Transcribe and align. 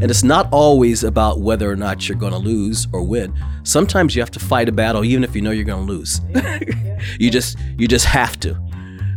And 0.00 0.10
it's 0.10 0.22
not 0.22 0.48
always 0.50 1.04
about 1.04 1.40
whether 1.40 1.70
or 1.70 1.76
not 1.76 2.08
you're 2.08 2.16
going 2.16 2.32
to 2.32 2.38
lose 2.38 2.88
or 2.92 3.02
win. 3.02 3.34
Sometimes 3.64 4.16
you 4.16 4.22
have 4.22 4.30
to 4.30 4.40
fight 4.40 4.68
a 4.68 4.72
battle 4.72 5.04
even 5.04 5.22
if 5.24 5.36
you 5.36 5.42
know 5.42 5.50
you're 5.50 5.64
going 5.64 5.86
to 5.86 5.92
lose. 5.92 6.20
you 7.20 7.30
just 7.30 7.58
you 7.76 7.86
just 7.86 8.06
have 8.06 8.40
to. 8.40 8.58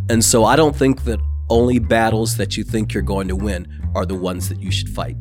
And 0.09 0.23
so 0.23 0.43
I 0.43 0.57
don't 0.57 0.75
think 0.75 1.05
that 1.05 1.19
only 1.49 1.79
battles 1.79 2.35
that 2.37 2.57
you 2.57 2.63
think 2.63 2.93
you're 2.93 3.03
going 3.03 3.29
to 3.29 3.35
win 3.35 3.67
are 3.95 4.05
the 4.05 4.15
ones 4.15 4.49
that 4.49 4.59
you 4.59 4.71
should 4.71 4.89
fight. 4.89 5.15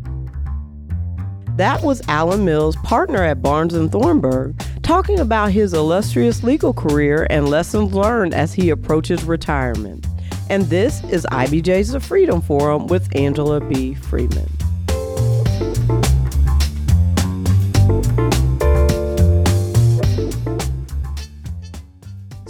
That 1.57 1.83
was 1.83 2.01
Alan 2.09 2.45
Mills, 2.45 2.77
partner 2.77 3.23
at 3.23 3.43
Barnes 3.43 3.75
and 3.75 3.93
Thornburg, 3.93 4.59
talking 4.83 5.21
about 5.21 5.53
his 5.53 5.75
illustrious 5.75 6.43
legal 6.43 6.73
career 6.73 7.27
and 7.31 7.49
lessons 7.49 7.93
learned 7.93 8.35
as 8.35 8.55
he 8.55 8.71
approaches 8.71 9.23
retirement. 9.25 10.07
And 10.49 10.65
this 10.65 11.05
is 11.05 11.27
IBJ's 11.31 11.93
The 11.93 12.01
Freedom 12.01 12.41
Forum 12.41 12.87
with 12.87 13.15
Angela 13.15 13.61
B. 13.61 13.95
Freeman. 13.95 14.49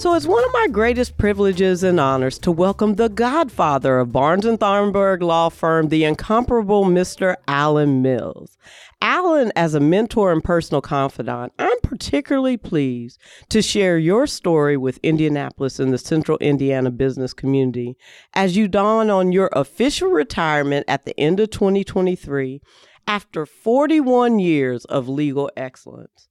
So 0.02 0.14
it's 0.14 0.26
one 0.26 0.44
of 0.44 0.52
my 0.52 0.66
greatest 0.66 1.16
privileges 1.16 1.84
and 1.84 2.00
honors 2.00 2.36
to 2.40 2.50
welcome 2.50 2.96
the 2.96 3.08
godfather 3.08 4.00
of 4.00 4.10
Barnes 4.10 4.44
and 4.44 4.58
Thornburg 4.58 5.22
law 5.22 5.48
firm, 5.48 5.90
the 5.90 6.02
incomparable 6.02 6.86
Mr. 6.86 7.36
Alan 7.46 8.02
Mills. 8.02 8.58
Alan, 9.00 9.52
as 9.54 9.74
a 9.74 9.80
mentor 9.80 10.32
and 10.32 10.42
personal 10.42 10.80
confidant, 10.80 11.52
I'm 11.56 11.80
particularly 11.84 12.56
pleased 12.56 13.20
to 13.50 13.62
share 13.62 13.96
your 13.96 14.26
story 14.26 14.76
with 14.76 14.98
Indianapolis 15.04 15.78
and 15.78 15.92
the 15.92 15.98
Central 15.98 16.36
Indiana 16.38 16.90
business 16.90 17.32
community 17.32 17.96
as 18.34 18.56
you 18.56 18.66
dawn 18.66 19.08
on 19.08 19.30
your 19.30 19.50
official 19.52 20.08
retirement 20.08 20.84
at 20.88 21.04
the 21.04 21.14
end 21.16 21.38
of 21.38 21.50
2023 21.50 22.60
after 23.06 23.46
41 23.46 24.40
years 24.40 24.84
of 24.86 25.08
legal 25.08 25.48
excellence. 25.56 26.28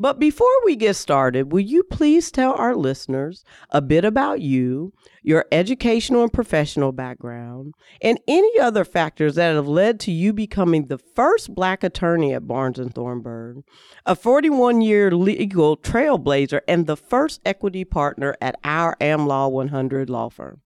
But 0.00 0.18
before 0.18 0.48
we 0.64 0.76
get 0.76 0.96
started, 0.96 1.52
will 1.52 1.60
you 1.60 1.82
please 1.82 2.30
tell 2.30 2.54
our 2.54 2.74
listeners 2.74 3.44
a 3.68 3.82
bit 3.82 4.02
about 4.02 4.40
you, 4.40 4.94
your 5.22 5.44
educational 5.52 6.22
and 6.22 6.32
professional 6.32 6.90
background, 6.90 7.74
and 8.00 8.18
any 8.26 8.58
other 8.58 8.86
factors 8.86 9.34
that 9.34 9.54
have 9.54 9.68
led 9.68 10.00
to 10.00 10.10
you 10.10 10.32
becoming 10.32 10.86
the 10.86 10.96
first 10.96 11.54
black 11.54 11.84
attorney 11.84 12.32
at 12.32 12.46
Barnes 12.46 12.78
and 12.78 12.94
Thornburg, 12.94 13.58
a 14.06 14.16
41-year 14.16 15.10
legal 15.10 15.76
trailblazer, 15.76 16.62
and 16.66 16.86
the 16.86 16.96
first 16.96 17.42
equity 17.44 17.84
partner 17.84 18.34
at 18.40 18.58
our 18.64 18.96
AmLaw 19.02 19.52
100 19.52 20.08
law 20.08 20.30
firm? 20.30 20.62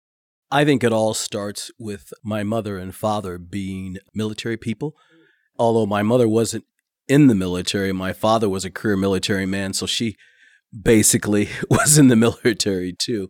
I 0.52 0.64
think 0.64 0.84
it 0.84 0.94
all 0.94 1.16
starts 1.16 1.72
with 1.80 2.14
my 2.23 2.44
mother 2.44 2.78
and 2.78 2.94
father 2.94 3.39
being 3.39 3.98
military 4.14 4.58
people. 4.58 4.95
Although 5.58 5.88
my 5.88 6.04
mother 6.04 6.28
wasn't 6.28 6.66
in 7.07 7.27
the 7.27 7.35
military. 7.35 7.91
My 7.91 8.13
father 8.13 8.49
was 8.49 8.65
a 8.65 8.71
career 8.71 8.97
military 8.97 9.45
man, 9.45 9.73
so 9.73 9.85
she 9.85 10.15
basically 10.81 11.49
was 11.69 11.97
in 11.97 12.07
the 12.07 12.15
military 12.15 12.93
too. 12.93 13.29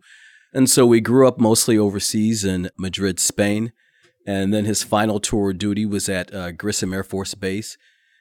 And 0.52 0.70
so 0.70 0.86
we 0.86 1.00
grew 1.00 1.26
up 1.26 1.38
mostly 1.38 1.76
overseas 1.76 2.44
in 2.44 2.70
Madrid, 2.78 3.18
Spain. 3.18 3.72
And 4.26 4.54
then 4.54 4.64
his 4.64 4.82
final 4.82 5.18
tour 5.20 5.50
of 5.50 5.58
duty 5.58 5.84
was 5.84 6.08
at 6.08 6.32
uh, 6.32 6.52
Grissom 6.52 6.94
Air 6.94 7.02
Force 7.02 7.34
Base. 7.34 7.76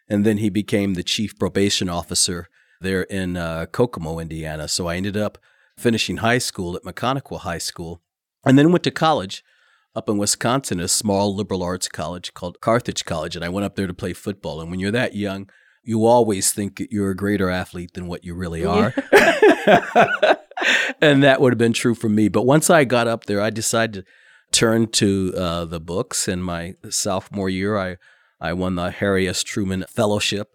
And 0.10 0.26
then 0.26 0.38
he 0.38 0.50
became 0.50 0.96
the 0.96 1.04
chief 1.04 1.38
probation 1.38 1.90
officer 1.90 2.50
there 2.82 3.04
in 3.04 3.38
uh, 3.38 3.68
Kokomo, 3.68 4.20
Indiana. 4.20 4.68
So 4.68 4.88
I 4.88 4.96
ended 4.96 5.16
up 5.16 5.38
finishing 5.78 6.18
high 6.18 6.40
school 6.40 6.76
at 6.76 6.84
Mechanical 6.84 7.40
High 7.40 7.60
School 7.60 8.02
and 8.46 8.58
then 8.58 8.72
went 8.72 8.84
to 8.84 8.92
college 8.92 9.44
up 9.96 10.10
in 10.10 10.18
Wisconsin, 10.18 10.80
a 10.80 10.88
small 10.88 11.36
liberal 11.36 11.64
arts 11.64 11.88
college 11.88 12.34
called 12.34 12.62
Carthage 12.62 13.06
College. 13.06 13.36
And 13.36 13.46
I 13.46 13.50
went 13.50 13.66
up 13.66 13.76
there 13.76 13.88
to 13.88 13.94
play 13.94 14.14
football. 14.14 14.60
And 14.60 14.72
when 14.72 14.80
you're 14.80 14.92
that 14.92 15.16
young, 15.16 15.50
you 15.84 16.06
always 16.06 16.52
think 16.52 16.82
you're 16.90 17.12
a 17.12 17.16
greater 17.16 17.50
athlete 17.50 17.94
than 17.94 18.08
what 18.08 18.24
you 18.24 18.34
really 18.34 18.66
are. 18.66 18.94
and 21.02 21.24
that 21.24 21.40
would 21.40 21.54
have 21.54 21.58
been 21.58 21.74
true 21.74 21.96
for 21.96 22.10
me. 22.10 22.28
But 22.28 22.44
once 22.44 22.70
I 22.70 22.84
got 22.86 23.08
up 23.08 23.26
there, 23.26 23.42
I 23.42 23.50
decided 23.50 24.06
to 24.06 24.12
turn 24.52 24.88
to 24.92 25.34
uh, 25.36 25.66
the 25.66 25.80
books. 25.80 26.28
In 26.28 26.42
my 26.42 26.76
sophomore 26.90 27.50
year, 27.50 27.78
I, 27.78 27.98
I 28.40 28.54
won 28.54 28.76
the 28.76 28.92
Harry 28.92 29.28
S. 29.28 29.44
Truman 29.44 29.86
Fellowship 29.90 30.50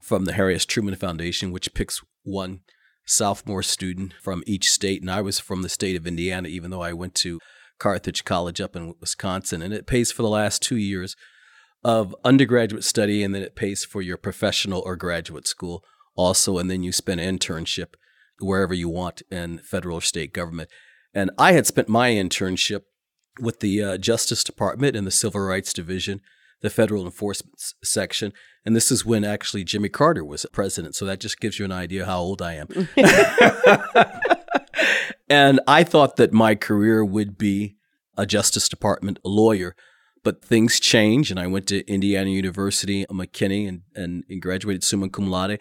from 0.00 0.24
the 0.24 0.32
Harry 0.32 0.54
S. 0.54 0.64
Truman 0.64 0.94
Foundation, 0.94 1.52
which 1.52 1.74
picks 1.74 2.00
one 2.22 2.60
sophomore 3.06 3.62
student 3.62 4.14
from 4.22 4.42
each 4.46 4.70
state. 4.70 5.00
And 5.00 5.10
I 5.10 5.20
was 5.20 5.38
from 5.38 5.62
the 5.62 5.68
state 5.68 5.96
of 5.96 6.06
Indiana, 6.06 6.48
even 6.48 6.70
though 6.70 6.82
I 6.82 6.92
went 6.92 7.14
to 7.16 7.40
Carthage 7.80 8.24
College 8.24 8.60
up 8.60 8.76
in 8.76 8.94
Wisconsin. 9.00 9.62
And 9.62 9.74
it 9.74 9.86
pays 9.86 10.12
for 10.12 10.22
the 10.22 10.28
last 10.28 10.62
two 10.62 10.76
years 10.76 11.16
of 11.82 12.14
undergraduate 12.24 12.84
study, 12.84 13.24
and 13.24 13.34
then 13.34 13.42
it 13.42 13.56
pays 13.56 13.84
for 13.84 14.02
your 14.02 14.18
professional 14.18 14.82
or 14.84 14.94
graduate 14.94 15.48
school 15.48 15.82
also. 16.14 16.58
And 16.58 16.70
then 16.70 16.82
you 16.84 16.92
spend 16.92 17.20
an 17.20 17.38
internship 17.38 17.94
wherever 18.38 18.74
you 18.74 18.88
want 18.88 19.22
in 19.30 19.58
federal 19.58 19.96
or 19.96 20.02
state 20.02 20.32
government. 20.32 20.70
And 21.12 21.30
I 21.38 21.52
had 21.52 21.66
spent 21.66 21.88
my 21.88 22.10
internship 22.10 22.82
with 23.40 23.60
the 23.60 23.82
uh, 23.82 23.98
Justice 23.98 24.44
Department 24.44 24.94
in 24.94 25.04
the 25.04 25.10
Civil 25.10 25.40
Rights 25.40 25.72
Division, 25.72 26.20
the 26.60 26.70
Federal 26.70 27.04
Enforcement 27.04 27.56
Section. 27.82 28.32
And 28.64 28.76
this 28.76 28.90
is 28.90 29.06
when 29.06 29.24
actually 29.24 29.64
Jimmy 29.64 29.88
Carter 29.88 30.24
was 30.24 30.46
president. 30.52 30.94
So 30.94 31.06
that 31.06 31.20
just 31.20 31.40
gives 31.40 31.58
you 31.58 31.64
an 31.64 31.72
idea 31.72 32.04
how 32.04 32.18
old 32.18 32.42
I 32.42 32.54
am. 32.54 32.68
and 35.28 35.60
I 35.66 35.84
thought 35.84 36.16
that 36.16 36.32
my 36.32 36.54
career 36.54 37.04
would 37.04 37.38
be 37.38 37.76
a 38.16 38.26
Justice 38.26 38.68
Department 38.68 39.18
lawyer. 39.24 39.74
But 40.22 40.44
things 40.44 40.78
change, 40.78 41.30
and 41.30 41.40
I 41.40 41.46
went 41.46 41.66
to 41.68 41.86
Indiana 41.90 42.28
University, 42.28 43.06
McKinney, 43.06 43.66
and, 43.66 43.82
and, 43.94 44.22
and 44.28 44.42
graduated 44.42 44.84
summa 44.84 45.08
cum 45.08 45.30
laude. 45.30 45.58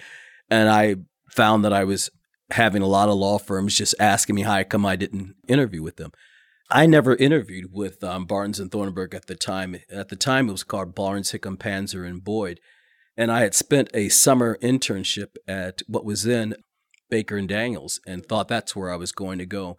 And 0.49 0.67
I 0.67 0.97
found 1.29 1.63
that 1.63 1.71
I 1.71 1.85
was 1.85 2.09
having 2.51 2.81
a 2.81 2.87
lot 2.87 3.07
of 3.07 3.15
law 3.15 3.37
firms 3.37 3.75
just 3.75 3.95
asking 4.01 4.35
me 4.35 4.41
how 4.41 4.61
come 4.63 4.85
I 4.85 4.97
didn't 4.97 5.35
interview 5.47 5.81
with 5.81 5.95
them. 5.95 6.11
I 6.69 6.85
never 6.85 7.15
interviewed 7.15 7.71
with 7.71 8.03
um, 8.03 8.25
Barnes 8.25 8.59
and 8.59 8.71
Thornburg 8.71 9.15
at 9.15 9.27
the 9.27 9.35
time. 9.35 9.77
At 9.89 10.09
the 10.09 10.15
time, 10.15 10.49
it 10.49 10.51
was 10.51 10.63
called 10.63 10.93
Barnes, 10.93 11.31
Hickam, 11.31 11.57
Pantzer, 11.57 12.03
and 12.03 12.23
Boyd. 12.23 12.59
And 13.17 13.31
I 13.31 13.41
had 13.41 13.55
spent 13.55 13.89
a 13.93 14.09
summer 14.09 14.57
internship 14.61 15.35
at 15.47 15.81
what 15.87 16.05
was 16.05 16.23
then 16.23 16.55
Baker 17.09 17.37
and 17.37 17.47
Daniels 17.47 17.99
and 18.05 18.25
thought 18.25 18.47
that's 18.47 18.75
where 18.75 18.91
I 18.91 18.95
was 18.95 19.11
going 19.11 19.39
to 19.39 19.45
go. 19.45 19.77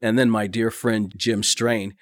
And 0.00 0.18
then 0.18 0.30
my 0.30 0.46
dear 0.46 0.70
friend 0.70 1.12
Jim 1.16 1.42
Strain 1.42 1.94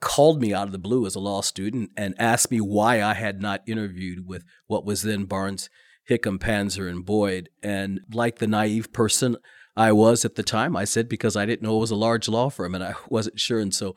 called 0.00 0.40
me 0.40 0.52
out 0.52 0.66
of 0.66 0.72
the 0.72 0.78
blue 0.78 1.06
as 1.06 1.14
a 1.14 1.20
law 1.20 1.40
student 1.40 1.90
and 1.96 2.14
asked 2.18 2.50
me 2.50 2.60
why 2.60 3.02
I 3.02 3.14
had 3.14 3.40
not 3.40 3.62
interviewed 3.66 4.26
with 4.26 4.44
what 4.66 4.84
was 4.84 5.02
then 5.02 5.24
Barnes, 5.24 5.70
Hickam, 6.08 6.38
Pantzer, 6.38 6.88
and 6.88 7.04
Boyd. 7.04 7.48
And 7.62 8.00
like 8.12 8.38
the 8.38 8.46
naive 8.46 8.92
person 8.92 9.36
I 9.76 9.92
was 9.92 10.24
at 10.24 10.34
the 10.34 10.42
time, 10.42 10.76
I 10.76 10.84
said 10.84 11.08
because 11.08 11.36
I 11.36 11.46
didn't 11.46 11.62
know 11.62 11.76
it 11.76 11.80
was 11.80 11.90
a 11.90 11.96
large 11.96 12.28
law 12.28 12.50
firm 12.50 12.74
and 12.74 12.84
I 12.84 12.94
wasn't 13.08 13.40
sure. 13.40 13.60
And 13.60 13.74
so 13.74 13.96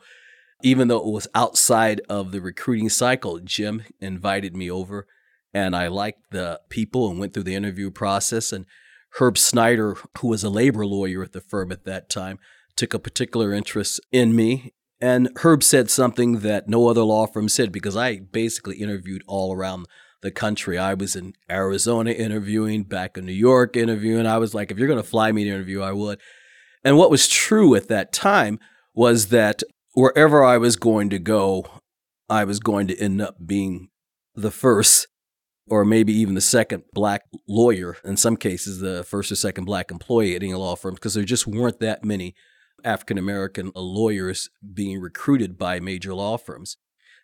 even 0.62 0.88
though 0.88 0.98
it 0.98 1.12
was 1.12 1.28
outside 1.34 2.00
of 2.08 2.32
the 2.32 2.40
recruiting 2.40 2.88
cycle, 2.88 3.38
Jim 3.38 3.84
invited 4.00 4.56
me 4.56 4.70
over 4.70 5.06
and 5.52 5.74
I 5.74 5.88
liked 5.88 6.30
the 6.30 6.60
people 6.68 7.10
and 7.10 7.18
went 7.18 7.34
through 7.34 7.44
the 7.44 7.54
interview 7.54 7.90
process. 7.90 8.52
And 8.52 8.66
Herb 9.18 9.36
Snyder, 9.36 9.96
who 10.18 10.28
was 10.28 10.44
a 10.44 10.50
labor 10.50 10.86
lawyer 10.86 11.22
at 11.22 11.32
the 11.32 11.40
firm 11.40 11.72
at 11.72 11.84
that 11.84 12.08
time, 12.08 12.38
took 12.76 12.94
a 12.94 12.98
particular 12.98 13.52
interest 13.52 14.00
in 14.12 14.34
me. 14.34 14.72
And 15.00 15.30
Herb 15.36 15.62
said 15.62 15.90
something 15.90 16.40
that 16.40 16.68
no 16.68 16.88
other 16.88 17.02
law 17.02 17.26
firm 17.26 17.48
said 17.48 17.72
because 17.72 17.96
I 17.96 18.20
basically 18.20 18.76
interviewed 18.76 19.22
all 19.26 19.54
around 19.54 19.86
the 20.22 20.30
country. 20.30 20.78
I 20.78 20.94
was 20.94 21.16
in 21.16 21.32
Arizona 21.50 22.10
interviewing, 22.10 22.84
back 22.84 23.16
in 23.16 23.24
New 23.24 23.32
York 23.32 23.76
interviewing. 23.76 24.26
I 24.26 24.38
was 24.38 24.54
like, 24.54 24.70
if 24.70 24.78
you're 24.78 24.88
going 24.88 25.02
to 25.02 25.08
fly 25.08 25.32
me 25.32 25.44
to 25.44 25.50
interview, 25.50 25.80
I 25.80 25.92
would. 25.92 26.20
And 26.84 26.96
what 26.96 27.10
was 27.10 27.28
true 27.28 27.74
at 27.74 27.88
that 27.88 28.12
time 28.12 28.58
was 28.94 29.28
that 29.28 29.62
wherever 29.94 30.44
I 30.44 30.58
was 30.58 30.76
going 30.76 31.10
to 31.10 31.18
go, 31.18 31.66
I 32.28 32.44
was 32.44 32.60
going 32.60 32.86
to 32.88 32.98
end 32.98 33.20
up 33.20 33.36
being 33.44 33.88
the 34.34 34.50
first 34.50 35.08
or 35.70 35.84
maybe 35.84 36.12
even 36.12 36.34
the 36.34 36.40
second 36.40 36.82
black 36.92 37.22
lawyer, 37.48 37.96
in 38.04 38.16
some 38.16 38.36
cases, 38.36 38.80
the 38.80 39.04
first 39.04 39.30
or 39.30 39.36
second 39.36 39.64
black 39.64 39.90
employee 39.90 40.34
at 40.34 40.42
any 40.42 40.52
law 40.52 40.74
firm, 40.74 40.94
because 40.94 41.14
there 41.14 41.24
just 41.24 41.46
weren't 41.46 41.78
that 41.80 42.04
many 42.04 42.34
African 42.84 43.16
American 43.16 43.70
lawyers 43.74 44.50
being 44.74 45.00
recruited 45.00 45.56
by 45.56 45.78
major 45.78 46.12
law 46.12 46.36
firms. 46.36 46.76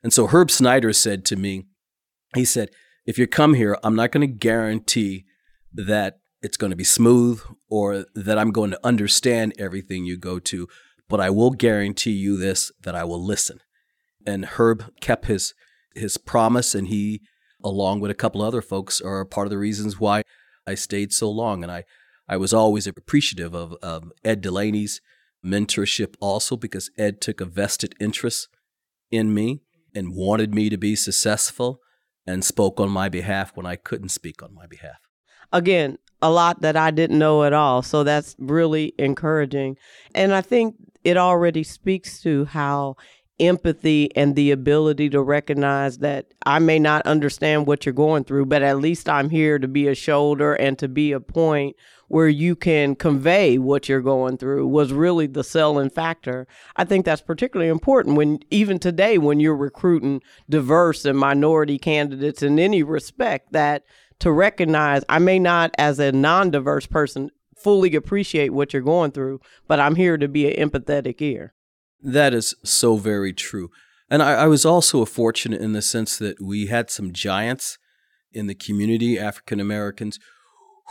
And 0.03 0.13
so 0.13 0.29
Herb 0.29 0.51
Snyder 0.51 0.93
said 0.93 1.25
to 1.27 1.37
me, 1.37 1.65
he 2.35 2.45
said, 2.45 2.71
if 3.05 3.19
you 3.19 3.27
come 3.27 3.55
here, 3.55 3.77
I'm 3.83 3.97
not 3.97 4.13
going 4.13 4.27
to 4.27 4.33
guarantee 4.33 5.25
that 5.73 6.21
it's 6.43 6.57
going 6.57 6.71
to 6.71 6.77
be 6.77 6.85
smooth 6.85 7.41
or 7.69 8.05
that 8.15 8.39
I'm 8.39 8.53
going 8.53 8.71
to 8.71 8.87
understand 8.87 9.55
everything 9.59 10.05
you 10.05 10.17
go 10.17 10.39
to, 10.39 10.69
but 11.09 11.21
I 11.21 11.31
will 11.31 11.51
guarantee 11.51 12.13
you 12.13 12.37
this 12.37 12.71
that 12.83 12.95
I 12.95 13.05
will 13.05 13.25
listen. 13.25 13.61
And 14.25 14.45
Herb 14.45 14.85
kept 15.01 15.27
his 15.27 15.55
his 15.95 16.19
promise 16.19 16.75
and 16.75 16.89
he 16.89 17.23
along 17.67 18.01
with 18.01 18.11
a 18.11 18.15
couple 18.15 18.41
other 18.43 18.63
folks, 18.63 19.01
are 19.01 19.25
part 19.25 19.47
of 19.47 19.51
the 19.51 19.59
reasons 19.59 19.99
why 19.99 20.23
I 20.67 20.75
stayed 20.75 21.13
so 21.13 21.31
long. 21.31 21.63
And 21.63 21.73
I, 21.73 21.85
I 22.29 22.37
was 22.37 22.55
always 22.55 22.87
appreciative 22.87 23.55
of, 23.55 23.75
of 23.83 24.13
Ed 24.25 24.43
DeLaney's 24.43 25.01
mentorship 25.45 26.15
also 26.21 26.57
because 26.57 26.91
Ed 26.97 27.21
took 27.21 27.41
a 27.41 27.45
vested 27.45 27.95
interest 28.01 28.49
in 29.11 29.35
me 29.35 29.61
and 29.95 30.15
wanted 30.15 30.55
me 30.55 30.71
to 30.71 30.79
be 30.79 30.97
successful. 30.97 31.81
and 32.27 32.45
spoke 32.45 32.81
on 32.81 32.91
my 32.91 33.09
behalf 33.09 33.57
when 33.57 33.67
I 33.67 33.77
couldn't 33.77 34.09
speak 34.09 34.43
on 34.43 34.53
my 34.53 34.67
behalf. 34.67 34.99
Again, 35.53 35.99
a 36.21 36.31
lot 36.31 36.61
that 36.63 36.77
I 36.77 36.91
didn't 36.91 37.19
know 37.19 37.45
at 37.45 37.53
all. 37.53 37.83
So 37.83 38.03
that's 38.03 38.35
really 38.39 38.95
encouraging. 38.99 39.77
And 40.15 40.35
I 40.35 40.41
think 40.41 40.75
it 41.05 41.17
already 41.17 41.63
speaks 41.63 42.21
to 42.23 42.47
how 42.47 42.97
empathy 43.39 44.15
and 44.17 44.35
the 44.35 44.51
ability 44.51 45.11
to 45.11 45.21
recognize 45.21 45.99
that 45.99 46.33
I 46.45 46.59
may 46.59 46.79
not 46.79 47.07
understand 47.07 47.67
what 47.67 47.85
you're 47.85 47.93
going 47.93 48.25
through, 48.25 48.47
but 48.47 48.63
at 48.63 48.79
least 48.79 49.09
I'm 49.09 49.31
here 49.31 49.59
to 49.59 49.69
be 49.69 49.89
a 49.89 49.95
shoulder 49.95 50.55
and 50.55 50.79
to 50.79 50.89
be 50.89 51.13
a 51.13 51.21
point 51.21 51.77
where 52.09 52.29
you 52.29 52.55
can 52.55 52.95
convey 52.95 53.59
what 53.59 53.89
you're 53.89 54.01
going 54.01 54.39
through 54.39 54.67
was 54.67 54.93
really 54.93 55.27
the 55.27 55.45
selling 55.45 55.91
factor. 55.91 56.47
I 56.77 56.85
think 56.85 57.05
that's 57.05 57.21
particularly 57.21 57.71
important 57.71 58.17
when 58.17 58.39
even 58.51 58.79
today 58.79 59.19
when 59.19 59.41
you're 59.41 59.57
recruiting 59.57 60.23
diverse 60.49 61.05
and 61.05 61.19
minority 61.19 61.79
candidates 61.79 62.43
in 62.43 62.59
any 62.59 62.83
respect 62.83 63.53
that 63.53 63.83
to 64.21 64.33
recognize 64.33 65.05
I 65.09 65.19
may 65.19 65.39
not 65.39 65.73
as 65.79 65.99
a 65.99 66.13
non-diverse 66.13 66.87
person 66.87 67.31
fully 67.57 67.95
appreciate 67.95 68.53
what 68.53 68.73
you're 68.73 68.83
going 68.83 69.11
through, 69.11 69.41
but 69.67 69.81
I'm 69.81 69.97
here 69.97 70.17
to 70.17 70.29
be 70.29 70.53
an 70.53 70.71
empathetic 70.71 71.21
ear. 71.21 71.55
That 72.01 72.35
is 72.35 72.55
so 72.65 72.97
very 72.97 73.33
true. 73.33 73.71
And 74.09 74.23
I, 74.23 74.35
I 74.35 74.47
was 74.47 74.65
also 74.65 75.05
fortunate 75.05 75.61
in 75.61 75.73
the 75.73 75.83
sense 75.83 76.17
that 76.19 76.41
we 76.41 76.67
had 76.67 76.91
some 76.91 77.13
giants 77.13 77.79
in 78.33 78.47
the 78.47 78.55
community, 78.55 79.19
African 79.19 79.59
Americans, 79.59 80.19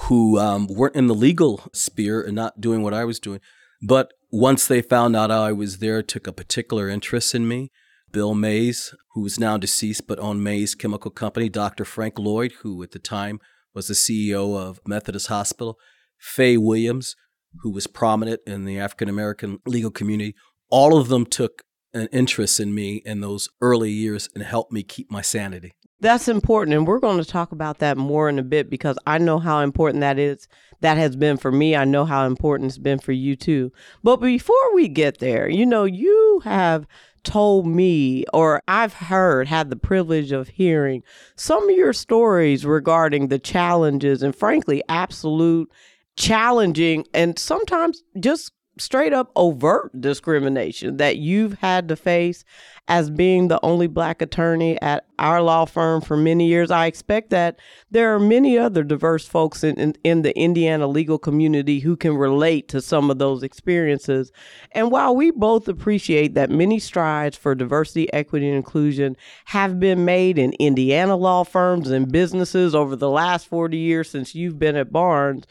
who 0.08 0.38
um, 0.38 0.68
weren't 0.68 0.96
in 0.96 1.08
the 1.08 1.16
legal 1.16 1.64
sphere 1.74 2.22
and 2.22 2.36
not 2.36 2.60
doing 2.60 2.82
what 2.82 2.94
I 2.94 3.06
was 3.06 3.20
doing. 3.20 3.40
But 3.82 4.14
once 4.32 4.68
they 4.68 4.82
found 4.82 5.16
out 5.16 5.32
I 5.32 5.52
was 5.52 5.78
there, 5.78 6.02
took 6.02 6.28
a 6.28 6.34
particular 6.34 6.90
interest 6.90 7.34
in 7.34 7.48
me. 7.48 7.72
Bill 8.12 8.34
Mays, 8.34 8.94
who 9.14 9.26
is 9.26 9.40
now 9.40 9.58
deceased 9.58 10.08
but 10.08 10.20
owned 10.20 10.44
Mays 10.44 10.76
Chemical 10.76 11.12
Company, 11.12 11.50
Dr. 11.50 11.86
Frank 11.86 12.18
Lloyd, 12.18 12.54
who 12.62 12.82
at 12.84 12.92
the 12.92 13.00
time 13.00 13.40
was 13.74 13.88
the 13.88 13.94
CEO 13.94 14.58
of 14.58 14.80
Methodist 14.86 15.28
Hospital, 15.28 15.78
Faye 16.18 16.58
Williams, 16.58 17.16
who 17.62 17.72
was 17.72 17.88
prominent 17.88 18.42
in 18.48 18.66
the 18.66 18.80
African 18.80 19.10
American 19.10 19.60
legal 19.66 19.92
community, 19.92 20.36
all 20.70 20.98
of 20.98 21.08
them 21.10 21.26
took 21.26 21.64
an 21.94 22.08
interest 22.12 22.60
in 22.60 22.76
me 22.76 23.02
in 23.06 23.22
those 23.22 23.50
early 23.62 23.92
years 23.92 24.30
and 24.36 24.44
helped 24.44 24.72
me 24.72 24.84
keep 24.84 25.10
my 25.10 25.22
sanity. 25.22 25.72
That's 26.02 26.28
important. 26.28 26.76
And 26.76 26.86
we're 26.86 27.00
going 27.00 27.18
to 27.18 27.26
talk 27.26 27.54
about 27.54 27.80
that 27.80 27.98
more 27.98 28.28
in 28.28 28.38
a 28.38 28.44
bit 28.44 28.70
because 28.70 28.98
I 29.08 29.18
know 29.18 29.40
how 29.40 29.62
important 29.62 30.02
that 30.02 30.20
is. 30.20 30.48
That 30.82 30.98
has 30.98 31.16
been 31.16 31.38
for 31.38 31.52
me. 31.52 31.76
I 31.76 31.86
know 31.86 32.04
how 32.04 32.26
important 32.26 32.70
it's 32.70 32.78
been 32.78 33.00
for 33.00 33.14
you 33.14 33.36
too. 33.36 33.72
But 34.04 34.18
before 34.18 34.76
we 34.76 34.90
get 34.90 35.20
there, 35.20 35.48
you 35.48 35.66
know, 35.66 35.86
you 35.86 36.42
have 36.44 36.86
told 37.24 37.66
me, 37.66 38.26
or 38.34 38.62
I've 38.68 38.94
heard, 38.94 39.48
had 39.48 39.70
the 39.70 39.78
privilege 39.78 40.32
of 40.32 40.50
hearing 40.50 41.02
some 41.36 41.70
of 41.70 41.76
your 41.76 41.94
stories 41.94 42.66
regarding 42.66 43.30
the 43.30 43.40
challenges 43.40 44.22
and, 44.22 44.36
frankly, 44.36 44.84
absolute 44.90 45.72
challenging 46.18 47.06
and 47.14 47.38
sometimes 47.40 48.04
just 48.20 48.52
straight 48.78 49.14
up 49.14 49.32
overt 49.36 50.00
discrimination 50.00 50.98
that 50.98 51.18
you've 51.18 51.54
had 51.60 51.88
to 51.88 51.96
face 51.96 52.44
as 52.88 53.10
being 53.10 53.48
the 53.48 53.60
only 53.64 53.88
black 53.88 54.22
attorney 54.22 54.80
at 54.82 55.08
our 55.18 55.42
law 55.42 55.66
firm 55.66 56.02
for 56.02 56.16
many 56.16 56.48
years. 56.48 56.70
I 56.70 56.86
expect 56.86 57.32
that 57.32 57.58
there 57.90 58.14
are 58.14 58.20
many 58.20 58.60
other 58.60 58.84
diverse 58.84 59.28
folks 59.28 59.64
in, 59.64 59.76
in, 59.78 59.96
in, 60.04 60.22
the 60.22 60.38
Indiana 60.38 60.86
legal 60.86 61.18
community 61.18 61.80
who 61.80 61.96
can 61.96 62.16
relate 62.16 62.68
to 62.70 62.82
some 62.82 63.10
of 63.10 63.18
those 63.18 63.42
experiences. 63.42 64.32
And 64.72 64.92
while 64.92 65.16
we 65.16 65.32
both 65.32 65.68
appreciate 65.68 66.36
that 66.36 66.52
many 66.52 66.78
strides 66.78 67.38
for 67.38 67.56
diversity, 67.56 68.12
equity, 68.14 68.48
and 68.48 68.58
inclusion 68.58 69.18
have 69.46 69.80
been 69.80 70.06
made 70.06 70.38
in 70.38 70.54
Indiana 70.54 71.16
law 71.16 71.44
firms 71.44 71.90
and 71.90 72.12
businesses 72.12 72.76
over 72.76 72.96
the 72.96 73.10
last 73.10 73.48
40 73.48 73.78
years 73.78 74.10
since 74.12 74.36
you've 74.36 74.60
been 74.60 74.76
at 74.76 74.92
Barnes, 74.92 75.46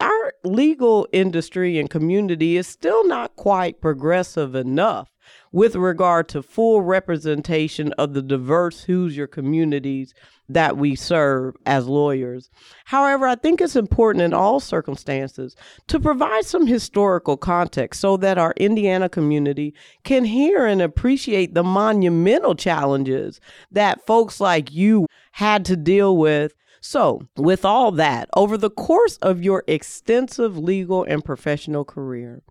our 0.00 0.32
legal 0.42 1.06
industry 1.12 1.78
and 1.78 1.88
community 1.88 2.56
is 2.56 2.66
still 2.66 3.06
not 3.06 3.36
quite 3.36 3.80
progressive 3.80 4.54
enough 4.54 5.10
with 5.52 5.76
regard 5.76 6.28
to 6.28 6.42
full 6.42 6.82
representation 6.82 7.92
of 7.92 8.12
the 8.12 8.22
diverse 8.22 8.82
Hoosier 8.84 9.26
communities 9.26 10.12
that 10.48 10.76
we 10.76 10.94
serve 10.94 11.54
as 11.64 11.86
lawyers. 11.86 12.50
However, 12.86 13.26
I 13.26 13.34
think 13.34 13.60
it's 13.60 13.76
important 13.76 14.22
in 14.22 14.34
all 14.34 14.60
circumstances 14.60 15.56
to 15.86 15.98
provide 15.98 16.44
some 16.44 16.66
historical 16.66 17.36
context 17.36 18.00
so 18.00 18.16
that 18.18 18.36
our 18.36 18.52
Indiana 18.56 19.08
community 19.08 19.74
can 20.02 20.24
hear 20.24 20.66
and 20.66 20.82
appreciate 20.82 21.54
the 21.54 21.64
monumental 21.64 22.54
challenges 22.54 23.40
that 23.70 24.04
folks 24.04 24.40
like 24.40 24.72
you 24.72 25.06
had 25.32 25.64
to 25.64 25.76
deal 25.76 26.16
with 26.16 26.52
so, 26.86 27.22
with 27.38 27.64
all 27.64 27.92
that, 27.92 28.28
over 28.36 28.58
the 28.58 28.68
course 28.68 29.16
of 29.22 29.42
your 29.42 29.64
extensive 29.66 30.58
legal 30.58 31.02
and 31.02 31.24
professional 31.24 31.82
career, 31.82 32.42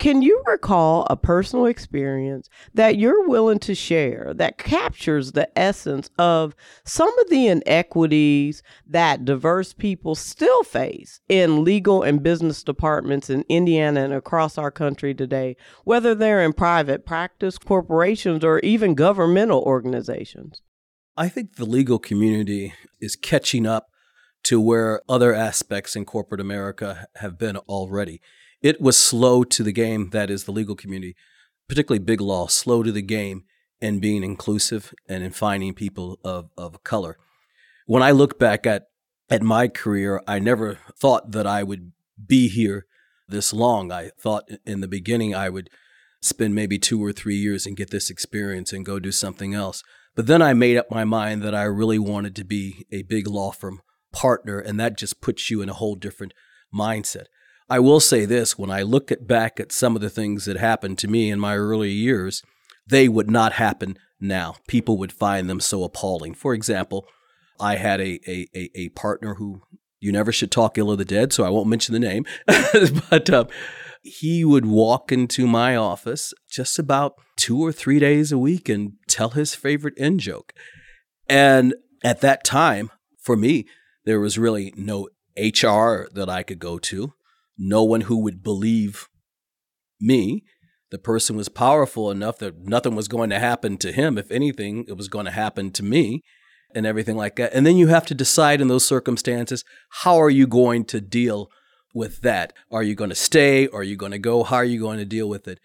can 0.00 0.22
you 0.22 0.42
recall 0.44 1.06
a 1.08 1.16
personal 1.16 1.66
experience 1.66 2.50
that 2.74 2.96
you're 2.96 3.28
willing 3.28 3.60
to 3.60 3.76
share 3.76 4.32
that 4.34 4.58
captures 4.58 5.32
the 5.32 5.56
essence 5.56 6.10
of 6.18 6.56
some 6.84 7.16
of 7.20 7.30
the 7.30 7.46
inequities 7.46 8.60
that 8.88 9.24
diverse 9.24 9.72
people 9.72 10.16
still 10.16 10.64
face 10.64 11.20
in 11.28 11.62
legal 11.62 12.02
and 12.02 12.24
business 12.24 12.64
departments 12.64 13.30
in 13.30 13.44
Indiana 13.48 14.00
and 14.00 14.12
across 14.12 14.58
our 14.58 14.72
country 14.72 15.14
today, 15.14 15.56
whether 15.84 16.12
they're 16.12 16.42
in 16.42 16.54
private 16.54 17.06
practice, 17.06 17.56
corporations, 17.56 18.42
or 18.42 18.58
even 18.60 18.96
governmental 18.96 19.60
organizations? 19.60 20.60
I 21.16 21.30
think 21.30 21.56
the 21.56 21.64
legal 21.64 21.98
community 21.98 22.74
is 23.00 23.16
catching 23.16 23.66
up 23.66 23.88
to 24.44 24.60
where 24.60 25.00
other 25.08 25.32
aspects 25.34 25.96
in 25.96 26.04
corporate 26.04 26.42
America 26.42 27.08
have 27.16 27.38
been 27.38 27.56
already. 27.56 28.20
It 28.60 28.80
was 28.82 28.98
slow 28.98 29.42
to 29.42 29.62
the 29.62 29.72
game, 29.72 30.10
that 30.10 30.30
is, 30.30 30.44
the 30.44 30.52
legal 30.52 30.76
community, 30.76 31.16
particularly 31.68 32.04
big 32.04 32.20
law, 32.20 32.48
slow 32.48 32.82
to 32.82 32.92
the 32.92 33.02
game 33.02 33.44
in 33.80 33.98
being 33.98 34.22
inclusive 34.22 34.94
and 35.08 35.24
in 35.24 35.32
finding 35.32 35.72
people 35.72 36.18
of, 36.22 36.50
of 36.56 36.84
color. 36.84 37.16
When 37.86 38.02
I 38.02 38.10
look 38.10 38.38
back 38.38 38.66
at, 38.66 38.84
at 39.30 39.42
my 39.42 39.68
career, 39.68 40.22
I 40.28 40.38
never 40.38 40.78
thought 40.98 41.32
that 41.32 41.46
I 41.46 41.62
would 41.62 41.92
be 42.24 42.48
here 42.48 42.86
this 43.26 43.52
long. 43.52 43.90
I 43.90 44.10
thought 44.20 44.48
in 44.66 44.80
the 44.80 44.88
beginning 44.88 45.34
I 45.34 45.48
would 45.48 45.70
spend 46.20 46.54
maybe 46.54 46.78
two 46.78 47.02
or 47.02 47.12
three 47.12 47.36
years 47.36 47.66
and 47.66 47.76
get 47.76 47.90
this 47.90 48.10
experience 48.10 48.72
and 48.72 48.84
go 48.84 48.98
do 48.98 49.12
something 49.12 49.54
else. 49.54 49.82
But 50.16 50.26
then 50.26 50.42
I 50.42 50.54
made 50.54 50.78
up 50.78 50.90
my 50.90 51.04
mind 51.04 51.42
that 51.42 51.54
I 51.54 51.64
really 51.64 51.98
wanted 51.98 52.34
to 52.36 52.44
be 52.44 52.86
a 52.90 53.02
big 53.02 53.28
law 53.28 53.52
firm 53.52 53.82
partner, 54.12 54.58
and 54.58 54.80
that 54.80 54.96
just 54.96 55.20
puts 55.20 55.50
you 55.50 55.60
in 55.60 55.68
a 55.68 55.74
whole 55.74 55.94
different 55.94 56.32
mindset. 56.74 57.26
I 57.68 57.80
will 57.80 58.00
say 58.00 58.24
this 58.24 58.58
when 58.58 58.70
I 58.70 58.82
look 58.82 59.12
at 59.12 59.26
back 59.26 59.60
at 59.60 59.72
some 59.72 59.94
of 59.94 60.00
the 60.02 60.10
things 60.10 60.46
that 60.46 60.56
happened 60.56 60.98
to 60.98 61.08
me 61.08 61.30
in 61.30 61.38
my 61.38 61.56
early 61.56 61.90
years, 61.90 62.42
they 62.86 63.08
would 63.08 63.30
not 63.30 63.54
happen 63.54 63.98
now. 64.18 64.56
People 64.66 64.96
would 64.98 65.12
find 65.12 65.50
them 65.50 65.60
so 65.60 65.84
appalling. 65.84 66.32
For 66.32 66.54
example, 66.54 67.06
I 67.60 67.76
had 67.76 68.00
a, 68.00 68.20
a, 68.26 68.46
a, 68.54 68.70
a 68.74 68.88
partner 68.90 69.34
who 69.34 69.62
you 70.00 70.12
never 70.12 70.32
should 70.32 70.50
talk 70.50 70.78
ill 70.78 70.90
of 70.90 70.98
the 70.98 71.04
dead, 71.04 71.32
so 71.32 71.44
I 71.44 71.50
won't 71.50 71.68
mention 71.68 71.92
the 71.92 71.98
name, 71.98 72.24
but 73.10 73.28
uh, 73.28 73.44
he 74.06 74.44
would 74.44 74.66
walk 74.66 75.10
into 75.10 75.46
my 75.46 75.76
office 75.76 76.32
just 76.48 76.78
about 76.78 77.14
two 77.36 77.60
or 77.64 77.72
three 77.72 77.98
days 77.98 78.32
a 78.32 78.38
week 78.38 78.68
and 78.68 78.92
tell 79.08 79.30
his 79.30 79.54
favorite 79.54 79.96
in 79.96 80.18
joke. 80.18 80.52
And 81.28 81.74
at 82.04 82.20
that 82.20 82.44
time, 82.44 82.90
for 83.20 83.36
me, 83.36 83.66
there 84.04 84.20
was 84.20 84.38
really 84.38 84.72
no 84.76 85.08
HR 85.36 86.08
that 86.14 86.28
I 86.28 86.42
could 86.42 86.58
go 86.58 86.78
to, 86.78 87.12
no 87.58 87.82
one 87.82 88.02
who 88.02 88.18
would 88.22 88.42
believe 88.42 89.08
me. 90.00 90.44
The 90.90 90.98
person 90.98 91.36
was 91.36 91.48
powerful 91.48 92.10
enough 92.10 92.38
that 92.38 92.60
nothing 92.60 92.94
was 92.94 93.08
going 93.08 93.30
to 93.30 93.40
happen 93.40 93.76
to 93.78 93.90
him. 93.90 94.16
If 94.16 94.30
anything, 94.30 94.84
it 94.88 94.96
was 94.96 95.08
going 95.08 95.24
to 95.24 95.32
happen 95.32 95.72
to 95.72 95.82
me 95.82 96.22
and 96.74 96.86
everything 96.86 97.16
like 97.16 97.36
that. 97.36 97.52
And 97.52 97.66
then 97.66 97.76
you 97.76 97.88
have 97.88 98.06
to 98.06 98.14
decide 98.14 98.60
in 98.60 98.68
those 98.68 98.86
circumstances 98.86 99.64
how 100.02 100.20
are 100.20 100.30
you 100.30 100.46
going 100.46 100.84
to 100.86 101.00
deal 101.00 101.48
with 101.96 102.20
that? 102.20 102.52
Are 102.70 102.82
you 102.82 102.94
going 102.94 103.10
to 103.10 103.16
stay? 103.16 103.66
Are 103.68 103.82
you 103.82 103.96
going 103.96 104.12
to 104.12 104.18
go? 104.18 104.44
How 104.44 104.56
are 104.56 104.64
you 104.64 104.78
going 104.78 104.98
to 104.98 105.04
deal 105.04 105.28
with 105.28 105.48
it? 105.48 105.58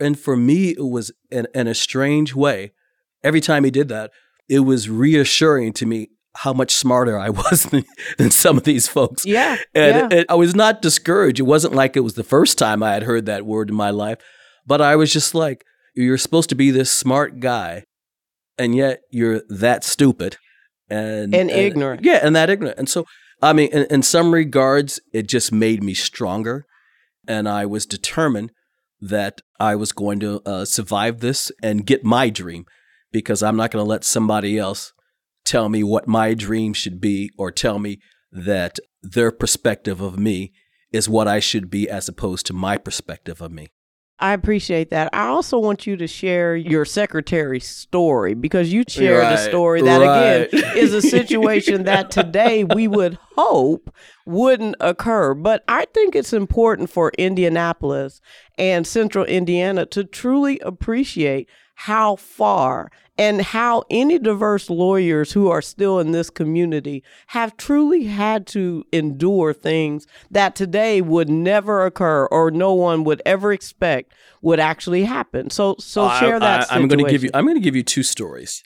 And 0.00 0.18
for 0.18 0.36
me, 0.36 0.70
it 0.70 0.88
was 0.88 1.12
in, 1.30 1.46
in 1.54 1.68
a 1.68 1.74
strange 1.74 2.34
way. 2.34 2.72
Every 3.22 3.40
time 3.40 3.64
he 3.64 3.70
did 3.70 3.88
that, 3.88 4.10
it 4.48 4.60
was 4.60 4.90
reassuring 4.90 5.72
to 5.74 5.86
me 5.86 6.10
how 6.34 6.52
much 6.52 6.72
smarter 6.72 7.18
I 7.18 7.30
was 7.44 7.64
than, 7.64 7.84
than 8.18 8.30
some 8.30 8.58
of 8.58 8.64
these 8.64 8.88
folks. 8.88 9.24
Yeah. 9.24 9.56
And 9.74 10.12
yeah. 10.12 10.18
It, 10.18 10.26
I 10.28 10.34
was 10.34 10.54
not 10.54 10.82
discouraged. 10.82 11.40
It 11.40 11.44
wasn't 11.44 11.74
like 11.74 11.96
it 11.96 12.00
was 12.00 12.14
the 12.14 12.24
first 12.24 12.58
time 12.58 12.82
I 12.82 12.92
had 12.92 13.04
heard 13.04 13.26
that 13.26 13.46
word 13.46 13.70
in 13.70 13.76
my 13.76 13.90
life, 13.90 14.18
but 14.66 14.82
I 14.82 14.96
was 14.96 15.12
just 15.12 15.34
like, 15.34 15.64
you're 15.94 16.18
supposed 16.18 16.50
to 16.50 16.54
be 16.54 16.70
this 16.70 16.90
smart 16.90 17.40
guy, 17.40 17.84
and 18.58 18.74
yet 18.74 19.00
you're 19.10 19.40
that 19.48 19.82
stupid 19.82 20.36
and, 20.90 21.34
and, 21.34 21.50
and 21.50 21.50
ignorant. 21.50 22.04
Yeah, 22.04 22.20
and 22.22 22.36
that 22.36 22.50
ignorant. 22.50 22.78
And 22.78 22.88
so, 22.88 23.06
I 23.42 23.52
mean, 23.52 23.70
in, 23.72 23.86
in 23.90 24.02
some 24.02 24.32
regards, 24.32 25.00
it 25.12 25.28
just 25.28 25.52
made 25.52 25.82
me 25.82 25.94
stronger. 25.94 26.66
And 27.28 27.48
I 27.48 27.66
was 27.66 27.86
determined 27.86 28.52
that 29.00 29.42
I 29.60 29.76
was 29.76 29.92
going 29.92 30.20
to 30.20 30.40
uh, 30.46 30.64
survive 30.64 31.20
this 31.20 31.52
and 31.62 31.86
get 31.86 32.04
my 32.04 32.30
dream 32.30 32.66
because 33.12 33.42
I'm 33.42 33.56
not 33.56 33.70
going 33.70 33.84
to 33.84 33.88
let 33.88 34.04
somebody 34.04 34.58
else 34.58 34.92
tell 35.44 35.68
me 35.68 35.82
what 35.82 36.08
my 36.08 36.34
dream 36.34 36.72
should 36.72 37.00
be 37.00 37.30
or 37.38 37.50
tell 37.50 37.78
me 37.78 37.98
that 38.32 38.78
their 39.02 39.30
perspective 39.30 40.00
of 40.00 40.18
me 40.18 40.52
is 40.92 41.08
what 41.08 41.28
I 41.28 41.40
should 41.40 41.70
be 41.70 41.88
as 41.88 42.08
opposed 42.08 42.46
to 42.46 42.52
my 42.52 42.78
perspective 42.78 43.40
of 43.40 43.52
me. 43.52 43.68
I 44.18 44.32
appreciate 44.32 44.90
that. 44.90 45.10
I 45.12 45.26
also 45.26 45.58
want 45.58 45.86
you 45.86 45.96
to 45.98 46.06
share 46.06 46.56
your 46.56 46.86
secretary's 46.86 47.66
story 47.66 48.32
because 48.32 48.72
you 48.72 48.82
shared 48.88 49.20
right, 49.22 49.34
a 49.34 49.38
story 49.38 49.82
that, 49.82 50.00
right. 50.00 50.48
again, 50.48 50.72
is 50.76 50.94
a 50.94 51.02
situation 51.02 51.84
that 51.84 52.10
today 52.10 52.64
we 52.64 52.88
would 52.88 53.18
hope 53.36 53.94
wouldn't 54.24 54.76
occur. 54.80 55.34
But 55.34 55.64
I 55.68 55.84
think 55.92 56.16
it's 56.16 56.32
important 56.32 56.88
for 56.88 57.12
Indianapolis 57.18 58.22
and 58.56 58.86
central 58.86 59.26
Indiana 59.26 59.84
to 59.86 60.02
truly 60.04 60.60
appreciate 60.60 61.50
how 61.76 62.16
far 62.16 62.90
and 63.18 63.42
how 63.42 63.84
any 63.90 64.18
diverse 64.18 64.70
lawyers 64.70 65.32
who 65.32 65.48
are 65.48 65.60
still 65.60 66.00
in 66.00 66.10
this 66.10 66.30
community 66.30 67.04
have 67.28 67.56
truly 67.58 68.04
had 68.04 68.46
to 68.46 68.82
endure 68.92 69.52
things 69.52 70.06
that 70.30 70.56
today 70.56 71.02
would 71.02 71.28
never 71.28 71.84
occur 71.84 72.26
or 72.26 72.50
no 72.50 72.72
one 72.72 73.04
would 73.04 73.20
ever 73.26 73.52
expect 73.52 74.14
would 74.40 74.58
actually 74.58 75.04
happen. 75.04 75.50
So 75.50 75.76
so 75.78 76.06
oh, 76.10 76.18
share 76.18 76.40
that. 76.40 76.72
I, 76.72 76.76
am 76.76 76.88
going 76.88 77.04
to 77.04 77.10
give 77.10 77.22
you 77.22 77.30
I'm 77.34 77.44
going 77.44 77.56
to 77.56 77.62
give 77.62 77.76
you 77.76 77.82
two 77.82 78.02
stories. 78.02 78.62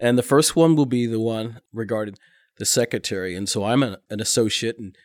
And 0.00 0.16
the 0.16 0.22
first 0.22 0.56
one 0.56 0.74
will 0.74 0.86
be 0.86 1.06
the 1.06 1.20
one 1.20 1.60
regarding 1.72 2.16
the 2.58 2.64
secretary. 2.64 3.36
And 3.36 3.46
so 3.46 3.64
I'm 3.64 3.82
a, 3.82 3.98
an 4.08 4.20
associate 4.20 4.78
and 4.78 4.96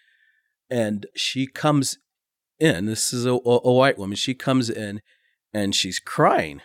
and 0.69 1.07
she 1.13 1.45
comes 1.45 1.97
in. 2.57 2.85
This 2.85 3.11
is 3.11 3.25
a, 3.25 3.31
a 3.33 3.73
white 3.73 3.97
woman. 3.97 4.15
She 4.15 4.33
comes 4.33 4.69
in 4.69 5.01
and 5.53 5.75
she's 5.75 5.99
crying 5.99 6.61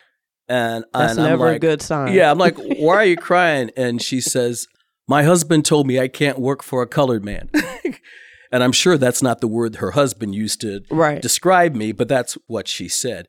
and 0.49 0.85
that's 0.93 1.17
and 1.17 1.27
never 1.27 1.47
like, 1.47 1.57
a 1.57 1.59
good 1.59 1.83
sign. 1.83 2.13
Yeah, 2.13 2.31
I'm 2.31 2.39
like, 2.39 2.57
why 2.59 2.97
are 2.97 3.05
you 3.05 3.17
crying? 3.31 3.71
And 3.77 4.01
she 4.01 4.21
says, 4.21 4.67
my 5.09 5.23
husband 5.23 5.65
told 5.65 5.87
me 5.87 5.99
I 5.99 6.09
can't 6.09 6.39
work 6.39 6.63
for 6.63 6.83
a 6.83 6.87
colored 6.87 7.25
man. 7.25 7.51
and 8.53 8.63
I'm 8.63 8.73
sure 8.73 8.97
that's 8.97 9.23
not 9.23 9.41
the 9.41 9.49
word 9.49 9.77
her 9.77 9.93
husband 9.93 10.35
used 10.35 10.61
to 10.63 10.83
right. 10.91 11.21
describe 11.21 11.75
me, 11.75 11.93
but 11.93 12.09
that's 12.09 12.39
what 12.47 12.69
she 12.69 12.89
said. 12.89 13.27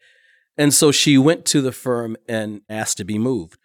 And 0.57 0.73
so 0.73 0.91
she 0.91 1.17
went 1.17 1.45
to 1.47 1.61
the 1.61 1.73
firm 1.73 2.15
and 2.27 2.61
asked 2.69 2.97
to 2.97 3.05
be 3.05 3.17
moved. 3.17 3.57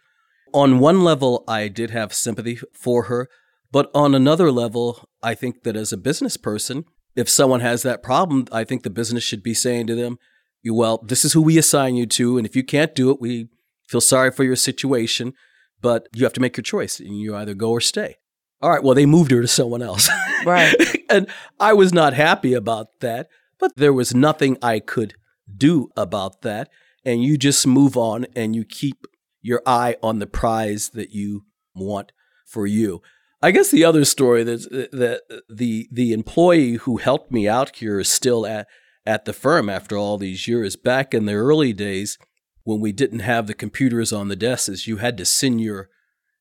On 0.52 0.80
one 0.80 1.04
level, 1.04 1.44
I 1.46 1.68
did 1.68 1.90
have 1.90 2.12
sympathy 2.12 2.58
for 2.72 3.04
her, 3.04 3.28
but 3.70 3.88
on 3.94 4.14
another 4.14 4.50
level, 4.50 5.08
I 5.22 5.34
think 5.34 5.62
that 5.62 5.76
as 5.76 5.92
a 5.92 5.96
business 5.96 6.36
person, 6.36 6.84
if 7.14 7.28
someone 7.28 7.60
has 7.60 7.82
that 7.82 8.02
problem, 8.02 8.46
I 8.50 8.64
think 8.64 8.82
the 8.82 8.90
business 8.90 9.22
should 9.22 9.42
be 9.42 9.54
saying 9.54 9.86
to 9.88 9.94
them, 9.94 10.18
well, 10.64 10.98
this 10.98 11.24
is 11.24 11.32
who 11.32 11.42
we 11.42 11.58
assign 11.58 11.96
you 11.96 12.06
to. 12.06 12.36
And 12.36 12.46
if 12.46 12.54
you 12.54 12.62
can't 12.62 12.94
do 12.94 13.10
it, 13.10 13.20
we 13.20 13.48
feel 13.88 14.00
sorry 14.00 14.30
for 14.30 14.44
your 14.44 14.56
situation, 14.56 15.34
but 15.80 16.08
you 16.14 16.24
have 16.24 16.32
to 16.34 16.40
make 16.40 16.56
your 16.56 16.62
choice 16.62 17.00
and 17.00 17.18
you 17.18 17.34
either 17.34 17.54
go 17.54 17.70
or 17.70 17.80
stay. 17.80 18.16
All 18.62 18.70
right, 18.70 18.82
well, 18.82 18.94
they 18.94 19.06
moved 19.06 19.30
her 19.30 19.40
to 19.40 19.48
someone 19.48 19.82
else. 19.82 20.08
Right. 20.46 20.74
and 21.10 21.26
I 21.58 21.74
was 21.74 21.92
not 21.92 22.14
happy 22.14 22.54
about 22.54 23.00
that, 23.00 23.28
but 23.58 23.72
there 23.76 23.92
was 23.92 24.14
nothing 24.14 24.56
I 24.62 24.80
could 24.80 25.12
do 25.54 25.90
about 25.94 26.40
that. 26.40 26.70
And 27.04 27.22
you 27.22 27.36
just 27.36 27.66
move 27.66 27.94
on 27.94 28.24
and 28.34 28.56
you 28.56 28.64
keep 28.64 29.06
your 29.42 29.60
eye 29.66 29.96
on 30.02 30.18
the 30.18 30.26
prize 30.26 30.90
that 30.94 31.10
you 31.10 31.44
want 31.74 32.12
for 32.46 32.66
you. 32.66 33.02
I 33.42 33.50
guess 33.50 33.70
the 33.70 33.84
other 33.84 34.04
story 34.06 34.42
uh, 34.42 34.44
that 34.44 34.88
that 34.92 35.42
the 35.48 35.88
the 35.92 36.12
employee 36.12 36.74
who 36.74 36.98
helped 36.98 37.30
me 37.30 37.48
out 37.48 37.76
here 37.76 37.98
is 37.98 38.08
still 38.08 38.46
at 38.46 38.66
at 39.10 39.24
the 39.24 39.32
firm 39.32 39.68
after 39.68 39.98
all 39.98 40.16
these 40.16 40.46
years. 40.46 40.76
Back 40.76 41.12
in 41.12 41.26
the 41.26 41.32
early 41.32 41.72
days, 41.72 42.16
when 42.62 42.78
we 42.78 42.92
didn't 42.92 43.18
have 43.18 43.48
the 43.48 43.54
computers 43.54 44.12
on 44.12 44.28
the 44.28 44.36
desks, 44.36 44.86
you 44.86 44.98
had 44.98 45.18
to 45.18 45.24
send 45.24 45.60
your 45.60 45.90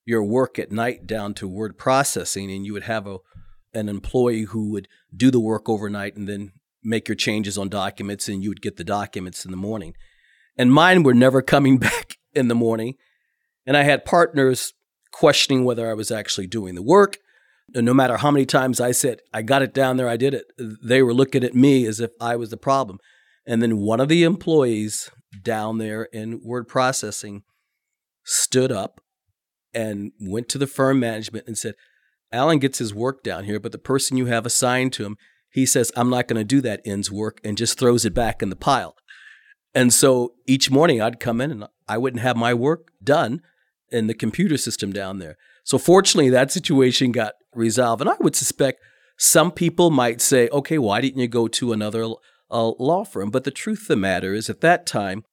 your 0.06 0.24
work 0.24 0.60
at 0.60 0.72
night 0.72 1.08
down 1.08 1.34
to 1.34 1.48
word 1.48 1.80
processing, 1.80 2.52
and 2.52 2.68
you 2.68 2.74
would 2.74 2.84
have 2.84 3.08
a 3.08 3.18
an 3.74 3.90
employee 3.90 4.44
who 4.44 4.70
would 4.70 4.88
do 5.16 5.32
the 5.32 5.40
work 5.40 5.68
overnight 5.68 6.16
and 6.16 6.30
then 6.30 6.52
make 6.84 7.08
your 7.08 7.16
changes 7.16 7.58
on 7.58 7.70
documents, 7.70 8.30
and 8.30 8.44
you 8.44 8.52
would 8.52 8.62
get 8.62 8.78
the 8.78 8.84
documents 8.84 9.46
in 9.46 9.50
the 9.50 9.58
morning. 9.58 9.96
And 10.56 10.72
mine 10.72 11.02
were 11.02 11.16
never 11.16 11.42
coming 11.42 11.78
back 11.90 12.20
in 12.36 12.50
the 12.50 12.56
morning, 12.56 12.98
and 13.66 13.76
I 13.76 13.82
had 13.82 14.06
partners 14.06 14.74
questioning 15.12 15.66
whether 15.66 15.90
I 15.90 15.96
was 15.96 16.12
actually 16.12 16.46
doing 16.46 16.76
the 16.76 16.84
work 16.84 17.18
no 17.76 17.94
matter 17.94 18.18
how 18.18 18.32
many 18.32 18.46
times 18.46 18.80
I 18.80 18.92
said, 18.92 19.22
I 19.34 19.42
got 19.42 19.62
it 19.62 19.74
down 19.74 19.98
there, 19.98 20.08
I 20.08 20.18
did 20.18 20.34
it, 20.34 20.46
they 20.58 21.02
were 21.02 21.14
looking 21.14 21.44
at 21.44 21.56
me 21.56 21.86
as 21.86 22.00
if 22.00 22.12
I 22.20 22.36
was 22.36 22.50
the 22.50 22.58
problem. 22.58 23.00
And 23.46 23.62
then 23.62 23.78
one 23.78 24.00
of 24.00 24.10
the 24.10 24.24
employees 24.24 25.10
down 25.44 25.78
there 25.78 26.04
in 26.14 26.42
word 26.44 26.68
processing 26.68 27.44
stood 28.24 28.72
up 28.72 29.02
and 29.74 30.12
went 30.20 30.50
to 30.50 30.58
the 30.58 30.68
firm 30.68 31.00
management 31.00 31.48
and 31.48 31.58
said, 31.58 31.76
Alan 32.32 32.60
gets 32.60 32.78
his 32.78 32.94
work 32.94 33.24
down 33.24 33.46
here, 33.46 33.60
but 33.60 33.72
the 33.72 33.78
person 33.78 34.18
you 34.18 34.28
have 34.28 34.46
assigned 34.46 34.94
to 34.94 35.06
him, 35.06 35.18
he 35.52 35.66
says, 35.66 35.92
I'm 35.96 36.10
not 36.10 36.28
going 36.28 36.40
to 36.40 36.44
do 36.44 36.62
that 36.62 36.82
ends 36.86 37.12
work 37.12 37.40
and 37.44 37.58
just 37.58 37.80
throws 37.80 38.06
it 38.06 38.14
back 38.14 38.42
in 38.42 38.50
the 38.50 38.56
pile. 38.56 38.96
And 39.74 39.94
so 39.94 40.34
each 40.48 40.70
morning 40.70 41.02
I'd 41.02 41.20
come 41.20 41.42
in 41.42 41.52
and 41.52 41.66
I 41.88 41.98
wouldn't 41.98 42.22
have 42.22 42.38
my 42.38 42.54
work 42.54 42.92
done 43.04 43.42
in 43.92 44.08
the 44.08 44.14
computer 44.14 44.58
system 44.58 44.92
down 44.92 45.20
there. 45.20 45.38
So 45.64 45.78
fortunately, 45.78 46.30
that 46.30 46.52
situation 46.52 47.12
got 47.12 47.34
resolved. 47.54 48.02
And 48.02 48.10
I 48.10 48.16
would 48.20 48.36
suspect 48.36 48.82
some 49.18 49.52
people 49.52 49.92
might 49.92 50.22
say, 50.22 50.50
okay, 50.50 50.78
why 50.78 51.02
didn't 51.02 51.20
you 51.20 51.28
go 51.28 51.48
to 51.48 51.74
another 51.74 52.06
uh, 52.50 52.72
law 52.80 53.04
firm? 53.04 53.30
But 53.32 53.44
the 53.44 53.52
truth 53.52 53.82
of 53.82 53.88
the 53.88 53.96
matter 53.96 54.34
is, 54.34 54.50
at 54.50 54.62
that 54.62 54.86
time, 54.86 55.24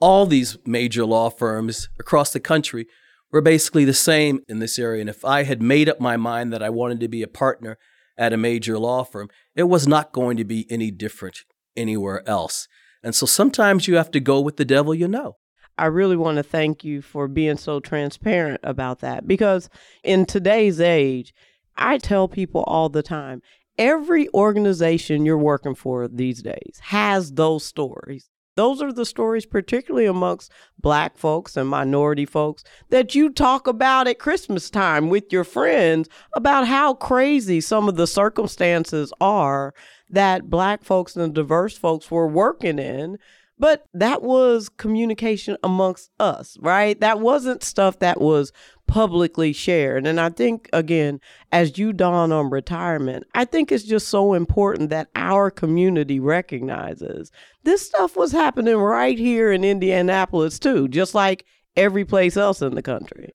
all 0.00 0.26
these 0.26 0.56
major 0.66 1.04
law 1.04 1.30
firms 1.30 1.88
across 1.98 2.32
the 2.32 2.40
country 2.40 2.86
were 3.30 3.40
basically 3.40 3.84
the 3.84 3.94
same 3.94 4.40
in 4.48 4.60
this 4.60 4.78
area. 4.78 5.00
And 5.00 5.10
if 5.10 5.24
I 5.24 5.42
had 5.42 5.60
made 5.60 5.88
up 5.88 6.00
my 6.00 6.16
mind 6.16 6.52
that 6.52 6.62
I 6.62 6.70
wanted 6.70 7.00
to 7.00 7.08
be 7.08 7.22
a 7.22 7.28
partner 7.28 7.78
at 8.16 8.32
a 8.32 8.36
major 8.36 8.78
law 8.78 9.04
firm, 9.04 9.28
it 9.56 9.64
was 9.64 9.86
not 9.86 10.12
going 10.12 10.36
to 10.36 10.44
be 10.44 10.66
any 10.70 10.90
different 10.90 11.40
anywhere 11.76 12.26
else. 12.28 12.68
And 13.02 13.14
so 13.14 13.26
sometimes 13.26 13.86
you 13.86 13.96
have 13.96 14.10
to 14.12 14.20
go 14.20 14.40
with 14.40 14.56
the 14.56 14.64
devil 14.64 14.94
you 14.94 15.08
know. 15.08 15.36
I 15.76 15.86
really 15.86 16.16
want 16.16 16.36
to 16.36 16.42
thank 16.42 16.84
you 16.84 17.02
for 17.02 17.26
being 17.26 17.56
so 17.56 17.80
transparent 17.80 18.60
about 18.62 19.00
that 19.00 19.26
because 19.26 19.68
in 20.02 20.24
today's 20.24 20.80
age, 20.80 21.34
I 21.76 21.98
tell 21.98 22.28
people 22.28 22.62
all 22.66 22.88
the 22.88 23.02
time 23.02 23.42
every 23.76 24.28
organization 24.32 25.26
you're 25.26 25.36
working 25.36 25.74
for 25.74 26.06
these 26.06 26.42
days 26.42 26.78
has 26.80 27.32
those 27.32 27.64
stories. 27.64 28.28
Those 28.56 28.80
are 28.80 28.92
the 28.92 29.04
stories, 29.04 29.46
particularly 29.46 30.06
amongst 30.06 30.52
black 30.78 31.18
folks 31.18 31.56
and 31.56 31.68
minority 31.68 32.24
folks, 32.24 32.62
that 32.90 33.14
you 33.14 33.30
talk 33.30 33.66
about 33.66 34.06
at 34.06 34.20
Christmas 34.20 34.70
time 34.70 35.08
with 35.10 35.32
your 35.32 35.42
friends 35.42 36.08
about 36.34 36.68
how 36.68 36.94
crazy 36.94 37.60
some 37.60 37.88
of 37.88 37.96
the 37.96 38.06
circumstances 38.06 39.12
are 39.20 39.74
that 40.08 40.50
black 40.50 40.84
folks 40.84 41.16
and 41.16 41.34
diverse 41.34 41.76
folks 41.76 42.12
were 42.12 42.28
working 42.28 42.78
in 42.78 43.18
but 43.58 43.86
that 43.94 44.22
was 44.22 44.68
communication 44.68 45.56
amongst 45.62 46.10
us, 46.18 46.56
right? 46.60 46.98
That 47.00 47.20
wasn't 47.20 47.62
stuff 47.62 48.00
that 48.00 48.20
was 48.20 48.52
publicly 48.86 49.52
shared. 49.52 50.06
And 50.06 50.20
I 50.20 50.30
think, 50.30 50.68
again, 50.72 51.20
as 51.52 51.78
you 51.78 51.92
dawn 51.92 52.32
on 52.32 52.50
retirement, 52.50 53.24
I 53.34 53.44
think 53.44 53.70
it's 53.70 53.84
just 53.84 54.08
so 54.08 54.34
important 54.34 54.90
that 54.90 55.08
our 55.14 55.50
community 55.50 56.18
recognizes 56.20 57.30
this 57.62 57.86
stuff 57.86 58.16
was 58.16 58.32
happening 58.32 58.76
right 58.76 59.18
here 59.18 59.52
in 59.52 59.64
Indianapolis, 59.64 60.58
too, 60.58 60.88
just 60.88 61.14
like 61.14 61.44
every 61.76 62.04
place 62.04 62.36
else 62.36 62.60
in 62.60 62.74
the 62.74 62.82
country. 62.82 63.30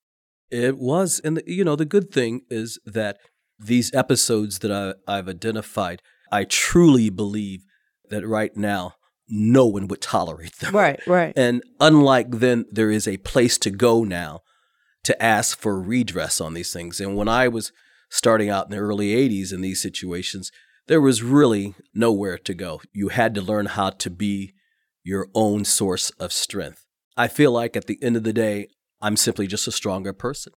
It 0.51 0.77
was. 0.77 1.19
And, 1.23 1.41
you 1.47 1.63
know, 1.63 1.75
the 1.75 1.85
good 1.85 2.11
thing 2.11 2.41
is 2.49 2.79
that 2.85 3.17
these 3.57 3.93
episodes 3.93 4.59
that 4.59 4.71
I, 4.71 4.93
I've 5.11 5.27
identified, 5.27 6.01
I 6.31 6.43
truly 6.43 7.09
believe 7.09 7.61
that 8.09 8.27
right 8.27 8.55
now 8.55 8.93
no 9.29 9.65
one 9.65 9.87
would 9.87 10.01
tolerate 10.01 10.55
them. 10.57 10.75
Right, 10.75 10.99
right. 11.07 11.33
And 11.35 11.63
unlike 11.79 12.31
then, 12.31 12.65
there 12.71 12.91
is 12.91 13.07
a 13.07 13.17
place 13.17 13.57
to 13.59 13.69
go 13.69 14.03
now 14.03 14.41
to 15.03 15.21
ask 15.23 15.57
for 15.59 15.79
redress 15.79 16.41
on 16.41 16.53
these 16.53 16.73
things. 16.73 16.99
And 16.99 17.15
when 17.15 17.27
I 17.27 17.47
was 17.47 17.71
starting 18.09 18.49
out 18.49 18.65
in 18.65 18.71
the 18.71 18.77
early 18.77 19.09
80s 19.09 19.53
in 19.53 19.61
these 19.61 19.81
situations, 19.81 20.51
there 20.87 21.01
was 21.01 21.21
really 21.21 21.75
nowhere 21.93 22.37
to 22.39 22.53
go. 22.53 22.81
You 22.91 23.09
had 23.09 23.35
to 23.35 23.41
learn 23.41 23.67
how 23.67 23.91
to 23.91 24.09
be 24.09 24.53
your 25.03 25.27
own 25.35 25.63
source 25.63 26.09
of 26.11 26.33
strength. 26.33 26.85
I 27.15 27.27
feel 27.27 27.51
like 27.51 27.75
at 27.75 27.85
the 27.87 27.99
end 28.01 28.17
of 28.17 28.23
the 28.23 28.33
day, 28.33 28.67
I'm 29.01 29.15
simply 29.15 29.47
just 29.47 29.67
a 29.67 29.71
stronger 29.71 30.13
person. 30.13 30.53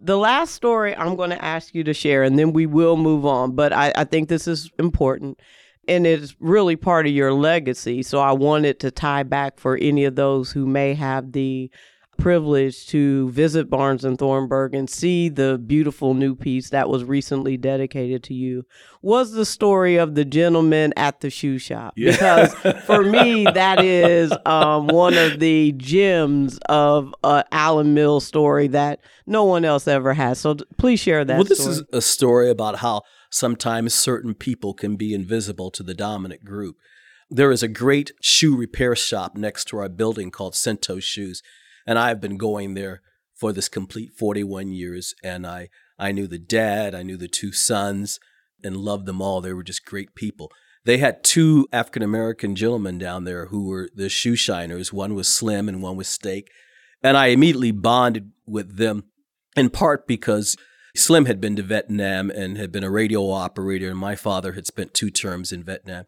The 0.00 0.16
last 0.16 0.54
story 0.54 0.94
I'm 0.94 1.16
going 1.16 1.30
to 1.30 1.44
ask 1.44 1.74
you 1.74 1.82
to 1.84 1.94
share, 1.94 2.22
and 2.22 2.38
then 2.38 2.52
we 2.52 2.66
will 2.66 2.96
move 2.96 3.26
on, 3.26 3.52
but 3.52 3.72
I, 3.72 3.92
I 3.96 4.04
think 4.04 4.28
this 4.28 4.46
is 4.46 4.70
important 4.78 5.40
and 5.88 6.06
it's 6.06 6.36
really 6.40 6.76
part 6.76 7.06
of 7.06 7.12
your 7.12 7.32
legacy. 7.32 8.02
So 8.02 8.20
I 8.20 8.32
wanted 8.32 8.80
to 8.80 8.90
tie 8.90 9.22
back 9.22 9.58
for 9.58 9.76
any 9.76 10.04
of 10.04 10.16
those 10.16 10.52
who 10.52 10.66
may 10.66 10.94
have 10.94 11.32
the 11.32 11.70
privilege 12.18 12.86
to 12.86 13.30
visit 13.30 13.68
Barnes 13.68 14.04
and 14.04 14.18
Thornburg 14.18 14.74
and 14.74 14.88
see 14.88 15.28
the 15.28 15.58
beautiful 15.58 16.14
new 16.14 16.36
piece 16.36 16.70
that 16.70 16.88
was 16.88 17.02
recently 17.02 17.56
dedicated 17.56 18.22
to 18.24 18.34
you 18.34 18.64
was 19.00 19.32
the 19.32 19.44
story 19.44 19.96
of 19.96 20.14
the 20.14 20.24
gentleman 20.24 20.92
at 20.96 21.20
the 21.20 21.30
shoe 21.30 21.58
shop. 21.58 21.94
Yeah. 21.96 22.12
Because 22.12 22.82
for 22.84 23.02
me, 23.02 23.44
that 23.54 23.82
is 23.82 24.32
um, 24.46 24.86
one 24.86 25.16
of 25.16 25.40
the 25.40 25.72
gems 25.72 26.58
of 26.68 27.12
uh, 27.24 27.42
Alan 27.50 27.94
Mills 27.94 28.26
story 28.26 28.68
that 28.68 29.00
no 29.26 29.44
one 29.44 29.64
else 29.64 29.88
ever 29.88 30.14
has. 30.14 30.38
So 30.38 30.56
please 30.76 31.00
share 31.00 31.24
that. 31.24 31.34
Well, 31.34 31.44
this 31.44 31.60
story. 31.60 31.74
is 31.74 31.82
a 31.92 32.02
story 32.02 32.50
about 32.50 32.76
how 32.76 33.02
sometimes 33.32 33.94
certain 33.94 34.34
people 34.34 34.74
can 34.74 34.96
be 34.96 35.14
invisible 35.14 35.70
to 35.72 35.82
the 35.82 35.94
dominant 35.94 36.44
group. 36.44 36.76
There 37.28 37.50
is 37.50 37.62
a 37.62 37.68
great 37.68 38.12
shoe 38.20 38.56
repair 38.56 38.94
shop 38.94 39.36
next 39.36 39.64
to 39.66 39.78
our 39.78 39.88
building 39.88 40.30
called 40.30 40.54
Cento 40.54 41.00
Shoes 41.00 41.42
and 41.86 41.98
I've 41.98 42.20
been 42.20 42.36
going 42.36 42.74
there 42.74 43.02
for 43.34 43.52
this 43.52 43.68
complete 43.68 44.12
41 44.12 44.72
years. 44.72 45.14
And 45.22 45.46
I, 45.46 45.68
I 45.98 46.12
knew 46.12 46.26
the 46.26 46.38
dad, 46.38 46.94
I 46.94 47.02
knew 47.02 47.16
the 47.16 47.28
two 47.28 47.52
sons, 47.52 48.20
and 48.62 48.76
loved 48.76 49.06
them 49.06 49.20
all. 49.20 49.40
They 49.40 49.52
were 49.52 49.64
just 49.64 49.84
great 49.84 50.14
people. 50.14 50.50
They 50.84 50.98
had 50.98 51.22
two 51.22 51.68
African 51.72 52.02
American 52.02 52.54
gentlemen 52.54 52.98
down 52.98 53.24
there 53.24 53.46
who 53.46 53.66
were 53.66 53.88
the 53.94 54.08
shoe 54.08 54.36
shiners. 54.36 54.92
One 54.92 55.14
was 55.14 55.28
Slim 55.28 55.68
and 55.68 55.82
one 55.82 55.96
was 55.96 56.08
Steak. 56.08 56.50
And 57.02 57.16
I 57.16 57.26
immediately 57.26 57.72
bonded 57.72 58.32
with 58.46 58.76
them 58.76 59.04
in 59.56 59.70
part 59.70 60.06
because 60.06 60.56
Slim 60.94 61.24
had 61.24 61.40
been 61.40 61.56
to 61.56 61.62
Vietnam 61.62 62.30
and 62.30 62.58
had 62.58 62.70
been 62.70 62.84
a 62.84 62.90
radio 62.90 63.30
operator, 63.30 63.90
and 63.90 63.98
my 63.98 64.14
father 64.14 64.52
had 64.52 64.66
spent 64.66 64.94
two 64.94 65.10
terms 65.10 65.52
in 65.52 65.64
Vietnam. 65.64 66.04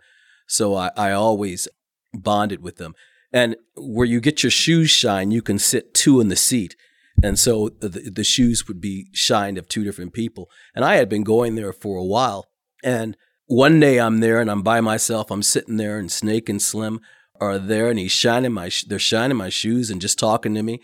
So 0.46 0.74
I, 0.74 0.90
I 0.96 1.12
always 1.12 1.68
bonded 2.12 2.62
with 2.62 2.76
them. 2.76 2.94
And 3.32 3.56
where 3.76 4.06
you 4.06 4.20
get 4.20 4.42
your 4.42 4.50
shoes 4.50 4.90
shine, 4.90 5.30
you 5.30 5.42
can 5.42 5.58
sit 5.58 5.94
two 5.94 6.20
in 6.20 6.28
the 6.28 6.36
seat. 6.36 6.76
And 7.22 7.38
so 7.38 7.68
the, 7.68 7.88
the 7.88 8.24
shoes 8.24 8.68
would 8.68 8.80
be 8.80 9.08
shined 9.12 9.58
of 9.58 9.68
two 9.68 9.84
different 9.84 10.12
people. 10.12 10.48
And 10.74 10.84
I 10.84 10.96
had 10.96 11.08
been 11.08 11.24
going 11.24 11.54
there 11.54 11.72
for 11.72 11.96
a 11.96 12.04
while. 12.04 12.46
And 12.82 13.16
one 13.46 13.80
day 13.80 13.98
I'm 13.98 14.20
there 14.20 14.40
and 14.40 14.50
I'm 14.50 14.62
by 14.62 14.80
myself. 14.80 15.30
I'm 15.30 15.42
sitting 15.42 15.76
there 15.76 15.98
and 15.98 16.12
Snake 16.12 16.48
and 16.48 16.60
Slim 16.60 17.00
are 17.40 17.58
there 17.58 17.90
and 17.90 17.98
he's 17.98 18.12
shining 18.12 18.52
my, 18.52 18.70
they're 18.86 18.98
shining 18.98 19.36
my 19.36 19.48
shoes 19.48 19.90
and 19.90 20.00
just 20.00 20.18
talking 20.18 20.54
to 20.54 20.62
me. 20.62 20.80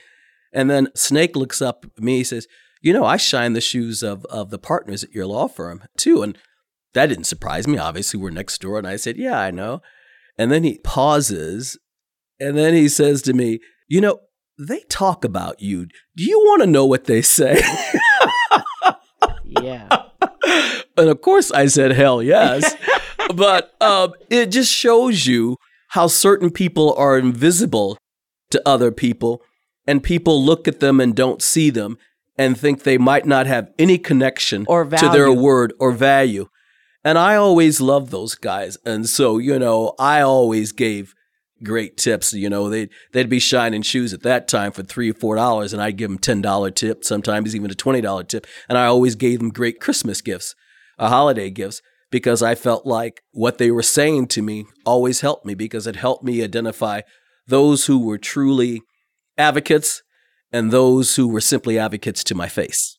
And 0.53 0.69
then 0.69 0.89
Snake 0.95 1.37
looks 1.37 1.63
up 1.63 1.85
at 1.97 2.03
me. 2.03 2.19
He 2.19 2.25
says, 2.25 2.49
you 2.81 2.93
know, 2.93 3.05
I 3.05 3.17
shine 3.17 3.53
the 3.53 3.61
shoes 3.61 4.03
of, 4.03 4.25
of 4.27 4.51
the 4.51 4.59
partners 4.59 5.05
at 5.05 5.13
your 5.13 5.27
law 5.27 5.49
firm 5.49 5.83
too. 5.97 6.23
And 6.23 6.37
that 6.95 7.07
didn't 7.07 7.25
surprise 7.25 7.69
me. 7.69 7.79
Obviously, 7.79 8.19
we're 8.19 8.31
next 8.31 8.61
door. 8.61 8.79
And 8.79 8.87
I 8.87 8.97
said, 8.97 9.17
yeah, 9.17 9.39
I 9.39 9.51
know. 9.51 9.83
And 10.39 10.51
then 10.51 10.65
he 10.65 10.79
pauses 10.79 11.79
and 12.41 12.57
then 12.57 12.75
he 12.75 12.89
says 12.89 13.23
to 13.23 13.35
me, 13.35 13.61
You 13.87 14.01
know, 14.01 14.21
they 14.59 14.81
talk 14.89 15.25
about 15.25 15.61
you. 15.61 15.87
Do 16.17 16.25
you 16.25 16.39
want 16.41 16.63
to 16.63 16.67
know 16.67 16.87
what 16.87 17.05
they 17.05 17.23
say? 17.23 17.61
yeah. 19.45 20.05
And 20.97 21.09
of 21.09 21.21
course, 21.21 21.53
I 21.53 21.67
said, 21.67 21.93
Hell 21.93 22.23
yes. 22.23 22.75
but 23.35 23.75
um, 23.81 24.15
it 24.31 24.47
just 24.47 24.73
shows 24.73 25.27
you 25.27 25.57
how 25.89 26.07
certain 26.07 26.51
people 26.51 26.95
are 26.95 27.19
invisible 27.19 27.99
to 28.51 28.63
other 28.67 28.91
people, 28.91 29.43
and 29.87 30.03
people 30.03 30.43
look 30.43 30.67
at 30.67 30.81
them 30.81 31.01
and 31.01 31.15
don't 31.15 31.43
see 31.43 31.71
them 31.71 31.99
and 32.41 32.59
think 32.59 32.83
they 32.83 32.97
might 32.97 33.27
not 33.27 33.47
have 33.47 33.71
any 33.79 33.99
connection 33.99 34.65
to 34.65 35.11
their 35.13 35.31
word 35.31 35.75
or 35.79 35.93
value. 35.93 36.47
And 37.05 37.19
I 37.19 37.35
always 37.35 37.83
loved 37.83 38.11
those 38.11 38.35
guys. 38.35 38.79
And 38.87 39.07
so, 39.07 39.37
you 39.37 39.59
know, 39.59 39.95
I 39.99 40.23
always 40.23 40.73
gave 40.73 41.15
great 41.63 41.99
tips. 41.99 42.33
You 42.33 42.49
know, 42.49 42.71
they'd 42.71 42.89
they'd 43.13 43.29
be 43.29 43.41
shining 43.41 43.83
shoes 43.83 44.15
at 44.15 44.23
that 44.23 44.49
time 44.49 44.73
for 44.73 44.83
three 44.83 45.11
or 45.11 45.15
four 45.15 45.37
dollars, 45.37 45.75
and 45.75 45.83
I'd 45.83 45.99
give 45.99 46.09
them 46.09 46.19
ten 46.19 46.41
dollar 46.41 46.71
tip, 46.71 47.05
sometimes 47.05 47.55
even 47.55 47.71
a 47.71 47.75
twenty 47.75 48.01
dollar 48.01 48.25
tip, 48.25 48.47
and 48.71 48.79
I 48.79 48.87
always 48.87 49.17
gave 49.17 49.39
them 49.39 49.51
great 49.51 49.79
Christmas 49.79 50.23
gifts, 50.23 50.55
uh, 50.99 51.09
holiday 51.09 51.51
gifts, 51.51 51.83
because 52.11 52.43
I 52.43 52.55
felt 52.55 52.87
like 52.87 53.21
what 53.33 53.59
they 53.59 53.71
were 53.71 53.83
saying 53.83 54.29
to 54.29 54.41
me 54.41 54.65
always 54.87 55.21
helped 55.21 55.45
me 55.45 55.55
because 55.55 55.87
it 55.87 55.97
helped 55.97 56.25
me 56.25 56.43
identify 56.43 57.03
those 57.47 57.85
who 57.85 57.99
were 57.99 58.19
truly 58.19 58.81
advocates 59.37 60.03
and 60.53 60.71
those 60.71 61.17
who 61.17 61.29
were 61.29 61.41
simply 61.41 61.79
advocates 61.79 62.25
to 62.25 62.35
my 62.35 62.49
face. 62.49 62.99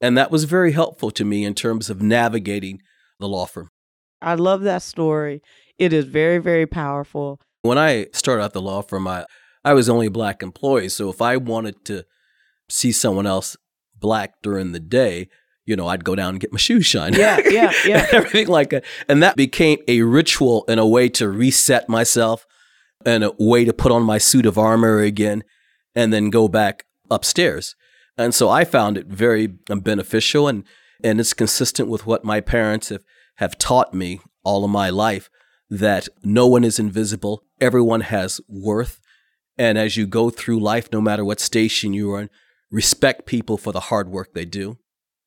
And 0.00 0.16
that 0.16 0.30
was 0.30 0.44
very 0.44 0.72
helpful 0.72 1.10
to 1.12 1.24
me 1.24 1.44
in 1.44 1.54
terms 1.54 1.90
of 1.90 2.02
navigating 2.02 2.80
the 3.18 3.28
law 3.28 3.46
firm. 3.46 3.70
I 4.22 4.34
love 4.34 4.62
that 4.62 4.82
story. 4.82 5.42
It 5.78 5.92
is 5.92 6.04
very, 6.04 6.38
very 6.38 6.66
powerful. 6.66 7.40
When 7.62 7.78
I 7.78 8.06
started 8.12 8.42
out 8.42 8.52
the 8.52 8.62
law 8.62 8.82
firm, 8.82 9.06
I, 9.06 9.26
I 9.64 9.74
was 9.74 9.88
only 9.88 10.06
a 10.06 10.10
black 10.10 10.42
employee. 10.42 10.88
So 10.88 11.10
if 11.10 11.20
I 11.20 11.36
wanted 11.36 11.84
to 11.86 12.04
see 12.68 12.92
someone 12.92 13.26
else 13.26 13.56
black 13.98 14.34
during 14.42 14.72
the 14.72 14.80
day, 14.80 15.28
you 15.66 15.76
know, 15.76 15.86
I'd 15.86 16.04
go 16.04 16.14
down 16.14 16.30
and 16.30 16.40
get 16.40 16.52
my 16.52 16.58
shoes 16.58 16.86
shined. 16.86 17.16
Yeah, 17.16 17.38
yeah, 17.48 17.72
yeah. 17.86 18.06
everything 18.12 18.48
like 18.48 18.70
that. 18.70 18.84
And 19.08 19.22
that 19.22 19.36
became 19.36 19.78
a 19.86 20.02
ritual 20.02 20.64
and 20.68 20.80
a 20.80 20.86
way 20.86 21.08
to 21.10 21.28
reset 21.28 21.88
myself 21.88 22.46
and 23.04 23.24
a 23.24 23.32
way 23.38 23.64
to 23.64 23.72
put 23.72 23.92
on 23.92 24.02
my 24.02 24.18
suit 24.18 24.46
of 24.46 24.58
armor 24.58 25.00
again 25.00 25.44
and 25.94 26.12
then 26.12 26.30
go 26.30 26.48
back 26.48 26.84
upstairs. 27.10 27.74
And 28.16 28.34
so 28.34 28.48
I 28.48 28.64
found 28.64 28.96
it 28.96 29.06
very 29.06 29.54
uh, 29.68 29.76
beneficial 29.76 30.48
and, 30.48 30.64
and 31.02 31.20
it's 31.20 31.32
consistent 31.32 31.88
with 31.88 32.06
what 32.06 32.24
my 32.24 32.40
parents 32.40 32.90
have, 32.90 33.04
have 33.36 33.58
taught 33.58 33.94
me 33.94 34.20
all 34.44 34.64
of 34.64 34.70
my 34.70 34.90
life 34.90 35.30
that 35.68 36.08
no 36.22 36.46
one 36.46 36.64
is 36.64 36.78
invisible, 36.78 37.44
everyone 37.60 38.00
has 38.02 38.40
worth. 38.48 39.00
And 39.56 39.78
as 39.78 39.96
you 39.96 40.06
go 40.06 40.30
through 40.30 40.60
life, 40.60 40.88
no 40.92 41.00
matter 41.00 41.24
what 41.24 41.40
station 41.40 41.92
you're 41.92 42.20
in, 42.20 42.30
respect 42.70 43.26
people 43.26 43.56
for 43.56 43.72
the 43.72 43.80
hard 43.80 44.08
work 44.08 44.34
they 44.34 44.44
do 44.44 44.78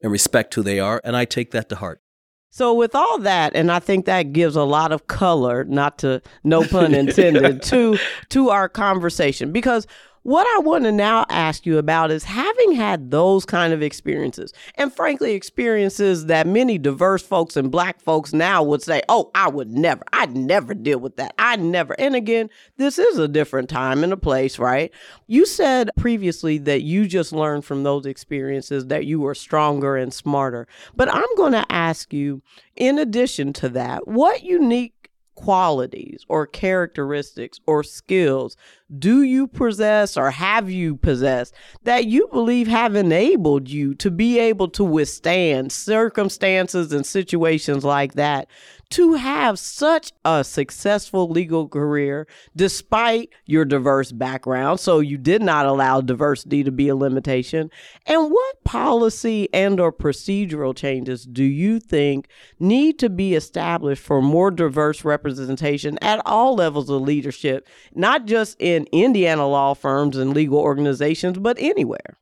and 0.01 0.11
respect 0.11 0.53
who 0.53 0.63
they 0.63 0.79
are. 0.79 1.01
And 1.03 1.15
I 1.15 1.25
take 1.25 1.51
that 1.51 1.69
to 1.69 1.75
heart. 1.77 2.01
So 2.49 2.71
with 2.73 2.93
all 2.93 3.17
that, 3.19 3.55
and 3.55 3.71
I 3.71 3.79
think 3.79 4.05
that 4.05 4.31
gives 4.31 4.55
a 4.55 4.63
lot 4.63 4.91
of 4.91 5.07
color, 5.07 5.63
not 5.63 5.97
to 5.99 6.21
no 6.43 6.63
pun 6.63 6.93
intended, 6.93 7.63
to 7.63 7.97
to 8.29 8.49
our 8.49 8.69
conversation 8.69 9.51
because 9.51 9.87
what 10.23 10.47
I 10.55 10.59
want 10.59 10.85
to 10.85 10.91
now 10.91 11.25
ask 11.29 11.65
you 11.65 11.77
about 11.77 12.11
is 12.11 12.23
having 12.23 12.73
had 12.73 13.11
those 13.11 13.45
kind 13.45 13.73
of 13.73 13.81
experiences, 13.81 14.53
and 14.75 14.93
frankly, 14.93 15.33
experiences 15.33 16.25
that 16.27 16.47
many 16.47 16.77
diverse 16.77 17.21
folks 17.21 17.57
and 17.57 17.69
black 17.69 18.01
folks 18.01 18.33
now 18.33 18.63
would 18.63 18.81
say, 18.81 19.01
Oh, 19.09 19.31
I 19.35 19.49
would 19.49 19.69
never, 19.69 20.03
I'd 20.13 20.35
never 20.35 20.73
deal 20.73 20.99
with 20.99 21.17
that. 21.17 21.33
I 21.37 21.57
never. 21.57 21.93
And 21.99 22.15
again, 22.15 22.49
this 22.77 22.97
is 22.97 23.17
a 23.17 23.27
different 23.27 23.69
time 23.69 24.03
and 24.03 24.13
a 24.13 24.17
place, 24.17 24.57
right? 24.57 24.91
You 25.27 25.45
said 25.45 25.89
previously 25.97 26.57
that 26.59 26.81
you 26.83 27.07
just 27.07 27.33
learned 27.33 27.65
from 27.65 27.83
those 27.83 28.05
experiences 28.05 28.87
that 28.87 29.05
you 29.05 29.19
were 29.19 29.35
stronger 29.35 29.97
and 29.97 30.13
smarter. 30.13 30.67
But 30.95 31.13
I'm 31.13 31.35
going 31.35 31.53
to 31.53 31.65
ask 31.69 32.13
you, 32.13 32.41
in 32.75 32.97
addition 32.97 33.53
to 33.53 33.69
that, 33.69 34.07
what 34.07 34.43
unique 34.43 34.92
qualities 35.35 36.25
or 36.27 36.45
characteristics 36.45 37.59
or 37.65 37.83
skills 37.83 38.55
do 38.99 39.23
you 39.23 39.47
possess 39.47 40.15
or 40.15 40.29
have 40.29 40.69
you 40.69 40.95
possessed 40.95 41.53
that 41.83 42.05
you 42.05 42.27
believe 42.31 42.67
have 42.67 42.95
enabled 42.95 43.67
you 43.67 43.95
to 43.95 44.11
be 44.11 44.37
able 44.37 44.67
to 44.67 44.83
withstand 44.83 45.71
circumstances 45.71 46.93
and 46.93 47.05
situations 47.05 47.83
like 47.83 48.13
that 48.13 48.47
to 48.93 49.15
have 49.15 49.57
such 49.57 50.11
a 50.23 50.43
successful 50.43 51.27
legal 51.27 51.67
career 51.67 52.27
despite 52.55 53.29
your 53.47 53.65
diverse 53.65 54.11
background. 54.11 54.79
So 54.79 54.99
you 54.99 55.17
did 55.17 55.41
not 55.41 55.65
allow 55.65 55.99
diversity 55.99 56.63
to 56.63 56.71
be 56.71 56.89
a 56.89 56.95
limitation. 56.95 57.71
And 58.05 58.29
what 58.29 58.63
policy 58.63 59.49
and 59.51 59.79
or 59.79 59.91
procedural 59.91 60.75
changes 60.75 61.25
do 61.25 61.43
you 61.43 61.79
think 61.79 62.27
need 62.59 62.99
to 62.99 63.09
be 63.09 63.33
established 63.33 64.03
for 64.03 64.21
more 64.21 64.51
diverse 64.51 65.03
representation 65.03 65.97
at 66.03 66.21
all 66.23 66.53
levels 66.55 66.87
of 66.91 67.01
leadership 67.01 67.67
not 67.95 68.25
just 68.27 68.55
in 68.59 68.85
Indiana 68.91 69.47
law 69.47 69.73
firms 69.73 70.17
and 70.17 70.35
legal 70.35 70.59
organizations 70.59 71.39
but 71.39 71.57
anywhere? 71.59 72.19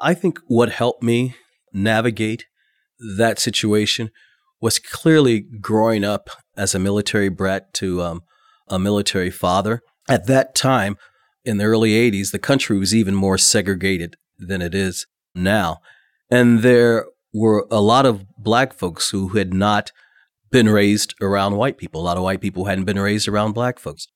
I 0.00 0.14
think 0.14 0.40
what 0.48 0.70
helped 0.70 1.04
me 1.04 1.36
navigate 1.72 2.46
that 2.98 3.38
situation 3.38 4.10
was 4.60 4.78
clearly 4.78 5.40
growing 5.40 6.04
up 6.04 6.30
as 6.56 6.74
a 6.74 6.78
military 6.78 7.28
brat 7.28 7.72
to 7.74 8.02
um, 8.02 8.22
a 8.68 8.78
military 8.78 9.30
father. 9.30 9.82
At 10.08 10.26
that 10.26 10.54
time, 10.54 10.96
in 11.44 11.58
the 11.58 11.64
early 11.64 11.92
80s, 11.92 12.32
the 12.32 12.38
country 12.38 12.78
was 12.78 12.94
even 12.94 13.14
more 13.14 13.38
segregated 13.38 14.16
than 14.38 14.60
it 14.62 14.74
is 14.74 15.06
now. 15.34 15.78
And 16.30 16.60
there 16.60 17.06
were 17.32 17.66
a 17.70 17.80
lot 17.80 18.06
of 18.06 18.24
black 18.36 18.72
folks 18.72 19.10
who 19.10 19.28
had 19.28 19.54
not 19.54 19.92
been 20.50 20.68
raised 20.68 21.14
around 21.20 21.56
white 21.56 21.78
people. 21.78 22.00
A 22.00 22.04
lot 22.04 22.16
of 22.16 22.22
white 22.22 22.40
people 22.40 22.64
hadn't 22.64 22.84
been 22.84 22.98
raised 22.98 23.28
around 23.28 23.52
black 23.52 23.78
folks. 23.78 24.08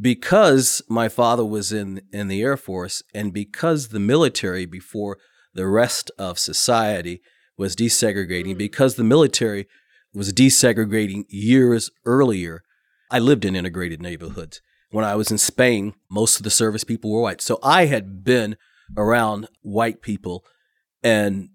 Because 0.00 0.80
my 0.88 1.08
father 1.08 1.44
was 1.44 1.72
in, 1.72 2.00
in 2.12 2.28
the 2.28 2.40
Air 2.42 2.56
Force 2.56 3.02
and 3.14 3.32
because 3.32 3.88
the 3.88 4.00
military, 4.00 4.64
before 4.64 5.18
the 5.52 5.66
rest 5.66 6.10
of 6.18 6.38
society, 6.38 7.20
was 7.60 7.76
desegregating 7.76 8.56
because 8.56 8.94
the 8.94 9.04
military 9.04 9.68
was 10.14 10.32
desegregating 10.32 11.24
years 11.28 11.90
earlier. 12.06 12.62
I 13.10 13.18
lived 13.18 13.44
in 13.44 13.54
integrated 13.54 14.00
neighborhoods. 14.00 14.62
When 14.90 15.04
I 15.04 15.14
was 15.14 15.30
in 15.30 15.36
Spain, 15.36 15.92
most 16.10 16.38
of 16.38 16.42
the 16.42 16.50
service 16.50 16.84
people 16.84 17.12
were 17.12 17.20
white. 17.20 17.42
So 17.42 17.58
I 17.62 17.84
had 17.84 18.24
been 18.24 18.56
around 18.96 19.46
white 19.60 20.00
people 20.00 20.42
and 21.04 21.50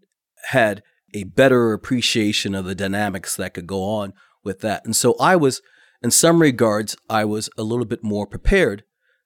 had 0.52 0.84
a 1.12 1.24
better 1.24 1.74
appreciation 1.74 2.54
of 2.54 2.65
the 2.65 2.76
dynamics 2.76 3.36
that 3.36 3.56
could 3.56 3.65
go 3.65 3.84
on 3.84 4.13
with 4.44 4.60
that. 4.60 4.86
And 4.86 4.96
so 4.96 5.15
I 5.20 5.36
was, 5.36 5.63
in 6.04 6.12
some 6.12 6.39
regards, 6.39 6.96
I 7.10 7.26
was 7.26 7.50
a 7.58 7.63
little 7.63 7.84
bit 7.84 8.04
more 8.04 8.28
prepared 8.28 8.84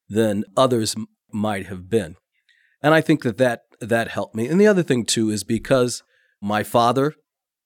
than 0.08 0.46
others 0.56 0.96
might 1.30 1.68
have 1.68 1.90
been. 1.90 2.16
And 2.82 2.94
I 2.94 3.02
think 3.02 3.24
that, 3.24 3.38
that 3.38 3.64
that 3.82 4.08
helped 4.08 4.34
me. 4.34 4.48
And 4.48 4.62
the 4.62 4.68
other 4.68 4.84
thing 4.84 5.06
too 5.06 5.30
is 5.30 5.44
because 5.44 6.04
my 6.42 6.64
father 6.64 7.14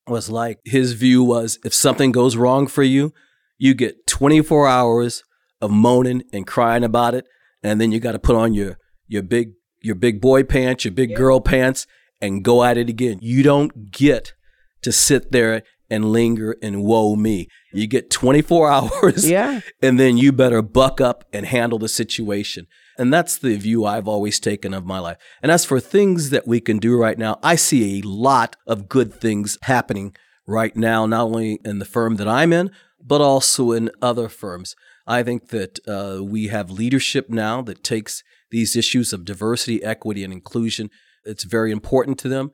was 0.07 0.29
like 0.29 0.59
his 0.65 0.93
view 0.93 1.23
was 1.23 1.59
if 1.63 1.73
something 1.73 2.11
goes 2.11 2.35
wrong 2.35 2.67
for 2.67 2.83
you, 2.83 3.13
you 3.57 3.73
get 3.73 4.07
24 4.07 4.67
hours 4.67 5.23
of 5.61 5.71
moaning 5.71 6.23
and 6.33 6.45
crying 6.45 6.83
about 6.83 7.15
it 7.15 7.25
and 7.63 7.79
then 7.79 7.91
you 7.91 7.99
got 7.99 8.11
to 8.11 8.19
put 8.19 8.35
on 8.35 8.53
your 8.53 8.77
your 9.07 9.23
big 9.23 9.53
your 9.81 9.95
big 9.95 10.21
boy 10.21 10.43
pants, 10.43 10.85
your 10.85 10.93
big 10.93 11.11
yeah. 11.11 11.17
girl 11.17 11.39
pants 11.39 11.87
and 12.21 12.43
go 12.43 12.63
at 12.63 12.77
it 12.77 12.89
again. 12.89 13.19
You 13.21 13.43
don't 13.43 13.91
get 13.91 14.33
to 14.81 14.91
sit 14.91 15.31
there 15.31 15.63
and 15.89 16.11
linger 16.11 16.55
and 16.61 16.83
woe 16.83 17.15
me. 17.15 17.47
You 17.73 17.87
get 17.87 18.09
24 18.09 18.69
hours 18.71 19.29
yeah. 19.29 19.61
and 19.81 19.99
then 19.99 20.17
you 20.17 20.31
better 20.31 20.61
buck 20.61 21.01
up 21.01 21.25
and 21.33 21.45
handle 21.45 21.79
the 21.79 21.89
situation. 21.89 22.67
And 22.97 23.13
that's 23.13 23.37
the 23.37 23.55
view 23.57 23.85
I've 23.85 24.07
always 24.07 24.39
taken 24.39 24.73
of 24.73 24.85
my 24.85 24.99
life. 24.99 25.17
And 25.41 25.51
as 25.51 25.65
for 25.65 25.79
things 25.79 26.29
that 26.29 26.47
we 26.47 26.59
can 26.59 26.77
do 26.77 26.97
right 26.97 27.17
now, 27.17 27.39
I 27.41 27.55
see 27.55 27.99
a 27.99 28.07
lot 28.07 28.55
of 28.67 28.89
good 28.89 29.13
things 29.13 29.57
happening 29.63 30.15
right 30.45 30.75
now, 30.75 31.05
not 31.05 31.25
only 31.25 31.59
in 31.65 31.79
the 31.79 31.85
firm 31.85 32.17
that 32.17 32.27
I'm 32.27 32.53
in, 32.53 32.71
but 33.01 33.21
also 33.21 33.71
in 33.71 33.89
other 34.01 34.29
firms. 34.29 34.75
I 35.05 35.23
think 35.23 35.49
that 35.49 35.79
uh, 35.87 36.23
we 36.23 36.47
have 36.47 36.69
leadership 36.69 37.29
now 37.29 37.61
that 37.63 37.83
takes 37.83 38.23
these 38.51 38.75
issues 38.75 39.11
of 39.11 39.25
diversity, 39.25 39.83
equity, 39.83 40.23
and 40.23 40.31
inclusion. 40.31 40.89
It's 41.25 41.43
very 41.43 41.71
important 41.71 42.19
to 42.19 42.29
them. 42.29 42.51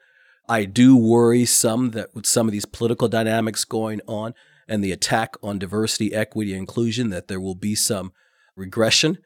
I 0.47 0.65
do 0.65 0.95
worry 0.95 1.45
some 1.45 1.91
that 1.91 2.15
with 2.15 2.25
some 2.25 2.47
of 2.47 2.51
these 2.51 2.65
political 2.65 3.07
dynamics 3.07 3.65
going 3.65 4.01
on 4.07 4.33
and 4.67 4.83
the 4.83 4.91
attack 4.91 5.35
on 5.43 5.59
diversity, 5.59 6.13
equity, 6.13 6.53
and 6.53 6.61
inclusion, 6.61 7.09
that 7.09 7.27
there 7.27 7.39
will 7.39 7.55
be 7.55 7.75
some 7.75 8.13
regression 8.55 9.19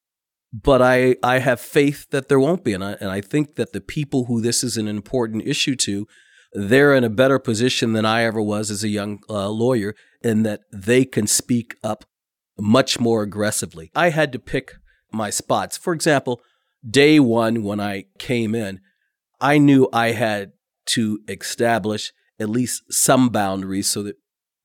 but 0.54 0.82
I, 0.84 1.16
I 1.24 1.40
have 1.40 1.60
faith 1.60 2.08
that 2.12 2.30
there 2.30 2.40
won't 2.40 2.64
be. 2.64 2.74
And 2.74 2.84
I, 2.84 2.92
and 3.02 3.10
I 3.10 3.22
think 3.22 3.56
that 3.56 3.74
the 3.74 3.82
people 3.82 4.26
who 4.26 4.40
this 4.40 4.64
is 4.64 4.78
an 4.78 4.88
important 4.88 5.48
issue 5.48 5.76
to, 5.78 6.08
they're 6.54 6.94
in 6.94 7.04
a 7.04 7.10
better 7.10 7.40
position 7.40 7.94
than 7.94 8.06
I 8.06 8.24
ever 8.24 8.42
was 8.42 8.70
as 8.70 8.84
a 8.84 8.90
young 8.90 9.20
uh, 9.28 9.50
lawyer 9.50 9.96
in 10.22 10.44
that 10.44 10.62
they 10.72 11.06
can 11.06 11.26
speak 11.26 11.76
up 11.84 12.06
much 12.60 13.00
more 13.00 13.24
aggressively. 13.24 13.90
I 13.96 14.12
had 14.12 14.32
to 14.34 14.40
pick 14.40 14.76
my 15.12 15.32
spots. 15.32 15.76
For 15.76 15.92
example, 15.92 16.40
day 16.88 17.20
one 17.20 17.64
when 17.64 17.80
I 17.80 18.06
came 18.20 18.54
in, 18.54 18.80
I 19.42 19.58
knew 19.58 19.90
I 19.92 20.12
had 20.12 20.52
to 20.86 21.20
establish 21.28 22.14
at 22.40 22.50
least 22.50 22.84
some 22.94 23.30
boundaries 23.30 23.88
so 23.88 24.04
that 24.04 24.18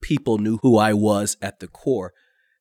people 0.03 0.37
knew 0.37 0.59
who 0.63 0.77
I 0.77 0.93
was 0.93 1.39
at 1.41 1.61
the 1.61 1.69
core. 1.69 2.13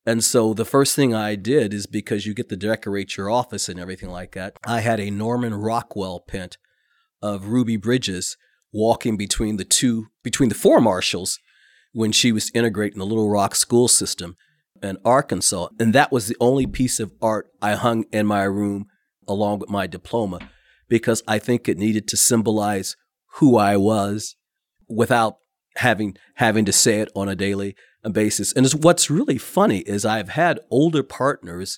And 0.08 0.24
so 0.24 0.54
the 0.54 0.64
first 0.64 0.96
thing 0.96 1.14
I 1.14 1.36
did 1.36 1.74
is 1.74 1.86
because 1.86 2.26
you 2.26 2.34
get 2.34 2.48
to 2.48 2.56
decorate 2.56 3.18
your 3.18 3.30
office 3.30 3.68
and 3.68 3.78
everything 3.78 4.10
like 4.10 4.32
that, 4.36 4.54
I 4.66 4.80
had 4.80 5.02
a 5.02 5.12
Norman 5.12 5.54
Rockwell 5.54 6.22
print 6.22 6.58
of 7.22 7.48
Ruby 7.48 7.76
Bridges 7.76 8.38
walking 8.72 9.18
between 9.18 9.58
the 9.58 9.66
two, 9.66 10.08
between 10.24 10.48
the 10.48 10.56
four 10.56 10.80
marshals 10.80 11.40
when 11.92 12.14
she 12.14 12.32
was 12.32 12.50
integrating 12.54 13.00
the 13.00 13.06
Little 13.06 13.30
Rock 13.30 13.54
school 13.54 13.90
system 13.90 14.38
in 14.82 14.98
Arkansas. 15.04 15.68
And 15.78 15.92
that 15.92 16.10
was 16.10 16.28
the 16.28 16.38
only 16.40 16.68
piece 16.68 17.02
of 17.02 17.12
art 17.22 17.50
I 17.62 17.74
hung 17.74 18.06
in 18.14 18.26
my 18.26 18.44
room 18.44 18.86
along 19.28 19.60
with 19.60 19.70
my 19.70 19.88
diploma 19.88 20.40
because 20.88 21.22
I 21.28 21.38
think 21.38 21.68
it 21.68 21.78
needed 21.78 22.08
to 22.08 22.16
symbolize 22.16 22.96
who 23.40 23.58
I 23.58 23.76
was 23.76 24.38
without 24.88 25.40
having 25.78 26.18
having 26.36 26.66
to 26.66 26.74
say 26.74 27.00
it 27.00 27.10
on 27.16 27.30
a 27.30 27.36
daily 27.36 27.76
uh, 28.04 28.10
basis. 28.10 28.54
And 28.54 28.70
what's 28.84 29.10
really 29.10 29.38
funny 29.38 29.80
is 29.80 30.06
I've 30.06 30.30
had 30.30 30.60
older 30.70 31.04
partners 31.04 31.78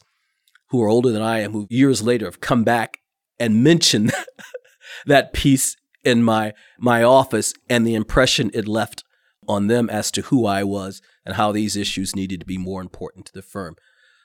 who 0.70 0.82
are 0.82 0.90
older 0.90 1.12
than 1.12 1.22
I 1.22 1.40
am, 1.40 1.54
who 1.54 1.68
years 1.70 2.02
later 2.02 2.26
have 2.26 2.42
come 2.42 2.64
back 2.64 3.00
and 3.40 3.64
mentioned 3.64 4.12
that 5.06 5.34
piece 5.34 5.76
in 6.04 6.24
my 6.24 6.54
my 6.78 7.04
office 7.04 7.54
and 7.70 7.86
the 7.86 7.96
impression 7.96 8.52
it 8.54 8.68
left 8.68 9.04
on 9.48 9.68
them 9.68 9.90
as 9.90 10.12
to 10.12 10.22
who 10.24 10.46
I 10.46 10.64
was 10.64 11.02
and 11.26 11.36
how 11.36 11.52
these 11.52 11.76
issues 11.76 12.16
needed 12.16 12.40
to 12.40 12.46
be 12.46 12.58
more 12.58 12.82
important 12.82 13.26
to 13.26 13.34
the 13.34 13.42
firm. 13.42 13.76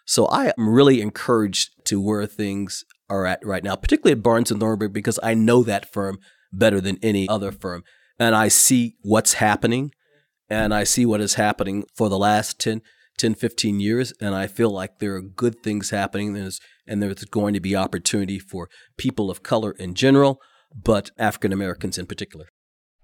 So 0.07 0.27
I 0.27 0.53
am 0.57 0.69
really 0.69 1.01
encouraged 1.01 1.71
to 1.87 2.01
where 2.01 2.27
things 2.27 2.85
are 3.09 3.25
at 3.25 3.45
right 3.45 3.65
now, 3.65 3.75
particularly 3.75 4.19
at 4.19 4.23
Barnes 4.23 4.51
and 4.51 4.61
Thornburg, 4.61 4.93
because 4.93 5.19
I 5.23 5.35
know 5.35 5.63
that 5.63 5.91
firm 5.91 6.19
better 6.53 6.81
than 6.81 6.99
any 7.03 7.29
other 7.29 7.53
firm. 7.53 7.83
And 8.18 8.35
I 8.35 8.48
see 8.48 8.96
what's 9.03 9.35
happening 9.35 9.92
and 10.48 10.74
I 10.74 10.85
see 10.85 11.07
what 11.07 11.20
is 11.20 11.35
happening 11.35 11.85
for 11.94 12.09
the 12.09 12.18
last 12.18 12.61
10, 12.61 12.83
10 13.18 13.35
15 13.35 13.81
years. 13.81 14.12
And 14.20 14.35
I 14.35 14.46
feel 14.46 14.70
like 14.70 14.98
there 14.98 15.16
are 15.16 15.22
good 15.22 15.62
things 15.62 15.90
happening. 15.90 16.33
There's, 16.33 16.61
and 16.87 17.03
there's 17.03 17.24
going 17.24 17.55
to 17.55 17.61
be 17.61 17.74
opportunity 17.74 18.38
for 18.38 18.68
people 18.96 19.31
of 19.31 19.42
color 19.42 19.72
in 19.72 19.94
general, 19.94 20.40
but 20.74 21.11
African 21.18 21.53
Americans 21.53 21.98
in 21.98 22.07
particular. 22.07 22.46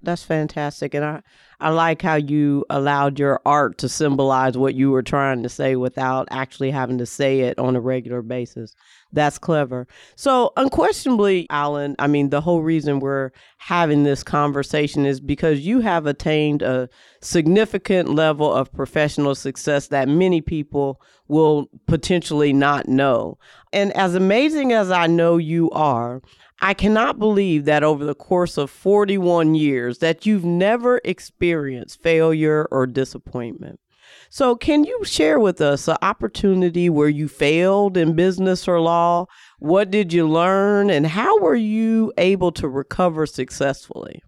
That's 0.02 0.22
fantastic. 0.22 0.94
And 0.94 1.04
I, 1.04 1.22
I 1.60 1.68
like 1.70 2.00
how 2.00 2.14
you 2.14 2.64
allowed 2.70 3.18
your 3.18 3.40
art 3.44 3.76
to 3.78 3.88
symbolize 3.88 4.56
what 4.56 4.74
you 4.74 4.90
were 4.90 5.02
trying 5.02 5.42
to 5.42 5.48
say 5.48 5.76
without 5.76 6.26
actually 6.30 6.70
having 6.70 6.98
to 6.98 7.06
say 7.06 7.40
it 7.40 7.58
on 7.58 7.76
a 7.76 7.80
regular 7.80 8.22
basis. 8.22 8.74
That's 9.12 9.38
clever. 9.38 9.88
So, 10.14 10.52
unquestionably, 10.56 11.46
Alan, 11.50 11.96
I 11.98 12.06
mean, 12.06 12.30
the 12.30 12.40
whole 12.40 12.62
reason 12.62 13.00
we're 13.00 13.32
having 13.58 14.04
this 14.04 14.22
conversation 14.22 15.04
is 15.04 15.20
because 15.20 15.60
you 15.60 15.80
have 15.80 16.06
attained 16.06 16.62
a 16.62 16.88
significant 17.20 18.08
level 18.08 18.52
of 18.52 18.72
professional 18.72 19.34
success 19.34 19.88
that 19.88 20.08
many 20.08 20.40
people 20.40 21.00
will 21.26 21.68
potentially 21.86 22.52
not 22.52 22.88
know. 22.88 23.38
And 23.72 23.92
as 23.96 24.14
amazing 24.14 24.72
as 24.72 24.90
I 24.90 25.06
know 25.06 25.36
you 25.36 25.70
are, 25.70 26.22
I 26.60 26.74
cannot 26.74 27.18
believe 27.18 27.64
that 27.64 27.82
over 27.82 28.04
the 28.04 28.14
course 28.14 28.58
of 28.58 28.70
41 28.70 29.54
years 29.54 29.98
that 29.98 30.26
you've 30.26 30.44
never 30.44 31.00
experienced 31.04 32.02
failure 32.02 32.68
or 32.70 32.86
disappointment. 32.86 33.80
So, 34.32 34.54
can 34.54 34.84
you 34.84 35.02
share 35.02 35.40
with 35.40 35.60
us 35.60 35.88
an 35.88 35.96
opportunity 36.02 36.88
where 36.88 37.08
you 37.08 37.26
failed 37.26 37.96
in 37.96 38.14
business 38.14 38.68
or 38.68 38.80
law? 38.80 39.26
What 39.58 39.90
did 39.90 40.12
you 40.12 40.28
learn, 40.28 40.88
and 40.88 41.08
how 41.08 41.40
were 41.40 41.56
you 41.56 42.12
able 42.16 42.52
to 42.52 42.68
recover 42.68 43.26
successfully? 43.26 44.22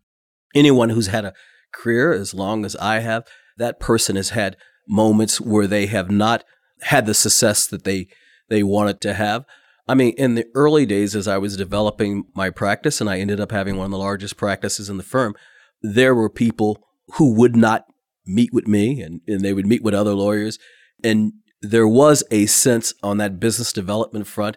Anyone 0.56 0.88
who's 0.88 1.06
had 1.06 1.24
a 1.24 1.34
career 1.72 2.12
as 2.12 2.34
long 2.34 2.64
as 2.64 2.74
I 2.76 2.98
have, 2.98 3.24
that 3.58 3.78
person 3.78 4.16
has 4.16 4.30
had 4.30 4.56
moments 4.88 5.40
where 5.40 5.68
they 5.68 5.86
have 5.86 6.10
not 6.10 6.42
had 6.80 7.06
the 7.06 7.14
success 7.14 7.68
that 7.68 7.84
they 7.84 8.08
they 8.48 8.64
wanted 8.64 9.00
to 9.02 9.14
have. 9.14 9.44
I 9.86 9.94
mean, 9.94 10.14
in 10.18 10.34
the 10.34 10.46
early 10.56 10.84
days, 10.84 11.14
as 11.14 11.28
I 11.28 11.38
was 11.38 11.56
developing 11.56 12.24
my 12.34 12.50
practice, 12.50 13.00
and 13.00 13.08
I 13.08 13.20
ended 13.20 13.38
up 13.38 13.52
having 13.52 13.76
one 13.76 13.86
of 13.86 13.92
the 13.92 13.98
largest 13.98 14.36
practices 14.36 14.90
in 14.90 14.96
the 14.96 15.04
firm, 15.04 15.36
there 15.80 16.14
were 16.14 16.28
people 16.28 16.84
who 17.14 17.34
would 17.34 17.54
not 17.54 17.84
meet 18.26 18.52
with 18.52 18.66
me 18.66 19.00
and, 19.00 19.20
and 19.26 19.40
they 19.40 19.52
would 19.52 19.66
meet 19.66 19.82
with 19.82 19.94
other 19.94 20.14
lawyers. 20.14 20.58
And 21.02 21.32
there 21.60 21.88
was 21.88 22.24
a 22.30 22.46
sense 22.46 22.92
on 23.02 23.18
that 23.18 23.40
business 23.40 23.72
development 23.72 24.26
front 24.26 24.56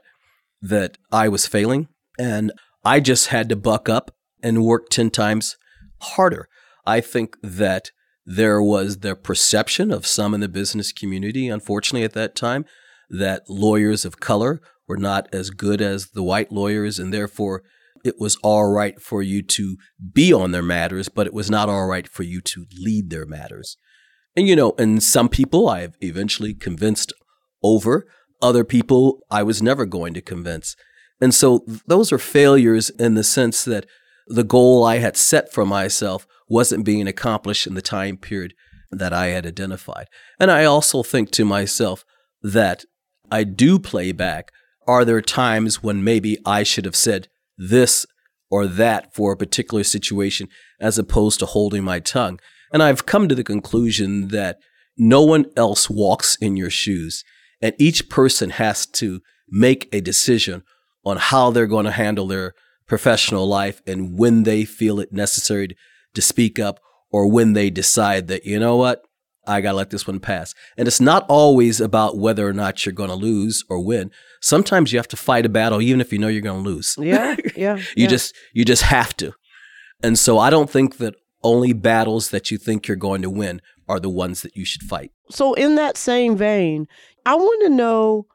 that 0.62 0.98
I 1.12 1.30
was 1.30 1.48
failing. 1.48 1.88
And 2.18 2.52
I 2.84 3.00
just 3.00 3.28
had 3.28 3.50
to 3.50 3.56
buck 3.56 3.90
up 3.90 4.16
and 4.42 4.64
work 4.64 4.90
10 4.90 5.10
times 5.12 5.58
harder. 6.02 6.48
I 6.86 7.02
think 7.02 7.38
that 7.42 7.92
there 8.26 8.62
was 8.62 9.00
the 9.00 9.16
perception 9.16 9.92
of 9.92 10.08
some 10.08 10.34
in 10.34 10.40
the 10.40 10.48
business 10.48 10.92
community, 10.92 11.48
unfortunately, 11.48 12.04
at 12.04 12.14
that 12.14 12.36
time, 12.36 12.66
that 13.10 13.44
lawyers 13.48 14.04
of 14.04 14.20
color 14.20 14.62
were 14.88 14.98
not 14.98 15.28
as 15.34 15.52
good 15.52 15.82
as 15.82 16.12
the 16.12 16.24
white 16.24 16.52
lawyers, 16.52 16.98
and 16.98 17.14
therefore 17.14 17.64
it 18.06 18.20
was 18.20 18.38
all 18.44 18.72
right 18.72 19.02
for 19.02 19.24
you 19.24 19.42
to 19.42 19.78
be 20.14 20.32
on 20.32 20.52
their 20.52 20.62
matters, 20.62 21.10
but 21.10 21.26
it 21.26 21.34
was 21.34 21.50
not 21.50 21.68
all 21.68 21.88
right 21.88 22.08
for 22.08 22.24
you 22.24 22.40
to 22.42 22.66
lead 22.80 23.10
their 23.10 23.26
matters. 23.26 23.78
And 24.36 24.48
you 24.48 24.56
know, 24.56 24.74
and 24.78 25.02
some 25.02 25.28
people 25.28 25.68
I 25.68 25.82
have 25.82 25.96
eventually 26.02 26.54
convinced 26.54 27.12
over, 27.64 28.06
other 28.42 28.64
people 28.64 29.26
I 29.32 29.44
was 29.44 29.64
never 29.64 29.86
going 29.86 30.14
to 30.14 30.22
convince. 30.22 30.76
And 31.20 31.34
so 31.34 31.66
those 31.88 32.12
are 32.12 32.18
failures 32.18 32.90
in 32.92 33.16
the 33.16 33.24
sense 33.24 33.64
that 33.66 33.86
the 34.28 34.44
goal 34.44 34.84
I 34.84 34.98
had 34.98 35.18
set 35.18 35.52
for 35.52 35.66
myself 35.66 36.28
wasn't 36.48 36.86
being 36.86 37.08
accomplished 37.08 37.66
in 37.66 37.74
the 37.74 37.82
time 37.82 38.18
period 38.18 38.54
that 38.92 39.14
I 39.14 39.28
had 39.28 39.46
identified. 39.46 40.08
And 40.40 40.52
I 40.52 40.66
also 40.66 41.02
think 41.02 41.32
to 41.32 41.46
myself 41.46 42.06
that 42.44 42.86
I 43.32 43.44
do 43.44 43.80
play 43.80 44.12
back. 44.12 44.52
Are 44.88 45.04
there 45.04 45.22
times 45.22 45.82
when 45.82 46.04
maybe 46.04 46.38
I 46.46 46.62
should 46.62 46.86
have 46.86 46.96
said, 46.96 47.28
this 47.58 48.06
or 48.50 48.68
that 48.68 49.14
for 49.14 49.34
a 49.34 49.38
particular 49.38 49.84
situation 49.84 50.48
as 50.80 50.98
opposed 50.98 51.40
to 51.40 51.46
holding 51.46 51.84
my 51.84 52.00
tongue. 52.00 52.40
And 52.72 52.84
I've 52.84 53.06
come 53.06 53.28
to 53.28 53.36
the 53.36 53.44
conclusion 53.44 54.30
that 54.30 54.60
no 54.98 55.22
one 55.24 55.46
else 55.58 55.90
walks 55.90 56.36
in 56.38 56.56
your 56.56 56.70
shoes, 56.70 57.24
and 57.62 57.76
each 57.78 58.10
person 58.10 58.52
has 58.52 58.86
to 58.86 59.22
make 59.50 59.90
a 59.94 60.02
decision 60.02 60.64
on 61.06 61.18
how 61.18 61.52
they're 61.52 61.68
going 61.68 61.86
to 61.86 61.92
handle 61.92 62.28
their 62.28 62.54
professional 62.88 63.48
life 63.48 63.82
and 63.86 64.18
when 64.18 64.44
they 64.44 64.64
feel 64.64 65.00
it 65.00 65.12
necessary 65.12 65.76
to 66.14 66.22
speak 66.22 66.60
up 66.60 66.80
or 67.12 67.28
when 67.28 67.54
they 67.54 67.70
decide 67.70 68.28
that, 68.28 68.46
you 68.46 68.60
know 68.60 68.76
what, 68.76 69.05
I 69.48 69.62
got 69.62 69.72
to 69.72 69.78
let 69.78 69.90
this 69.90 70.08
one 70.08 70.20
pass. 70.20 70.54
And 70.78 70.88
it's 70.88 71.02
not 71.02 71.26
always 71.30 71.80
about 71.80 72.18
whether 72.18 72.48
or 72.48 72.54
not 72.54 72.86
you're 72.86 72.94
going 72.94 73.10
to 73.10 73.16
lose 73.16 73.64
or 73.70 73.84
win. 73.84 74.12
Sometimes 74.42 74.92
you 74.92 75.00
have 75.00 75.08
to 75.10 75.18
fight 75.18 75.46
a 75.46 75.50
battle 75.50 75.82
even 75.82 76.02
if 76.02 76.12
you 76.12 76.20
know 76.20 76.28
you're 76.28 76.42
going 76.42 76.64
to 76.64 76.70
lose. 76.70 76.96
Yeah, 77.00 77.36
yeah. 77.56 77.76
you 77.78 77.84
yeah. 77.96 78.08
just 78.08 78.36
you 78.54 78.66
just 78.66 78.84
have 78.84 79.16
to. 79.18 79.34
And 80.04 80.20
so 80.20 80.40
I 80.40 80.50
don't 80.50 80.70
think 80.70 80.98
that 80.98 81.16
only 81.44 81.74
battles 81.74 82.30
that 82.32 82.52
you 82.52 82.58
think 82.58 82.88
you're 82.88 82.98
going 82.98 83.22
to 83.22 83.30
win 83.30 83.62
are 83.88 84.00
the 84.00 84.10
ones 84.10 84.42
that 84.42 84.56
you 84.56 84.66
should 84.66 84.82
fight. 84.82 85.12
So 85.30 85.54
in 85.54 85.76
that 85.76 85.98
same 85.98 86.36
vein, 86.36 86.88
I 87.26 87.36
want 87.36 87.64
to 87.64 87.70
know 87.70 88.26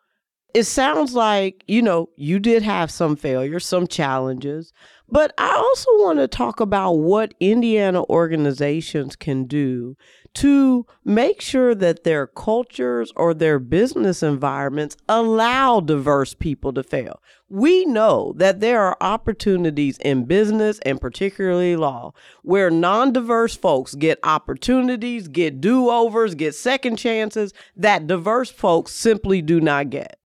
it 0.55 0.65
sounds 0.65 1.15
like, 1.15 1.63
you 1.67 1.83
know, 1.83 2.09
you 2.17 2.39
did 2.39 2.63
have 2.63 2.91
some 2.91 3.17
failures, 3.17 3.67
some 3.67 3.87
challenges, 3.87 4.73
but 5.09 5.33
I 5.39 5.55
also 5.55 5.91
want 5.99 6.19
to 6.19 6.29
talk 6.29 6.61
about 6.61 6.93
what 6.95 7.35
Indiana 7.41 8.05
organizations 8.05 9.17
can 9.17 9.45
do 9.45 9.97
to 10.35 10.87
make 11.05 11.41
sure 11.41 11.75
that 11.75 12.05
their 12.05 12.27
cultures 12.27 13.13
or 13.17 13.35
their 13.35 13.59
business 13.59 14.23
environments 14.23 14.97
allow 15.09 15.81
diverse 15.81 16.35
people 16.35 16.73
to 16.73 16.83
fail. 16.83 17.21
We 17.49 17.85
know 17.85 18.33
that 18.37 18.61
there 18.61 18.81
are 18.81 18.97
opportunities 19.01 19.99
in 19.99 20.25
business 20.27 20.79
and 20.81 21.01
particularly 21.01 21.75
law 21.75 22.13
where 22.43 22.71
non 22.71 23.13
diverse 23.13 23.57
folks 23.57 23.95
get 23.97 24.21
opportunities, 24.23 25.27
get 25.27 25.61
do 25.61 25.91
overs, 25.91 26.37
get 26.37 26.55
second 26.55 26.97
chances 26.97 27.53
that 27.77 28.07
diverse 28.07 28.51
folks 28.51 28.93
simply 28.93 29.43
do 29.43 29.61
not 29.61 29.91
get. 29.91 30.19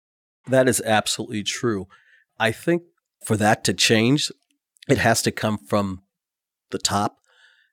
That 0.47 0.69
is 0.69 0.83
absolutely 0.85 1.45
true. 1.45 1.88
I 2.38 2.53
think 2.53 2.83
for 3.25 3.38
that 3.38 3.64
to 3.64 3.73
change, 3.73 4.31
it 4.87 4.99
has 4.99 5.23
to 5.23 5.31
come 5.31 5.57
from 5.57 6.03
the 6.71 6.79
top, 6.79 7.17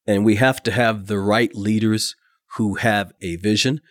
and 0.07 0.23
we 0.23 0.35
have 0.35 0.63
to 0.63 0.71
have 0.71 1.07
the 1.07 1.19
right 1.19 1.53
leaders 1.53 2.15
who 2.57 2.75
have 2.75 3.11
a 3.21 3.35
vision. 3.37 3.81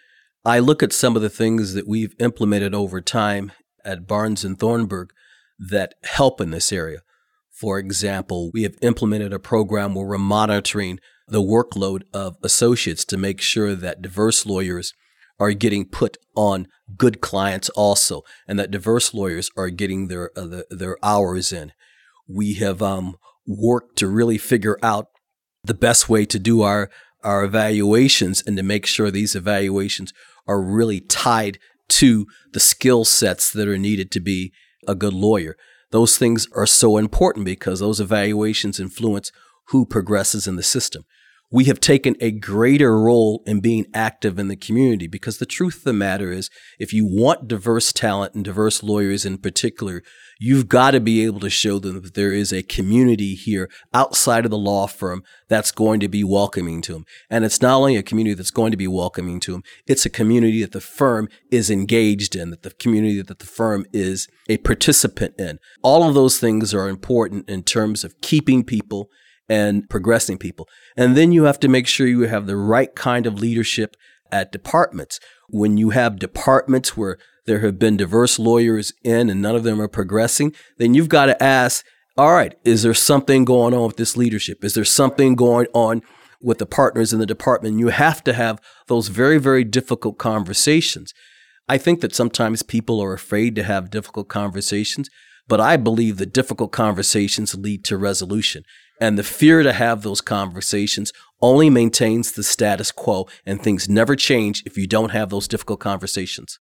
I 0.44 0.58
look 0.58 0.82
at 0.82 0.92
some 0.92 1.16
of 1.16 1.22
the 1.22 1.30
things 1.30 1.74
that 1.74 1.88
we've 1.88 2.14
implemented 2.18 2.74
over 2.74 3.00
time 3.00 3.52
at 3.84 4.06
Barnes 4.06 4.44
and 4.44 4.58
Thornburg 4.58 5.10
that 5.58 5.94
help 6.02 6.40
in 6.40 6.50
this 6.50 6.72
area. 6.72 7.00
For 7.50 7.78
example, 7.78 8.50
we 8.52 8.62
have 8.62 8.76
implemented 8.80 9.32
a 9.32 9.38
program 9.38 9.94
where 9.94 10.06
we're 10.06 10.18
monitoring 10.18 10.98
the 11.28 11.42
workload 11.42 12.02
of 12.12 12.36
associates 12.42 13.04
to 13.06 13.16
make 13.16 13.40
sure 13.40 13.74
that 13.74 14.02
diverse 14.02 14.46
lawyers 14.46 14.94
are 15.38 15.52
getting 15.52 15.86
put 15.86 16.16
on 16.34 16.68
good 16.96 17.20
clients 17.20 17.68
also, 17.70 18.22
and 18.48 18.58
that 18.58 18.70
diverse 18.70 19.14
lawyers 19.14 19.50
are 19.56 19.70
getting 19.70 20.08
their 20.08 20.30
uh, 20.36 20.46
the, 20.46 20.66
their 20.70 20.96
hours 21.02 21.52
in. 21.52 21.72
We 22.28 22.54
have 22.54 22.82
um, 22.82 23.16
worked 23.46 23.96
to 23.98 24.08
really 24.08 24.38
figure 24.38 24.78
out 24.82 25.08
the 25.64 25.74
best 25.74 26.08
way 26.08 26.24
to 26.26 26.38
do 26.38 26.62
our 26.62 26.90
our 27.22 27.44
evaluations 27.44 28.42
and 28.46 28.56
to 28.56 28.62
make 28.62 28.86
sure 28.86 29.10
these 29.10 29.34
evaluations 29.34 30.12
are 30.46 30.60
really 30.60 31.00
tied 31.00 31.58
to 31.88 32.26
the 32.52 32.60
skill 32.60 33.04
sets 33.04 33.50
that 33.52 33.68
are 33.68 33.78
needed 33.78 34.10
to 34.12 34.20
be 34.20 34.52
a 34.86 34.94
good 34.94 35.12
lawyer. 35.12 35.56
Those 35.90 36.16
things 36.16 36.46
are 36.54 36.66
so 36.66 36.96
important 36.96 37.44
because 37.44 37.80
those 37.80 38.00
evaluations 38.00 38.80
influence 38.80 39.32
who 39.68 39.84
progresses 39.84 40.46
in 40.46 40.56
the 40.56 40.62
system 40.62 41.04
we 41.50 41.64
have 41.64 41.80
taken 41.80 42.14
a 42.20 42.30
greater 42.30 42.98
role 42.98 43.42
in 43.46 43.60
being 43.60 43.86
active 43.92 44.38
in 44.38 44.48
the 44.48 44.56
community 44.56 45.06
because 45.06 45.38
the 45.38 45.46
truth 45.46 45.78
of 45.78 45.84
the 45.84 45.92
matter 45.92 46.30
is 46.30 46.48
if 46.78 46.92
you 46.92 47.06
want 47.06 47.48
diverse 47.48 47.92
talent 47.92 48.34
and 48.34 48.44
diverse 48.44 48.82
lawyers 48.82 49.24
in 49.24 49.38
particular 49.38 50.02
you've 50.38 50.68
got 50.68 50.92
to 50.92 51.00
be 51.00 51.24
able 51.24 51.40
to 51.40 51.50
show 51.50 51.78
them 51.78 52.00
that 52.02 52.14
there 52.14 52.32
is 52.32 52.52
a 52.52 52.62
community 52.62 53.34
here 53.34 53.68
outside 53.92 54.44
of 54.44 54.50
the 54.50 54.58
law 54.58 54.86
firm 54.86 55.22
that's 55.48 55.72
going 55.72 56.00
to 56.00 56.08
be 56.08 56.22
welcoming 56.22 56.80
to 56.80 56.92
them 56.92 57.04
and 57.28 57.44
it's 57.44 57.60
not 57.60 57.76
only 57.76 57.96
a 57.96 58.02
community 58.02 58.34
that's 58.34 58.50
going 58.50 58.70
to 58.70 58.76
be 58.76 58.88
welcoming 58.88 59.40
to 59.40 59.52
them 59.52 59.62
it's 59.86 60.06
a 60.06 60.10
community 60.10 60.60
that 60.62 60.72
the 60.72 60.80
firm 60.80 61.28
is 61.50 61.70
engaged 61.70 62.36
in 62.36 62.50
that 62.50 62.62
the 62.62 62.70
community 62.70 63.20
that 63.22 63.38
the 63.38 63.46
firm 63.46 63.84
is 63.92 64.28
a 64.48 64.58
participant 64.58 65.34
in. 65.38 65.58
All 65.82 66.08
of 66.08 66.14
those 66.14 66.38
things 66.38 66.74
are 66.74 66.88
important 66.88 67.48
in 67.48 67.62
terms 67.62 68.04
of 68.04 68.20
keeping 68.20 68.64
people 68.64 69.10
and 69.50 69.90
progressing 69.90 70.38
people. 70.38 70.68
And 70.96 71.16
then 71.16 71.32
you 71.32 71.42
have 71.44 71.58
to 71.60 71.68
make 71.68 71.88
sure 71.88 72.06
you 72.06 72.22
have 72.22 72.46
the 72.46 72.56
right 72.56 72.94
kind 72.94 73.26
of 73.26 73.40
leadership 73.40 73.96
at 74.30 74.52
departments. 74.52 75.18
When 75.48 75.76
you 75.76 75.90
have 75.90 76.20
departments 76.20 76.96
where 76.96 77.18
there 77.46 77.58
have 77.58 77.76
been 77.76 77.96
diverse 77.96 78.38
lawyers 78.38 78.92
in 79.02 79.28
and 79.28 79.42
none 79.42 79.56
of 79.56 79.64
them 79.64 79.80
are 79.82 79.88
progressing, 79.88 80.54
then 80.78 80.94
you've 80.94 81.08
got 81.08 81.26
to 81.26 81.42
ask, 81.42 81.84
all 82.16 82.32
right, 82.32 82.54
is 82.64 82.84
there 82.84 82.94
something 82.94 83.44
going 83.44 83.74
on 83.74 83.88
with 83.88 83.96
this 83.96 84.16
leadership? 84.16 84.64
Is 84.64 84.74
there 84.74 84.84
something 84.84 85.34
going 85.34 85.66
on 85.74 86.02
with 86.40 86.58
the 86.58 86.66
partners 86.66 87.12
in 87.12 87.18
the 87.18 87.26
department? 87.26 87.80
You 87.80 87.88
have 87.88 88.22
to 88.24 88.32
have 88.32 88.60
those 88.86 89.08
very, 89.08 89.38
very 89.38 89.64
difficult 89.64 90.16
conversations. 90.16 91.12
I 91.68 91.76
think 91.76 92.02
that 92.02 92.14
sometimes 92.14 92.62
people 92.62 93.02
are 93.02 93.12
afraid 93.12 93.56
to 93.56 93.64
have 93.64 93.90
difficult 93.90 94.28
conversations, 94.28 95.10
but 95.48 95.60
I 95.60 95.76
believe 95.76 96.18
that 96.18 96.32
difficult 96.32 96.70
conversations 96.70 97.56
lead 97.56 97.84
to 97.86 97.96
resolution. 97.96 98.62
And 99.00 99.18
the 99.18 99.22
fear 99.22 99.62
to 99.62 99.72
have 99.72 100.02
those 100.02 100.20
conversations 100.20 101.12
only 101.40 101.70
maintains 101.70 102.32
the 102.32 102.42
status 102.42 102.92
quo, 102.92 103.26
and 103.46 103.62
things 103.62 103.88
never 103.88 104.14
change 104.14 104.62
if 104.66 104.76
you 104.76 104.86
don't 104.86 105.10
have 105.10 105.30
those 105.30 105.48
difficult 105.48 105.80
conversations. 105.80 106.58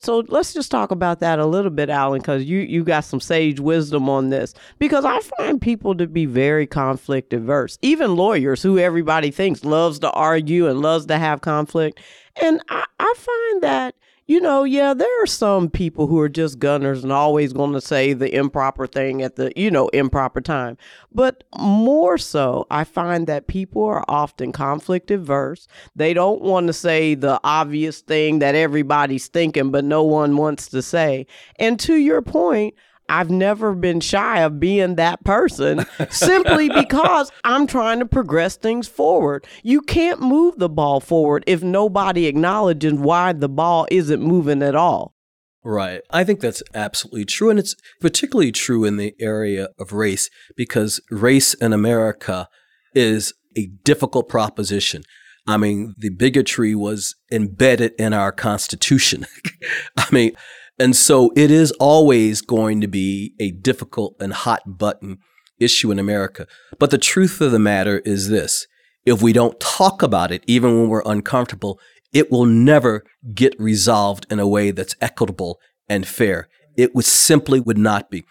So 0.00 0.24
let's 0.26 0.52
just 0.52 0.72
talk 0.72 0.90
about 0.90 1.20
that 1.20 1.38
a 1.38 1.46
little 1.46 1.70
bit, 1.70 1.88
Alan, 1.88 2.20
because 2.20 2.42
you, 2.42 2.58
you 2.58 2.82
got 2.82 3.04
some 3.04 3.20
sage 3.20 3.60
wisdom 3.60 4.08
on 4.08 4.30
this. 4.30 4.52
Because 4.80 5.04
I 5.04 5.20
find 5.20 5.60
people 5.60 5.94
to 5.94 6.08
be 6.08 6.26
very 6.26 6.66
conflict 6.66 7.32
averse, 7.32 7.78
even 7.82 8.16
lawyers 8.16 8.64
who 8.64 8.78
everybody 8.78 9.30
thinks 9.30 9.64
loves 9.64 10.00
to 10.00 10.10
argue 10.10 10.66
and 10.66 10.80
loves 10.80 11.06
to 11.06 11.18
have 11.18 11.40
conflict. 11.40 12.00
And 12.40 12.60
I, 12.68 12.84
I 12.98 13.14
find 13.16 13.62
that 13.62 13.94
you 14.26 14.40
know, 14.40 14.64
yeah, 14.64 14.94
there 14.94 15.22
are 15.22 15.26
some 15.26 15.68
people 15.68 16.06
who 16.06 16.18
are 16.20 16.28
just 16.28 16.58
gunners 16.58 17.02
and 17.02 17.12
always 17.12 17.52
going 17.52 17.72
to 17.72 17.80
say 17.80 18.12
the 18.12 18.34
improper 18.34 18.86
thing 18.86 19.20
at 19.20 19.36
the, 19.36 19.52
you 19.56 19.70
know, 19.70 19.88
improper 19.88 20.40
time. 20.40 20.78
But 21.12 21.44
more 21.58 22.18
so, 22.18 22.66
I 22.70 22.84
find 22.84 23.26
that 23.26 23.48
people 23.48 23.84
are 23.84 24.04
often 24.08 24.52
conflict 24.52 25.10
averse. 25.10 25.66
They 25.96 26.14
don't 26.14 26.40
want 26.40 26.68
to 26.68 26.72
say 26.72 27.14
the 27.14 27.40
obvious 27.42 28.00
thing 28.00 28.38
that 28.38 28.54
everybody's 28.54 29.28
thinking, 29.28 29.70
but 29.70 29.84
no 29.84 30.02
one 30.02 30.36
wants 30.36 30.68
to 30.68 30.82
say. 30.82 31.26
And 31.58 31.78
to 31.80 31.96
your 31.96 32.22
point, 32.22 32.74
I've 33.12 33.30
never 33.30 33.74
been 33.74 34.00
shy 34.00 34.40
of 34.40 34.58
being 34.58 34.94
that 34.94 35.22
person 35.22 35.84
simply 36.10 36.70
because 36.70 37.30
I'm 37.44 37.66
trying 37.66 37.98
to 37.98 38.06
progress 38.06 38.56
things 38.56 38.88
forward. 38.88 39.46
You 39.62 39.82
can't 39.82 40.20
move 40.20 40.56
the 40.56 40.70
ball 40.70 40.98
forward 40.98 41.44
if 41.46 41.62
nobody 41.62 42.24
acknowledges 42.24 42.94
why 42.94 43.34
the 43.34 43.50
ball 43.50 43.86
isn't 43.90 44.22
moving 44.22 44.62
at 44.62 44.74
all. 44.74 45.14
Right. 45.62 46.00
I 46.10 46.24
think 46.24 46.40
that's 46.40 46.62
absolutely 46.74 47.26
true. 47.26 47.50
And 47.50 47.58
it's 47.58 47.76
particularly 48.00 48.50
true 48.50 48.84
in 48.84 48.96
the 48.96 49.14
area 49.20 49.68
of 49.78 49.92
race 49.92 50.30
because 50.56 50.98
race 51.10 51.52
in 51.52 51.74
America 51.74 52.48
is 52.94 53.34
a 53.58 53.66
difficult 53.84 54.30
proposition. 54.30 55.02
I 55.46 55.58
mean, 55.58 55.94
the 55.98 56.08
bigotry 56.08 56.74
was 56.74 57.14
embedded 57.30 57.92
in 57.98 58.14
our 58.14 58.32
Constitution. 58.32 59.26
I 59.98 60.06
mean, 60.10 60.32
and 60.78 60.96
so 60.96 61.32
it 61.36 61.50
is 61.50 61.70
always 61.72 62.40
going 62.40 62.80
to 62.80 62.88
be 62.88 63.34
a 63.40 63.50
difficult 63.50 64.16
and 64.20 64.32
hot 64.32 64.62
button 64.66 65.18
issue 65.58 65.90
in 65.90 65.98
America. 65.98 66.46
But 66.78 66.90
the 66.90 66.98
truth 66.98 67.40
of 67.40 67.52
the 67.52 67.58
matter 67.58 67.98
is 68.00 68.28
this 68.28 68.66
if 69.04 69.20
we 69.20 69.32
don't 69.32 69.58
talk 69.60 70.02
about 70.02 70.30
it, 70.30 70.44
even 70.46 70.78
when 70.78 70.88
we're 70.88 71.02
uncomfortable, 71.04 71.80
it 72.12 72.30
will 72.30 72.46
never 72.46 73.04
get 73.34 73.54
resolved 73.58 74.26
in 74.30 74.38
a 74.38 74.46
way 74.46 74.70
that's 74.70 74.96
equitable 75.00 75.58
and 75.88 76.06
fair. 76.06 76.48
It 76.76 76.94
would 76.94 77.04
simply 77.04 77.60
would 77.60 77.78
not 77.78 78.10
be. 78.10 78.24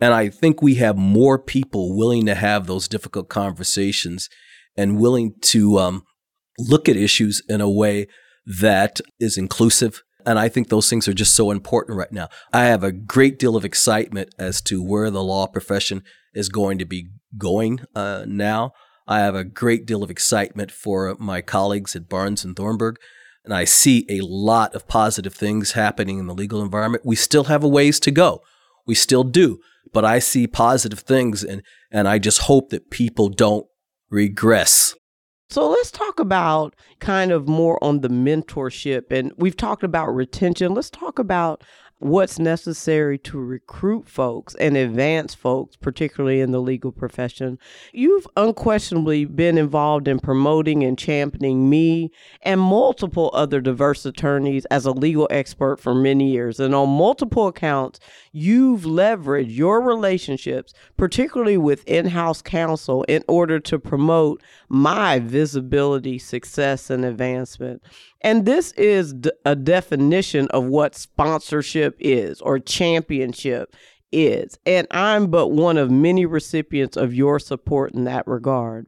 And 0.00 0.12
I 0.12 0.28
think 0.28 0.60
we 0.60 0.76
have 0.76 0.96
more 0.96 1.38
people 1.38 1.96
willing 1.96 2.26
to 2.26 2.34
have 2.34 2.66
those 2.66 2.88
difficult 2.88 3.28
conversations 3.28 4.28
and 4.76 4.98
willing 4.98 5.34
to 5.42 5.78
um, 5.78 6.02
look 6.58 6.88
at 6.88 6.96
issues 6.96 7.42
in 7.48 7.60
a 7.60 7.70
way 7.70 8.06
that 8.46 9.00
is 9.20 9.38
inclusive 9.38 10.02
and 10.26 10.38
I 10.38 10.48
think 10.48 10.68
those 10.68 10.88
things 10.88 11.08
are 11.08 11.14
just 11.14 11.34
so 11.34 11.50
important 11.50 11.98
right 11.98 12.12
now. 12.12 12.28
I 12.52 12.64
have 12.64 12.82
a 12.82 12.92
great 12.92 13.38
deal 13.38 13.56
of 13.56 13.64
excitement 13.64 14.34
as 14.38 14.60
to 14.62 14.82
where 14.82 15.10
the 15.10 15.22
law 15.22 15.46
profession 15.46 16.02
is 16.34 16.48
going 16.48 16.78
to 16.78 16.84
be 16.84 17.08
going 17.38 17.80
uh, 17.94 18.24
now. 18.26 18.72
I 19.06 19.20
have 19.20 19.34
a 19.34 19.44
great 19.44 19.86
deal 19.86 20.02
of 20.02 20.10
excitement 20.10 20.70
for 20.70 21.14
my 21.18 21.40
colleagues 21.40 21.96
at 21.96 22.08
Barnes 22.08 22.44
and 22.44 22.56
Thornburg. 22.56 22.96
And 23.44 23.52
I 23.52 23.64
see 23.64 24.06
a 24.08 24.20
lot 24.20 24.74
of 24.74 24.86
positive 24.86 25.34
things 25.34 25.72
happening 25.72 26.18
in 26.18 26.26
the 26.26 26.34
legal 26.34 26.62
environment. 26.62 27.04
We 27.04 27.16
still 27.16 27.44
have 27.44 27.64
a 27.64 27.68
ways 27.68 27.98
to 28.00 28.10
go. 28.10 28.40
We 28.86 28.94
still 28.94 29.24
do. 29.24 29.58
But 29.92 30.04
I 30.04 30.20
see 30.20 30.46
positive 30.46 31.00
things 31.00 31.42
and, 31.42 31.62
and 31.90 32.08
I 32.08 32.18
just 32.18 32.42
hope 32.42 32.70
that 32.70 32.90
people 32.90 33.28
don't 33.28 33.66
regress 34.10 34.94
so 35.52 35.68
let's 35.68 35.90
talk 35.90 36.18
about 36.18 36.74
kind 36.98 37.30
of 37.30 37.46
more 37.46 37.82
on 37.84 38.00
the 38.00 38.08
mentorship. 38.08 39.10
And 39.10 39.32
we've 39.36 39.56
talked 39.56 39.82
about 39.82 40.08
retention. 40.14 40.72
Let's 40.72 40.88
talk 40.88 41.18
about 41.18 41.62
what's 42.02 42.38
necessary 42.38 43.16
to 43.16 43.38
recruit 43.38 44.08
folks 44.08 44.56
and 44.56 44.76
advance 44.76 45.34
folks, 45.34 45.76
particularly 45.76 46.40
in 46.40 46.50
the 46.50 46.60
legal 46.60 46.90
profession. 46.90 47.58
You've 47.92 48.26
unquestionably 48.36 49.24
been 49.24 49.56
involved 49.56 50.08
in 50.08 50.18
promoting 50.18 50.82
and 50.82 50.98
championing 50.98 51.70
me 51.70 52.10
and 52.42 52.60
multiple 52.60 53.30
other 53.32 53.60
diverse 53.60 54.04
attorneys 54.04 54.64
as 54.66 54.84
a 54.84 54.90
legal 54.90 55.28
expert 55.30 55.78
for 55.78 55.94
many 55.94 56.32
years. 56.32 56.58
And 56.58 56.74
on 56.74 56.88
multiple 56.88 57.46
accounts, 57.46 58.00
you've 58.32 58.82
leveraged 58.82 59.56
your 59.56 59.80
relationships, 59.80 60.74
particularly 60.96 61.56
with 61.56 61.86
in 61.86 62.06
house 62.06 62.42
counsel, 62.42 63.04
in 63.04 63.22
order 63.28 63.60
to 63.60 63.78
promote 63.78 64.42
my 64.68 65.20
visibility, 65.20 66.18
success, 66.18 66.90
and 66.90 67.04
advancement. 67.04 67.80
And 68.22 68.46
this 68.46 68.72
is 68.72 69.14
d- 69.14 69.30
a 69.44 69.56
definition 69.56 70.48
of 70.48 70.64
what 70.64 70.94
sponsorship 70.94 71.96
is 71.98 72.40
or 72.40 72.58
championship 72.58 73.74
is. 74.12 74.58
And 74.66 74.86
I'm 74.90 75.28
but 75.28 75.48
one 75.48 75.76
of 75.76 75.90
many 75.90 76.26
recipients 76.26 76.96
of 76.96 77.14
your 77.14 77.38
support 77.38 77.94
in 77.94 78.04
that 78.04 78.26
regard. 78.26 78.86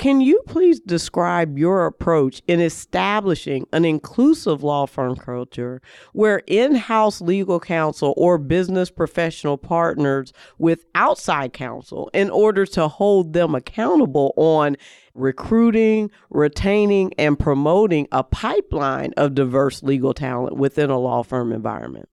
Can 0.00 0.22
you 0.22 0.40
please 0.46 0.80
describe 0.80 1.58
your 1.58 1.84
approach 1.84 2.40
in 2.46 2.58
establishing 2.58 3.66
an 3.70 3.84
inclusive 3.84 4.62
law 4.62 4.86
firm 4.86 5.14
culture 5.14 5.82
where 6.14 6.40
in 6.46 6.74
house 6.74 7.20
legal 7.20 7.60
counsel 7.60 8.14
or 8.16 8.38
business 8.38 8.90
professional 8.90 9.58
partners 9.58 10.32
with 10.56 10.86
outside 10.94 11.52
counsel 11.52 12.08
in 12.14 12.30
order 12.30 12.64
to 12.64 12.88
hold 12.88 13.34
them 13.34 13.54
accountable 13.54 14.32
on 14.38 14.78
recruiting, 15.14 16.10
retaining, 16.30 17.12
and 17.18 17.38
promoting 17.38 18.08
a 18.12 18.22
pipeline 18.22 19.12
of 19.16 19.34
diverse 19.34 19.82
legal 19.82 20.14
talent 20.14 20.56
within 20.56 20.90
a 20.90 20.98
law 20.98 21.22
firm 21.22 21.52
environment? 21.52 22.08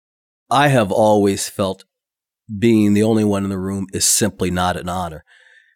I 0.50 0.68
have 0.68 0.92
always 0.92 1.50
felt 1.50 1.86
being 2.60 2.94
the 2.94 3.04
only 3.04 3.24
one 3.24 3.44
in 3.44 3.50
the 3.50 3.58
room 3.58 3.88
is 3.94 4.06
simply 4.06 4.52
not 4.52 4.78
an 4.78 4.88
honor 4.88 5.26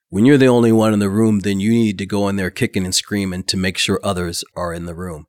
when 0.10 0.26
you're 0.26 0.38
the 0.38 0.48
only 0.48 0.72
one 0.72 0.92
in 0.92 1.00
the 1.00 1.10
room, 1.10 1.40
then 1.40 1.60
you 1.60 1.70
need 1.70 1.98
to 2.00 2.06
go 2.06 2.28
in 2.28 2.36
there 2.36 2.50
kicking 2.50 2.84
and 2.84 2.94
screaming 2.94 3.44
to 3.44 3.58
make 3.58 3.78
sure 3.78 4.00
others 4.04 4.44
are 4.56 4.74
in 4.74 4.86
the 4.86 4.96
room. 4.96 5.28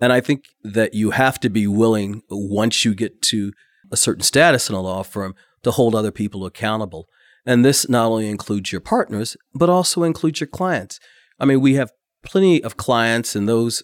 And 0.00 0.12
I 0.12 0.20
think 0.20 0.44
that 0.62 0.94
you 0.94 1.12
have 1.12 1.40
to 1.40 1.48
be 1.48 1.66
willing, 1.66 2.22
once 2.28 2.84
you 2.84 2.94
get 2.94 3.22
to 3.22 3.52
a 3.90 3.96
certain 3.96 4.22
status 4.22 4.68
in 4.68 4.74
a 4.74 4.80
law 4.80 5.02
firm, 5.02 5.34
to 5.62 5.70
hold 5.70 5.94
other 5.94 6.10
people 6.10 6.44
accountable. 6.44 7.08
And 7.46 7.64
this 7.64 7.88
not 7.88 8.06
only 8.06 8.28
includes 8.28 8.70
your 8.72 8.80
partners, 8.80 9.36
but 9.54 9.70
also 9.70 10.02
includes 10.02 10.40
your 10.40 10.48
clients. 10.48 11.00
I 11.38 11.44
mean, 11.44 11.60
we 11.60 11.74
have 11.74 11.92
plenty 12.24 12.62
of 12.62 12.76
clients 12.76 13.36
and 13.36 13.48
those 13.48 13.82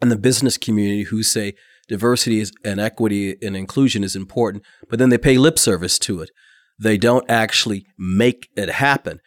in 0.00 0.08
the 0.08 0.16
business 0.16 0.58
community 0.58 1.04
who 1.04 1.22
say 1.22 1.54
diversity 1.88 2.44
and 2.64 2.80
equity 2.80 3.36
and 3.42 3.56
inclusion 3.56 4.02
is 4.02 4.16
important, 4.16 4.64
but 4.88 4.98
then 4.98 5.08
they 5.08 5.18
pay 5.18 5.38
lip 5.38 5.58
service 5.58 5.98
to 6.00 6.20
it. 6.20 6.30
They 6.78 6.98
don't 6.98 7.28
actually 7.30 7.86
make 7.98 8.48
it 8.56 8.68
happen. 8.68 9.20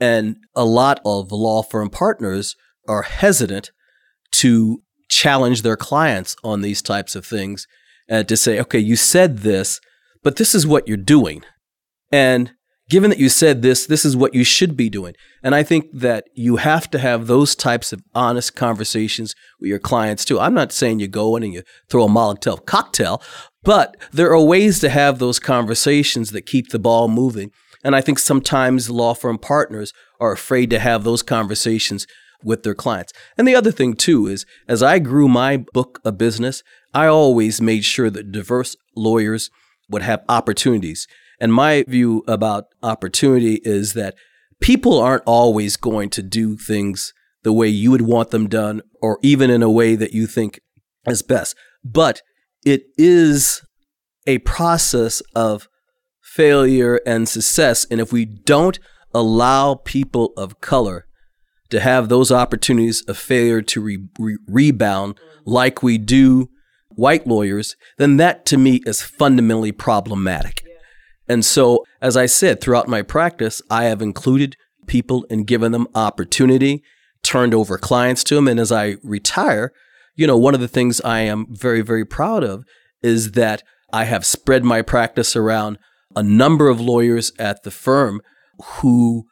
And 0.00 0.36
a 0.54 0.64
lot 0.64 1.00
of 1.04 1.32
law 1.32 1.62
firm 1.62 1.90
partners 1.90 2.56
are 2.88 3.02
hesitant 3.02 3.70
to 4.32 4.82
challenge 5.08 5.62
their 5.62 5.76
clients 5.76 6.34
on 6.42 6.60
these 6.60 6.82
types 6.82 7.14
of 7.14 7.26
things 7.26 7.66
and 8.08 8.28
to 8.28 8.36
say, 8.36 8.58
okay, 8.60 8.78
you 8.78 8.96
said 8.96 9.38
this, 9.38 9.80
but 10.22 10.36
this 10.36 10.54
is 10.54 10.66
what 10.66 10.88
you're 10.88 10.96
doing. 10.96 11.42
And 12.10 12.52
given 12.88 13.10
that 13.10 13.18
you 13.18 13.28
said 13.28 13.62
this, 13.62 13.86
this 13.86 14.04
is 14.04 14.16
what 14.16 14.34
you 14.34 14.44
should 14.44 14.76
be 14.76 14.90
doing. 14.90 15.14
And 15.42 15.54
I 15.54 15.62
think 15.62 15.86
that 15.92 16.24
you 16.34 16.56
have 16.56 16.90
to 16.90 16.98
have 16.98 17.26
those 17.26 17.54
types 17.54 17.92
of 17.92 18.02
honest 18.14 18.54
conversations 18.54 19.34
with 19.60 19.68
your 19.68 19.78
clients 19.78 20.24
too. 20.24 20.38
I'm 20.38 20.54
not 20.54 20.72
saying 20.72 21.00
you 21.00 21.08
go 21.08 21.36
in 21.36 21.42
and 21.42 21.52
you 21.52 21.62
throw 21.88 22.04
a 22.04 22.08
Molotov 22.08 22.66
cocktail, 22.66 23.22
but 23.62 23.96
there 24.12 24.30
are 24.30 24.40
ways 24.40 24.80
to 24.80 24.90
have 24.90 25.18
those 25.18 25.38
conversations 25.38 26.30
that 26.32 26.42
keep 26.42 26.70
the 26.70 26.78
ball 26.78 27.08
moving 27.08 27.50
and 27.84 27.94
I 27.94 28.00
think 28.00 28.18
sometimes 28.18 28.88
law 28.88 29.12
firm 29.14 29.38
partners 29.38 29.92
are 30.18 30.32
afraid 30.32 30.70
to 30.70 30.78
have 30.78 31.04
those 31.04 31.22
conversations 31.22 32.06
with 32.42 32.62
their 32.62 32.74
clients. 32.74 33.12
And 33.36 33.46
the 33.46 33.54
other 33.54 33.70
thing, 33.70 33.94
too, 33.94 34.26
is 34.26 34.46
as 34.66 34.82
I 34.82 34.98
grew 34.98 35.28
my 35.28 35.58
book 35.58 36.00
of 36.04 36.18
business, 36.18 36.62
I 36.94 37.06
always 37.06 37.60
made 37.60 37.84
sure 37.84 38.10
that 38.10 38.32
diverse 38.32 38.74
lawyers 38.96 39.50
would 39.90 40.02
have 40.02 40.24
opportunities. 40.28 41.06
And 41.40 41.52
my 41.52 41.84
view 41.88 42.22
about 42.26 42.66
opportunity 42.82 43.60
is 43.64 43.92
that 43.94 44.14
people 44.60 44.98
aren't 44.98 45.24
always 45.26 45.76
going 45.76 46.10
to 46.10 46.22
do 46.22 46.56
things 46.56 47.12
the 47.42 47.52
way 47.52 47.68
you 47.68 47.90
would 47.90 48.02
want 48.02 48.30
them 48.30 48.48
done, 48.48 48.80
or 49.02 49.18
even 49.22 49.50
in 49.50 49.62
a 49.62 49.70
way 49.70 49.96
that 49.96 50.12
you 50.12 50.26
think 50.26 50.60
is 51.06 51.22
best. 51.22 51.54
But 51.84 52.22
it 52.64 52.84
is 52.96 53.60
a 54.26 54.38
process 54.38 55.20
of 55.34 55.68
failure, 56.34 57.00
and 57.06 57.28
success. 57.28 57.86
And 57.88 58.00
if 58.00 58.12
we 58.12 58.24
don't 58.24 58.80
allow 59.14 59.76
people 59.76 60.32
of 60.36 60.60
color 60.60 61.06
to 61.70 61.78
have 61.78 62.08
those 62.08 62.32
opportunities 62.32 63.02
of 63.02 63.16
failure 63.16 63.62
to 63.62 63.80
re- 63.80 64.08
re- 64.18 64.38
rebound 64.48 65.20
like 65.44 65.82
we 65.82 65.96
do 65.96 66.48
white 66.90 67.24
lawyers, 67.24 67.76
then 67.98 68.16
that 68.16 68.44
to 68.46 68.58
me 68.58 68.80
is 68.84 69.00
fundamentally 69.00 69.70
problematic. 69.70 70.63
And 71.28 71.44
so, 71.44 71.84
as 72.00 72.16
I 72.16 72.26
said, 72.26 72.60
throughout 72.60 72.88
my 72.88 73.02
practice, 73.02 73.62
I 73.70 73.84
have 73.84 74.02
included 74.02 74.56
people 74.86 75.26
and 75.30 75.46
given 75.46 75.72
them 75.72 75.88
opportunity, 75.94 76.82
turned 77.22 77.54
over 77.54 77.78
clients 77.78 78.22
to 78.24 78.34
them. 78.34 78.48
And 78.48 78.60
as 78.60 78.70
I 78.70 78.96
retire, 79.02 79.72
you 80.14 80.26
know, 80.26 80.36
one 80.36 80.54
of 80.54 80.60
the 80.60 80.68
things 80.68 81.00
I 81.00 81.20
am 81.20 81.46
very, 81.48 81.80
very 81.80 82.04
proud 82.04 82.44
of 82.44 82.64
is 83.02 83.32
that 83.32 83.62
I 83.92 84.04
have 84.04 84.26
spread 84.26 84.64
my 84.64 84.82
practice 84.82 85.34
around 85.34 85.78
a 86.14 86.22
number 86.22 86.68
of 86.68 86.80
lawyers 86.80 87.32
at 87.38 87.62
the 87.62 87.70
firm 87.70 88.20
who 88.80 89.24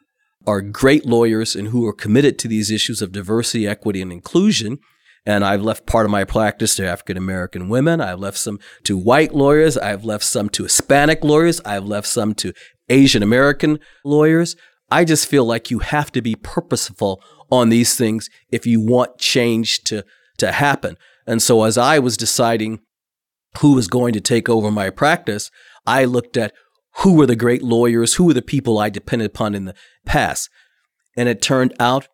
are 0.45 0.61
great 0.61 1.05
lawyers 1.05 1.55
and 1.55 1.69
who 1.69 1.85
are 1.85 1.93
committed 1.93 2.37
to 2.39 2.47
these 2.47 2.69
issues 2.71 3.01
of 3.01 3.11
diversity, 3.11 3.67
equity, 3.67 4.01
and 4.01 4.11
inclusion. 4.11 4.79
And 5.25 5.45
I've 5.45 5.61
left 5.61 5.85
part 5.85 6.05
of 6.05 6.11
my 6.11 6.25
practice 6.25 6.75
to 6.75 6.87
African 6.87 7.15
American 7.15 7.69
women. 7.69 8.01
I've 8.01 8.19
left 8.19 8.37
some 8.37 8.59
to 8.83 8.97
white 8.97 9.33
lawyers. 9.33 9.77
I've 9.77 10.03
left 10.03 10.25
some 10.25 10.49
to 10.49 10.63
Hispanic 10.63 11.23
lawyers. 11.23 11.61
I've 11.65 11.85
left 11.85 12.07
some 12.07 12.33
to 12.35 12.53
Asian 12.89 13.23
American 13.23 13.79
lawyers. 14.03 14.55
I 14.91 15.05
just 15.05 15.27
feel 15.27 15.45
like 15.45 15.71
you 15.71 15.79
have 15.79 16.11
to 16.11 16.21
be 16.21 16.35
purposeful 16.35 17.23
on 17.49 17.69
these 17.69 17.95
things 17.95 18.29
if 18.51 18.65
you 18.65 18.81
want 18.81 19.17
change 19.17 19.83
to, 19.85 20.03
to 20.37 20.51
happen. 20.51 20.97
And 21.25 21.41
so 21.41 21.63
as 21.63 21.77
I 21.77 21.99
was 21.99 22.17
deciding 22.17 22.79
who 23.59 23.73
was 23.73 23.87
going 23.87 24.13
to 24.13 24.21
take 24.21 24.49
over 24.49 24.71
my 24.71 24.89
practice, 24.89 25.49
I 25.85 26.05
looked 26.05 26.37
at 26.37 26.53
who 26.97 27.13
were 27.13 27.25
the 27.25 27.35
great 27.35 27.63
lawyers, 27.63 28.15
who 28.15 28.25
were 28.25 28.33
the 28.33 28.41
people 28.41 28.77
I 28.77 28.89
depended 28.89 29.27
upon 29.27 29.55
in 29.55 29.65
the 29.65 29.75
past. 30.05 30.49
And 31.15 31.29
it 31.29 31.41
turned 31.41 31.73
out 31.79 32.07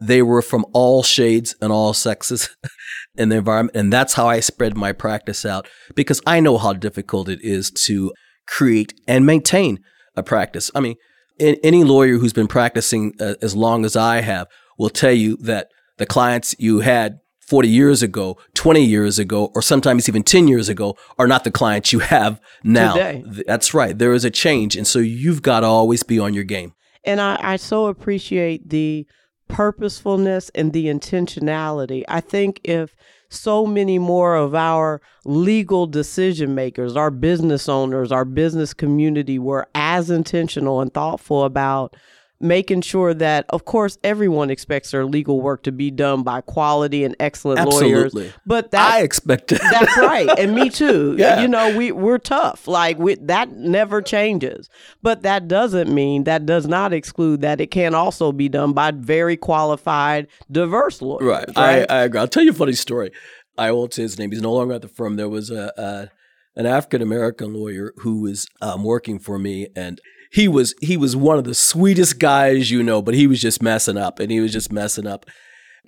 they 0.00 0.22
were 0.22 0.42
from 0.42 0.64
all 0.72 1.02
shades 1.02 1.54
and 1.60 1.72
all 1.72 1.92
sexes 1.92 2.48
in 3.16 3.28
the 3.28 3.36
environment. 3.36 3.76
And 3.76 3.92
that's 3.92 4.14
how 4.14 4.28
I 4.28 4.40
spread 4.40 4.76
my 4.76 4.92
practice 4.92 5.44
out 5.44 5.68
because 5.94 6.20
I 6.26 6.40
know 6.40 6.58
how 6.58 6.72
difficult 6.72 7.28
it 7.28 7.40
is 7.42 7.70
to 7.86 8.12
create 8.46 8.94
and 9.06 9.26
maintain 9.26 9.80
a 10.16 10.22
practice. 10.22 10.70
I 10.74 10.80
mean, 10.80 10.96
any 11.38 11.84
lawyer 11.84 12.18
who's 12.18 12.32
been 12.32 12.48
practicing 12.48 13.14
uh, 13.20 13.34
as 13.40 13.54
long 13.54 13.84
as 13.84 13.96
I 13.96 14.20
have 14.20 14.48
will 14.78 14.90
tell 14.90 15.12
you 15.12 15.36
that 15.38 15.68
the 15.98 16.06
clients 16.06 16.54
you 16.58 16.80
had 16.80 17.20
40 17.40 17.68
years 17.68 18.02
ago, 18.02 18.38
20 18.54 18.82
years 18.84 19.18
ago, 19.18 19.50
or 19.54 19.62
sometimes 19.62 20.08
even 20.08 20.22
10 20.22 20.48
years 20.48 20.68
ago 20.68 20.96
are 21.18 21.26
not 21.26 21.44
the 21.44 21.50
clients 21.50 21.92
you 21.92 21.98
have 21.98 22.40
now. 22.62 22.94
Today. 22.94 23.24
That's 23.46 23.74
right. 23.74 23.96
There 23.96 24.12
is 24.12 24.24
a 24.24 24.30
change. 24.30 24.76
And 24.76 24.86
so 24.86 24.98
you've 24.98 25.42
got 25.42 25.60
to 25.60 25.66
always 25.66 26.02
be 26.02 26.18
on 26.18 26.32
your 26.32 26.44
game. 26.44 26.74
And 27.04 27.20
I, 27.20 27.38
I 27.40 27.56
so 27.56 27.86
appreciate 27.86 28.68
the 28.68 29.06
purposefulness 29.50 30.50
and 30.54 30.72
the 30.72 30.86
intentionality. 30.86 32.04
I 32.08 32.20
think 32.20 32.60
if 32.64 32.94
so 33.28 33.66
many 33.66 33.98
more 33.98 34.34
of 34.34 34.54
our 34.54 35.00
legal 35.24 35.86
decision 35.86 36.54
makers, 36.54 36.96
our 36.96 37.10
business 37.10 37.68
owners, 37.68 38.10
our 38.10 38.24
business 38.24 38.74
community 38.74 39.38
were 39.38 39.68
as 39.74 40.10
intentional 40.10 40.80
and 40.80 40.92
thoughtful 40.92 41.44
about 41.44 41.96
making 42.40 42.80
sure 42.80 43.12
that, 43.12 43.44
of 43.50 43.64
course, 43.66 43.98
everyone 44.02 44.50
expects 44.50 44.90
their 44.90 45.04
legal 45.04 45.40
work 45.40 45.62
to 45.64 45.72
be 45.72 45.90
done 45.90 46.22
by 46.22 46.40
quality 46.40 47.04
and 47.04 47.14
excellent 47.20 47.60
Absolutely. 47.60 48.22
lawyers. 48.22 48.34
But 48.46 48.70
that, 48.70 48.92
I 48.92 49.02
expect 49.02 49.52
it. 49.52 49.60
that's 49.70 49.96
right, 49.98 50.28
and 50.38 50.54
me 50.54 50.70
too. 50.70 51.16
Yeah. 51.20 51.42
You 51.42 51.48
know, 51.48 51.76
we 51.76 51.92
we're 51.92 52.18
tough. 52.18 52.66
Like 52.66 52.98
we, 52.98 53.16
that 53.16 53.52
never 53.52 54.00
changes. 54.00 54.70
But 55.02 55.22
that 55.22 55.48
doesn't 55.48 55.92
mean 55.92 56.24
that 56.24 56.46
does 56.46 56.66
not 56.66 56.94
exclude 56.94 57.42
that 57.42 57.60
it 57.60 57.70
can 57.70 57.94
also 57.94 58.32
be 58.32 58.48
done 58.48 58.72
by 58.72 58.92
very 58.92 59.36
qualified, 59.36 60.28
diverse 60.50 61.02
lawyers. 61.02 61.26
Right. 61.26 61.48
right? 61.56 61.90
I, 61.90 61.98
I 61.98 62.02
agree. 62.04 62.20
I'll 62.20 62.28
tell 62.28 62.42
you 62.42 62.52
a 62.52 62.54
funny 62.54 62.72
story. 62.72 63.10
I 63.58 63.72
won't 63.72 63.92
say 63.92 64.02
his 64.02 64.18
name. 64.18 64.30
He's 64.30 64.40
no 64.40 64.52
longer 64.52 64.74
at 64.74 64.82
the 64.82 64.88
firm. 64.88 65.16
There 65.16 65.28
was 65.28 65.50
a, 65.50 65.72
a 65.76 66.08
an 66.56 66.64
African 66.64 67.02
American 67.02 67.52
lawyer 67.52 67.92
who 67.98 68.22
was 68.22 68.46
um, 68.62 68.82
working 68.82 69.18
for 69.18 69.38
me, 69.38 69.68
and 69.76 70.00
he 70.30 70.48
was 70.48 70.74
he 70.80 70.96
was 70.96 71.16
one 71.16 71.38
of 71.38 71.44
the 71.44 71.54
sweetest 71.54 72.18
guys 72.18 72.70
you 72.70 72.82
know, 72.82 73.02
but 73.02 73.14
he 73.14 73.26
was 73.26 73.40
just 73.40 73.62
messing 73.62 73.96
up, 73.96 74.20
and 74.20 74.30
he 74.30 74.40
was 74.40 74.52
just 74.52 74.72
messing 74.72 75.06
up. 75.06 75.26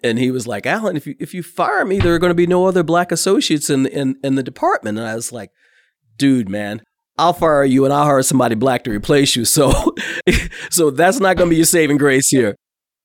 And 0.05 0.18
he 0.18 0.32
was 0.32 0.49
like, 0.49 0.66
Alan, 0.66 0.97
if 0.97 1.07
you 1.07 1.14
if 1.20 1.32
you 1.32 1.43
fire 1.43 1.84
me, 1.84 2.01
there 2.01 2.14
are 2.14 2.18
going 2.18 2.30
to 2.30 2.34
be 2.34 2.47
no 2.47 2.66
other 2.66 2.82
black 2.82 3.12
associates 3.12 3.70
in 3.70 3.86
in 3.86 4.16
in 4.24 4.34
the 4.34 4.43
department. 4.43 4.99
And 4.99 5.07
I 5.07 5.14
was 5.14 5.32
like, 5.32 5.51
dude, 6.18 6.49
man, 6.49 6.82
I'll 7.18 7.32
fire 7.32 7.64
you 7.64 7.84
and 7.84 7.93
I'll 7.93 8.05
hire 8.05 8.22
somebody 8.22 8.55
black 8.55 8.84
to 8.84 8.90
replace 8.90 9.36
you. 9.36 9.45
So, 9.45 9.95
so 10.70 10.90
that's 10.90 11.20
not 11.20 11.36
going 11.36 11.49
to 11.49 11.51
be 11.51 11.57
your 11.57 11.64
saving 11.64 11.99
grace 11.99 12.28
here. 12.28 12.57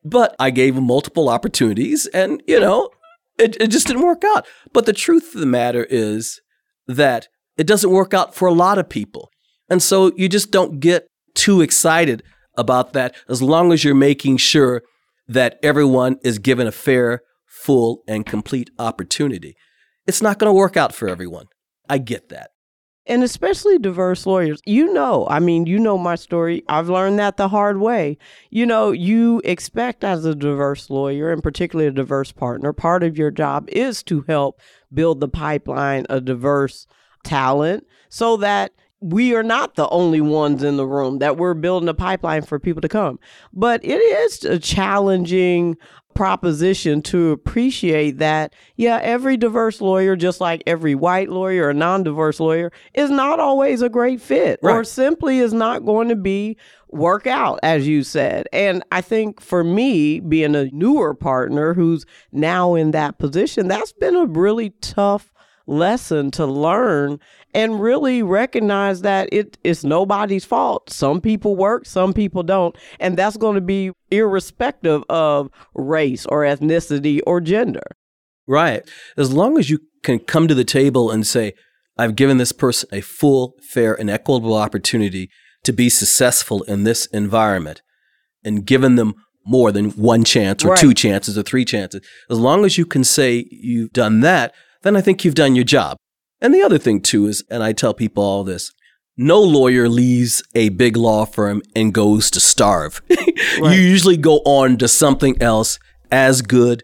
But 0.03 0.35
I 0.39 0.49
gave 0.49 0.77
him 0.77 0.85
multiple 0.85 1.29
opportunities 1.29 2.05
and, 2.07 2.41
you 2.47 2.59
know, 2.59 2.89
it, 3.37 3.57
it 3.59 3.67
just 3.67 3.87
didn't 3.87 4.03
work 4.03 4.23
out. 4.23 4.47
But 4.73 4.85
the 4.85 4.93
truth 4.93 5.35
of 5.35 5.41
the 5.41 5.45
matter 5.45 5.85
is 5.89 6.39
that 6.87 7.27
it 7.57 7.67
doesn't 7.67 7.91
work 7.91 8.13
out 8.13 8.33
for 8.33 8.47
a 8.47 8.53
lot 8.53 8.77
of 8.77 8.89
people. 8.89 9.29
And 9.69 9.83
so 9.83 10.11
you 10.15 10.29
just 10.29 10.51
don't 10.51 10.79
get 10.79 11.07
too 11.37 11.61
excited 11.61 12.23
about 12.55 12.93
that 12.93 13.15
as 13.29 13.41
long 13.41 13.71
as 13.71 13.83
you're 13.83 13.95
making 13.95 14.37
sure 14.37 14.81
that 15.27 15.59
everyone 15.61 16.17
is 16.23 16.39
given 16.39 16.67
a 16.67 16.71
fair, 16.71 17.21
full, 17.45 18.03
and 18.07 18.25
complete 18.25 18.69
opportunity. 18.79 19.55
It's 20.07 20.21
not 20.21 20.39
going 20.39 20.49
to 20.49 20.53
work 20.53 20.75
out 20.75 20.95
for 20.95 21.07
everyone. 21.07 21.45
I 21.87 21.99
get 21.99 22.29
that. 22.29 22.49
And 23.05 23.23
especially 23.23 23.77
diverse 23.77 24.25
lawyers. 24.25 24.59
You 24.65 24.91
know, 24.91 25.27
I 25.29 25.39
mean, 25.39 25.65
you 25.65 25.79
know 25.79 25.97
my 25.97 26.15
story. 26.15 26.63
I've 26.67 26.89
learned 26.89 27.19
that 27.19 27.37
the 27.37 27.47
hard 27.47 27.79
way. 27.79 28.17
You 28.49 28.65
know, 28.65 28.91
you 28.91 29.41
expect 29.45 30.03
as 30.03 30.25
a 30.25 30.35
diverse 30.35 30.89
lawyer, 30.89 31.31
and 31.31 31.41
particularly 31.41 31.87
a 31.87 31.91
diverse 31.91 32.33
partner, 32.33 32.73
part 32.73 33.03
of 33.03 33.17
your 33.17 33.31
job 33.31 33.69
is 33.69 34.03
to 34.03 34.25
help 34.27 34.59
build 34.93 35.21
the 35.21 35.29
pipeline 35.29 36.05
of 36.07 36.25
diverse 36.25 36.85
talent 37.23 37.85
so 38.09 38.37
that 38.37 38.73
we 38.99 39.35
are 39.35 39.43
not 39.43 39.75
the 39.75 39.87
only 39.89 40.21
ones 40.21 40.63
in 40.63 40.77
the 40.77 40.87
room 40.87 41.19
that 41.19 41.37
we're 41.37 41.53
building 41.53 41.89
a 41.89 41.93
pipeline 41.93 42.41
for 42.41 42.59
people 42.59 42.81
to 42.81 42.89
come. 42.89 43.19
But 43.53 43.83
it 43.85 43.97
is 43.97 44.43
a 44.43 44.57
challenging 44.57 45.77
proposition 46.15 47.03
to 47.03 47.29
appreciate 47.29 48.17
that, 48.17 48.55
yeah, 48.75 48.99
every 49.03 49.37
diverse 49.37 49.81
lawyer, 49.81 50.15
just 50.15 50.41
like 50.41 50.63
every 50.65 50.95
white 50.95 51.29
lawyer 51.29 51.67
or 51.67 51.73
non 51.73 52.01
diverse 52.01 52.39
lawyer, 52.39 52.71
is 52.95 53.11
not 53.11 53.39
always 53.39 53.83
a 53.83 53.89
great 53.89 54.19
fit 54.19 54.59
right. 54.63 54.73
or 54.73 54.83
simply 54.83 55.37
is 55.37 55.53
not 55.53 55.85
going 55.85 56.09
to 56.09 56.15
be 56.15 56.57
work 56.89 57.27
out, 57.27 57.59
as 57.61 57.87
you 57.87 58.01
said. 58.01 58.47
And 58.51 58.83
I 58.91 59.01
think 59.01 59.39
for 59.39 59.63
me, 59.63 60.19
being 60.19 60.55
a 60.55 60.65
newer 60.71 61.13
partner 61.13 61.75
who's 61.75 62.03
now 62.31 62.73
in 62.73 62.91
that 62.91 63.19
position, 63.19 63.67
that's 63.67 63.93
been 63.93 64.15
a 64.15 64.25
really 64.25 64.71
tough 64.81 65.31
lesson 65.67 66.31
to 66.31 66.45
learn 66.47 67.19
and 67.57 67.81
really 67.81 68.21
recognize 68.21 69.01
that 69.01 69.27
it 69.31 69.57
is 69.63 69.83
nobody's 69.83 70.45
fault. 70.45 70.91
Some 70.91 71.19
people 71.19 71.55
work, 71.55 71.87
some 71.87 72.13
people 72.13 72.43
don't. 72.43 72.77
And 72.99 73.17
that's 73.17 73.35
going 73.35 73.55
to 73.55 73.61
be 73.61 73.91
irrespective 74.11 75.03
of 75.09 75.49
race 75.73 76.27
or 76.27 76.43
ethnicity 76.43 77.19
or 77.25 77.41
gender. 77.41 77.81
Right. 78.47 78.87
As 79.17 79.33
long 79.33 79.57
as 79.57 79.71
you 79.71 79.79
can 80.03 80.19
come 80.19 80.47
to 80.47 80.53
the 80.53 80.63
table 80.63 81.09
and 81.09 81.25
say, 81.25 81.53
I've 81.97 82.15
given 82.15 82.37
this 82.37 82.51
person 82.51 82.89
a 82.91 83.01
full, 83.01 83.55
fair, 83.67 83.99
and 83.99 84.07
equitable 84.07 84.53
opportunity 84.53 85.31
to 85.63 85.73
be 85.73 85.89
successful 85.89 86.61
in 86.63 86.83
this 86.83 87.07
environment 87.07 87.81
and 88.43 88.67
given 88.67 88.97
them 88.97 89.15
more 89.47 89.71
than 89.71 89.89
one 89.91 90.23
chance 90.23 90.63
or 90.63 90.69
right. 90.69 90.77
two 90.77 90.93
chances 90.93 91.39
or 91.39 91.41
three 91.41 91.65
chances. 91.65 92.01
As 92.29 92.37
long 92.37 92.65
as 92.65 92.77
you 92.77 92.85
can 92.85 93.03
say 93.03 93.47
you've 93.49 93.93
done 93.93 94.19
that, 94.19 94.53
then 94.83 94.95
I 94.95 95.01
think 95.01 95.25
you've 95.25 95.33
done 95.33 95.55
your 95.55 95.65
job. 95.65 95.97
And 96.41 96.53
the 96.53 96.61
other 96.61 96.77
thing 96.77 97.01
too 97.01 97.27
is, 97.27 97.43
and 97.49 97.63
I 97.63 97.73
tell 97.73 97.93
people 97.93 98.23
all 98.23 98.43
this, 98.43 98.71
no 99.17 99.41
lawyer 99.41 99.89
leaves 99.89 100.43
a 100.53 100.69
big 100.69 100.95
law 100.95 101.25
firm 101.25 101.63
and 101.75 101.93
goes 101.93 102.29
to 102.31 102.39
starve. 102.39 103.01
right. 103.09 103.75
You 103.75 103.81
usually 103.81 104.17
go 104.17 104.37
on 104.45 104.77
to 104.77 104.87
something 104.87 105.41
else 105.41 105.79
as 106.11 106.43
good, 106.43 106.83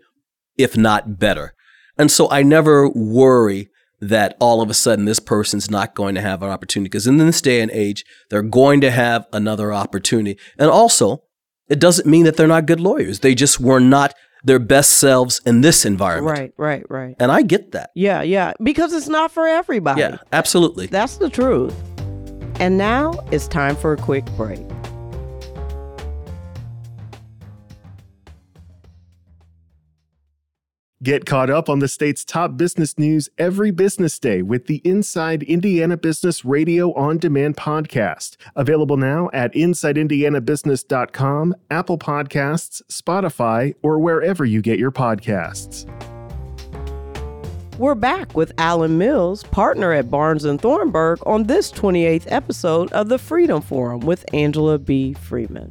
if 0.57 0.75
not 0.75 1.19
better. 1.19 1.53
And 1.97 2.11
so 2.11 2.29
I 2.31 2.41
never 2.41 2.89
worry 2.89 3.69
that 4.01 4.35
all 4.39 4.61
of 4.61 4.69
a 4.69 4.73
sudden 4.73 5.05
this 5.05 5.19
person's 5.19 5.69
not 5.69 5.95
going 5.95 6.15
to 6.15 6.21
have 6.21 6.43
an 6.43 6.49
opportunity 6.49 6.89
because 6.89 7.07
in 7.07 7.17
this 7.17 7.41
day 7.41 7.61
and 7.61 7.71
age, 7.71 8.03
they're 8.29 8.41
going 8.41 8.81
to 8.81 8.91
have 8.91 9.27
another 9.31 9.71
opportunity. 9.71 10.37
And 10.57 10.69
also, 10.69 11.23
it 11.69 11.79
doesn't 11.79 12.07
mean 12.09 12.25
that 12.25 12.35
they're 12.35 12.47
not 12.47 12.65
good 12.65 12.81
lawyers. 12.81 13.19
They 13.19 13.35
just 13.35 13.59
were 13.59 13.79
not 13.79 14.13
their 14.43 14.59
best 14.59 14.97
selves 14.97 15.41
in 15.45 15.61
this 15.61 15.85
environment. 15.85 16.37
Right, 16.37 16.53
right, 16.57 16.89
right. 16.89 17.15
And 17.19 17.31
I 17.31 17.41
get 17.41 17.71
that. 17.71 17.91
Yeah, 17.95 18.21
yeah. 18.21 18.53
Because 18.61 18.93
it's 18.93 19.07
not 19.07 19.31
for 19.31 19.47
everybody. 19.47 20.01
Yeah, 20.01 20.17
absolutely. 20.31 20.87
That's 20.87 21.17
the 21.17 21.29
truth. 21.29 21.75
And 22.59 22.77
now 22.77 23.13
it's 23.31 23.47
time 23.47 23.75
for 23.75 23.93
a 23.93 23.97
quick 23.97 24.25
break. 24.37 24.59
Get 31.03 31.25
caught 31.25 31.49
up 31.49 31.67
on 31.67 31.79
the 31.79 31.89
state's 31.89 32.23
top 32.23 32.55
business 32.55 32.97
news 32.97 33.27
every 33.37 33.71
business 33.71 34.17
day 34.17 34.41
with 34.41 34.67
the 34.67 34.77
Inside 34.85 35.43
Indiana 35.43 35.97
Business 35.97 36.45
Radio 36.45 36.93
on 36.93 37.17
Demand 37.17 37.57
podcast. 37.57 38.37
Available 38.55 38.95
now 38.95 39.29
at 39.33 39.53
InsideIndianaBusiness.com, 39.53 41.55
Apple 41.69 41.97
Podcasts, 41.97 42.81
Spotify, 42.89 43.75
or 43.83 43.99
wherever 43.99 44.45
you 44.45 44.61
get 44.61 44.79
your 44.79 44.91
podcasts. 44.91 45.85
We're 47.77 47.95
back 47.95 48.33
with 48.33 48.53
Alan 48.57 48.97
Mills, 48.97 49.43
partner 49.43 49.91
at 49.91 50.09
Barnes 50.09 50.45
and 50.45 50.61
Thornburg, 50.61 51.19
on 51.25 51.43
this 51.43 51.69
28th 51.69 52.31
episode 52.31 52.93
of 52.93 53.09
the 53.09 53.19
Freedom 53.19 53.61
Forum 53.61 53.99
with 53.99 54.23
Angela 54.33 54.79
B. 54.79 55.11
Freeman. 55.11 55.69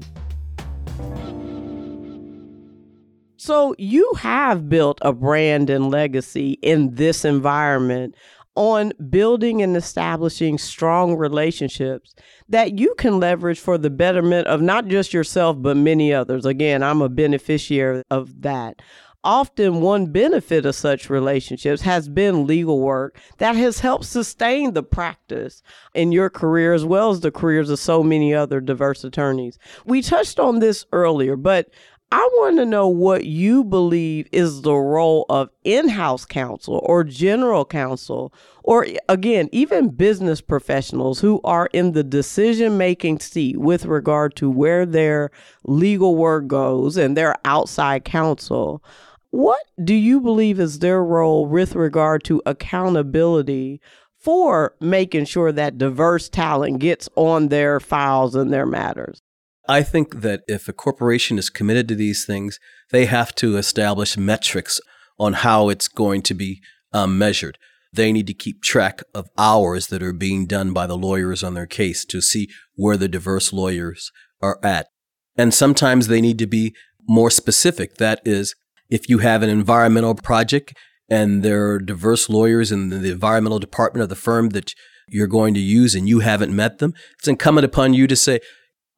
So 3.44 3.74
you 3.76 4.08
have 4.18 4.68
built 4.68 5.00
a 5.02 5.12
brand 5.12 5.68
and 5.68 5.90
legacy 5.90 6.60
in 6.62 6.94
this 6.94 7.24
environment 7.24 8.14
on 8.54 8.92
building 9.10 9.62
and 9.62 9.76
establishing 9.76 10.58
strong 10.58 11.16
relationships 11.16 12.14
that 12.48 12.78
you 12.78 12.94
can 12.98 13.18
leverage 13.18 13.58
for 13.58 13.78
the 13.78 13.90
betterment 13.90 14.46
of 14.46 14.62
not 14.62 14.86
just 14.86 15.12
yourself, 15.12 15.56
but 15.58 15.76
many 15.76 16.12
others. 16.14 16.46
Again, 16.46 16.84
I'm 16.84 17.02
a 17.02 17.08
beneficiary 17.08 18.04
of 18.12 18.42
that. 18.42 18.80
Often, 19.24 19.80
one 19.80 20.06
benefit 20.06 20.66
of 20.66 20.74
such 20.74 21.08
relationships 21.08 21.82
has 21.82 22.08
been 22.08 22.44
legal 22.44 22.80
work 22.80 23.20
that 23.38 23.54
has 23.54 23.78
helped 23.78 24.04
sustain 24.04 24.74
the 24.74 24.82
practice 24.82 25.62
in 25.94 26.10
your 26.10 26.28
career 26.28 26.74
as 26.74 26.84
well 26.84 27.10
as 27.10 27.20
the 27.20 27.30
careers 27.30 27.70
of 27.70 27.78
so 27.78 28.02
many 28.02 28.34
other 28.34 28.60
diverse 28.60 29.04
attorneys. 29.04 29.60
We 29.84 30.02
touched 30.02 30.40
on 30.40 30.58
this 30.58 30.86
earlier, 30.92 31.36
but 31.36 31.68
I 32.14 32.28
want 32.34 32.58
to 32.58 32.66
know 32.66 32.88
what 32.88 33.24
you 33.24 33.64
believe 33.64 34.28
is 34.32 34.60
the 34.60 34.74
role 34.74 35.24
of 35.30 35.48
in 35.64 35.88
house 35.88 36.26
counsel 36.26 36.78
or 36.84 37.04
general 37.04 37.64
counsel, 37.64 38.34
or 38.62 38.86
again, 39.08 39.48
even 39.50 39.88
business 39.88 40.42
professionals 40.42 41.20
who 41.20 41.40
are 41.42 41.70
in 41.72 41.92
the 41.92 42.04
decision 42.04 42.76
making 42.76 43.20
seat 43.20 43.56
with 43.56 43.86
regard 43.86 44.36
to 44.36 44.50
where 44.50 44.84
their 44.84 45.30
legal 45.64 46.14
work 46.14 46.48
goes 46.48 46.98
and 46.98 47.16
their 47.16 47.34
outside 47.46 48.04
counsel. 48.04 48.84
What 49.30 49.62
do 49.82 49.94
you 49.94 50.20
believe 50.20 50.60
is 50.60 50.80
their 50.80 51.02
role 51.02 51.46
with 51.46 51.74
regard 51.74 52.24
to 52.24 52.42
accountability 52.44 53.80
for 54.18 54.74
making 54.82 55.24
sure 55.24 55.50
that 55.50 55.78
diverse 55.78 56.28
talent 56.28 56.80
gets 56.80 57.08
on 57.16 57.48
their 57.48 57.80
files 57.80 58.34
and 58.34 58.52
their 58.52 58.66
matters? 58.66 59.22
I 59.68 59.82
think 59.82 60.22
that 60.22 60.42
if 60.48 60.68
a 60.68 60.72
corporation 60.72 61.38
is 61.38 61.50
committed 61.50 61.88
to 61.88 61.94
these 61.94 62.24
things, 62.24 62.58
they 62.90 63.06
have 63.06 63.34
to 63.36 63.56
establish 63.56 64.16
metrics 64.16 64.80
on 65.18 65.34
how 65.34 65.68
it's 65.68 65.88
going 65.88 66.22
to 66.22 66.34
be 66.34 66.60
um, 66.92 67.16
measured. 67.16 67.58
They 67.92 68.10
need 68.10 68.26
to 68.26 68.34
keep 68.34 68.62
track 68.62 69.02
of 69.14 69.28
hours 69.38 69.88
that 69.88 70.02
are 70.02 70.12
being 70.12 70.46
done 70.46 70.72
by 70.72 70.86
the 70.86 70.96
lawyers 70.96 71.44
on 71.44 71.54
their 71.54 71.66
case 71.66 72.04
to 72.06 72.20
see 72.20 72.48
where 72.74 72.96
the 72.96 73.08
diverse 73.08 73.52
lawyers 73.52 74.10
are 74.40 74.58
at. 74.62 74.88
And 75.36 75.54
sometimes 75.54 76.08
they 76.08 76.20
need 76.20 76.38
to 76.38 76.46
be 76.46 76.74
more 77.06 77.30
specific. 77.30 77.96
That 77.96 78.20
is, 78.24 78.54
if 78.90 79.08
you 79.08 79.18
have 79.18 79.42
an 79.42 79.50
environmental 79.50 80.14
project 80.14 80.74
and 81.08 81.42
there 81.42 81.70
are 81.70 81.78
diverse 81.78 82.28
lawyers 82.28 82.72
in 82.72 82.88
the 82.88 83.12
environmental 83.12 83.58
department 83.58 84.02
of 84.02 84.08
the 84.08 84.16
firm 84.16 84.50
that 84.50 84.74
you're 85.08 85.26
going 85.26 85.54
to 85.54 85.60
use 85.60 85.94
and 85.94 86.08
you 86.08 86.20
haven't 86.20 86.54
met 86.54 86.78
them, 86.78 86.94
it's 87.18 87.28
incumbent 87.28 87.64
upon 87.64 87.94
you 87.94 88.06
to 88.06 88.16
say, 88.16 88.40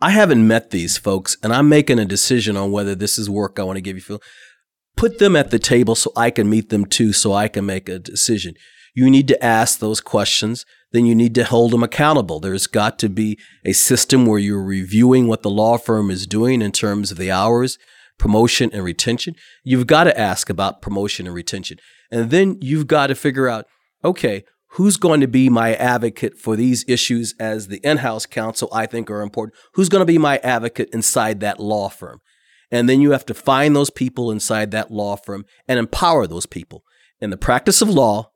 I 0.05 0.11
haven't 0.11 0.47
met 0.47 0.69
these 0.69 0.99
folks 0.99 1.39
and 1.43 1.51
I'm 1.51 1.71
making 1.71 1.99
a 1.99 2.05
decision 2.05 2.59
on 2.59 2.71
whether 2.71 2.95
this 2.95 3.17
is 3.17 3.31
work 3.31 3.59
I 3.59 3.63
want 3.63 3.79
to 3.79 3.81
give 3.81 3.97
you. 4.07 4.21
Put 4.99 5.19
them 5.19 5.35
at 5.35 5.51
the 5.51 5.59
table 5.59 5.95
so 5.95 6.13
I 6.15 6.31
can 6.31 6.51
meet 6.51 6.69
them 6.69 6.85
too, 6.85 7.15
so 7.15 7.33
I 7.33 7.49
can 7.49 7.65
make 7.65 7.89
a 7.89 7.99
decision. 7.99 8.53
You 8.95 9.09
need 9.09 9.27
to 9.29 9.43
ask 9.43 9.79
those 9.79 10.03
questions. 10.03 10.67
Then 10.93 11.07
you 11.07 11.15
need 11.15 11.35
to 11.37 11.45
hold 11.45 11.73
them 11.73 11.83
accountable. 11.83 12.39
There's 12.39 12.67
got 12.67 12.99
to 12.99 13.09
be 13.09 13.39
a 13.65 13.73
system 13.73 14.27
where 14.27 14.39
you're 14.39 14.63
reviewing 14.63 15.27
what 15.27 15.41
the 15.41 15.49
law 15.49 15.79
firm 15.79 16.11
is 16.11 16.27
doing 16.27 16.61
in 16.61 16.71
terms 16.71 17.11
of 17.11 17.17
the 17.17 17.31
hours, 17.31 17.79
promotion, 18.19 18.69
and 18.75 18.85
retention. 18.85 19.35
You've 19.63 19.87
got 19.87 20.05
to 20.05 20.21
ask 20.21 20.51
about 20.51 20.83
promotion 20.83 21.27
and 21.27 21.35
retention. 21.35 21.79
And 22.11 22.31
then 22.31 22.59
you've 22.61 22.89
got 22.89 23.07
to 23.07 23.15
figure 23.15 23.49
out, 23.49 23.65
okay, 24.05 24.45
who's 24.75 24.97
going 24.97 25.21
to 25.21 25.29
be 25.29 25.49
my 25.49 25.75
advocate 25.75 26.39
for 26.39 26.57
these 26.57 26.85
issues 26.89 27.35
as 27.39 27.69
the 27.69 27.79
in-house 27.79 28.27
counsel 28.27 28.69
I 28.73 28.87
think 28.87 29.11
are 29.11 29.23
important? 29.23 29.57
Who's 29.75 29.89
going 29.89 30.03
to 30.03 30.07
be 30.07 30.19
my 30.19 30.39
advocate 30.39 30.91
inside 30.93 31.41
that 31.41 31.61
law 31.61 31.89
firm? 31.89 32.21
And 32.71 32.89
then 32.89 33.01
you 33.01 33.13
have 33.13 33.27
to 33.27 33.35
find 33.35 33.75
those 33.75 33.91
people 33.91 34.31
inside 34.31 34.73
that 34.73 34.91
law 34.91 35.17
firm 35.17 35.45
and 35.69 35.79
empower 35.79 36.27
those 36.27 36.47
people. 36.47 36.83
In 37.21 37.31
the 37.31 37.37
practice 37.37 37.83
of 37.83 37.89
law, 37.89 38.31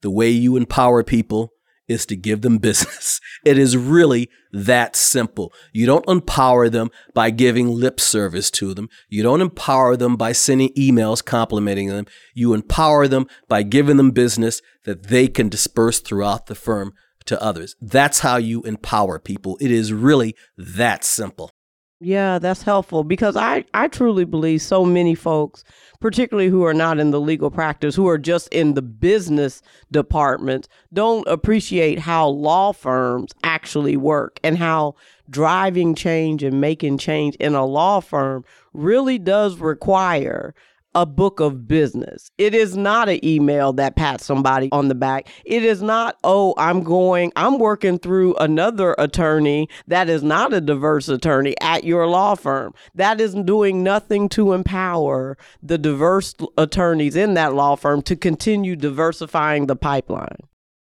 the 0.00 0.10
way 0.10 0.30
you 0.30 0.56
empower 0.56 1.02
people 1.04 1.52
is 1.88 2.06
to 2.06 2.16
give 2.16 2.42
them 2.42 2.58
business. 2.68 3.20
It 3.44 3.58
is 3.58 3.76
really 3.76 4.28
that 4.52 4.96
simple. 4.96 5.52
You 5.72 5.86
don't 5.86 6.08
empower 6.08 6.68
them 6.68 6.90
by 7.14 7.30
giving 7.30 7.68
lip 7.68 8.00
service 8.00 8.50
to 8.52 8.74
them. 8.74 8.88
You 9.08 9.22
don't 9.22 9.40
empower 9.40 9.96
them 9.96 10.16
by 10.16 10.32
sending 10.32 10.70
emails 10.70 11.24
complimenting 11.24 11.88
them. 11.88 12.06
You 12.34 12.54
empower 12.54 13.06
them 13.06 13.26
by 13.48 13.62
giving 13.62 13.96
them 13.96 14.10
business 14.10 14.62
that 14.86 15.04
they 15.04 15.28
can 15.28 15.50
disperse 15.50 16.00
throughout 16.00 16.46
the 16.46 16.54
firm 16.54 16.94
to 17.26 17.40
others. 17.42 17.76
That's 17.80 18.20
how 18.20 18.36
you 18.36 18.62
empower 18.62 19.18
people. 19.18 19.58
It 19.60 19.70
is 19.70 19.92
really 19.92 20.34
that 20.56 21.04
simple. 21.04 21.50
Yeah, 21.98 22.38
that's 22.38 22.62
helpful 22.62 23.04
because 23.04 23.36
I, 23.36 23.64
I 23.72 23.88
truly 23.88 24.26
believe 24.26 24.60
so 24.60 24.84
many 24.84 25.14
folks, 25.14 25.64
particularly 25.98 26.50
who 26.50 26.62
are 26.62 26.74
not 26.74 26.98
in 26.98 27.10
the 27.10 27.20
legal 27.20 27.50
practice, 27.50 27.94
who 27.94 28.06
are 28.06 28.18
just 28.18 28.48
in 28.48 28.74
the 28.74 28.82
business 28.82 29.62
department, 29.90 30.68
don't 30.92 31.26
appreciate 31.26 31.98
how 31.98 32.28
law 32.28 32.72
firms 32.72 33.32
actually 33.44 33.96
work 33.96 34.38
and 34.44 34.58
how 34.58 34.94
driving 35.30 35.94
change 35.94 36.42
and 36.42 36.60
making 36.60 36.98
change 36.98 37.34
in 37.36 37.54
a 37.54 37.64
law 37.64 38.00
firm 38.00 38.44
really 38.74 39.18
does 39.18 39.56
require 39.56 40.54
a 40.96 41.04
book 41.04 41.40
of 41.40 41.68
business. 41.68 42.30
It 42.38 42.54
is 42.54 42.74
not 42.74 43.10
an 43.10 43.22
email 43.22 43.74
that 43.74 43.96
pats 43.96 44.24
somebody 44.24 44.70
on 44.72 44.88
the 44.88 44.94
back. 44.94 45.28
It 45.44 45.62
is 45.62 45.82
not, 45.82 46.16
oh, 46.24 46.54
I'm 46.56 46.82
going, 46.82 47.32
I'm 47.36 47.58
working 47.58 47.98
through 47.98 48.34
another 48.36 48.96
attorney 48.98 49.68
that 49.86 50.08
is 50.08 50.22
not 50.22 50.54
a 50.54 50.60
diverse 50.60 51.08
attorney 51.08 51.54
at 51.60 51.84
your 51.84 52.06
law 52.06 52.34
firm. 52.34 52.72
That 52.94 53.20
is 53.20 53.34
doing 53.34 53.82
nothing 53.84 54.30
to 54.30 54.54
empower 54.54 55.36
the 55.62 55.76
diverse 55.76 56.34
attorneys 56.56 57.14
in 57.14 57.34
that 57.34 57.54
law 57.54 57.76
firm 57.76 58.00
to 58.02 58.16
continue 58.16 58.74
diversifying 58.74 59.66
the 59.66 59.76
pipeline. 59.76 60.38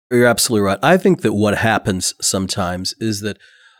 You're 0.09 0.25
absolutely 0.25 0.65
right. 0.65 0.79
I 0.81 0.97
think 0.97 1.21
that 1.21 1.33
what 1.33 1.59
happens 1.59 2.15
sometimes 2.19 2.95
is 2.99 3.21
that 3.21 3.37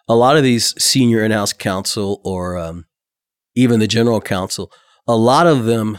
a 0.07 0.15
lot 0.15 0.37
of 0.37 0.43
these 0.43 0.79
senior 0.81 1.23
in 1.23 1.31
house 1.31 1.53
counsel 1.53 2.21
or 2.23 2.55
um, 2.55 2.85
even 3.55 3.79
the 3.79 3.87
general 3.87 4.21
counsel, 4.21 4.71
a 5.07 5.15
lot 5.15 5.47
of 5.47 5.65
them 5.65 5.97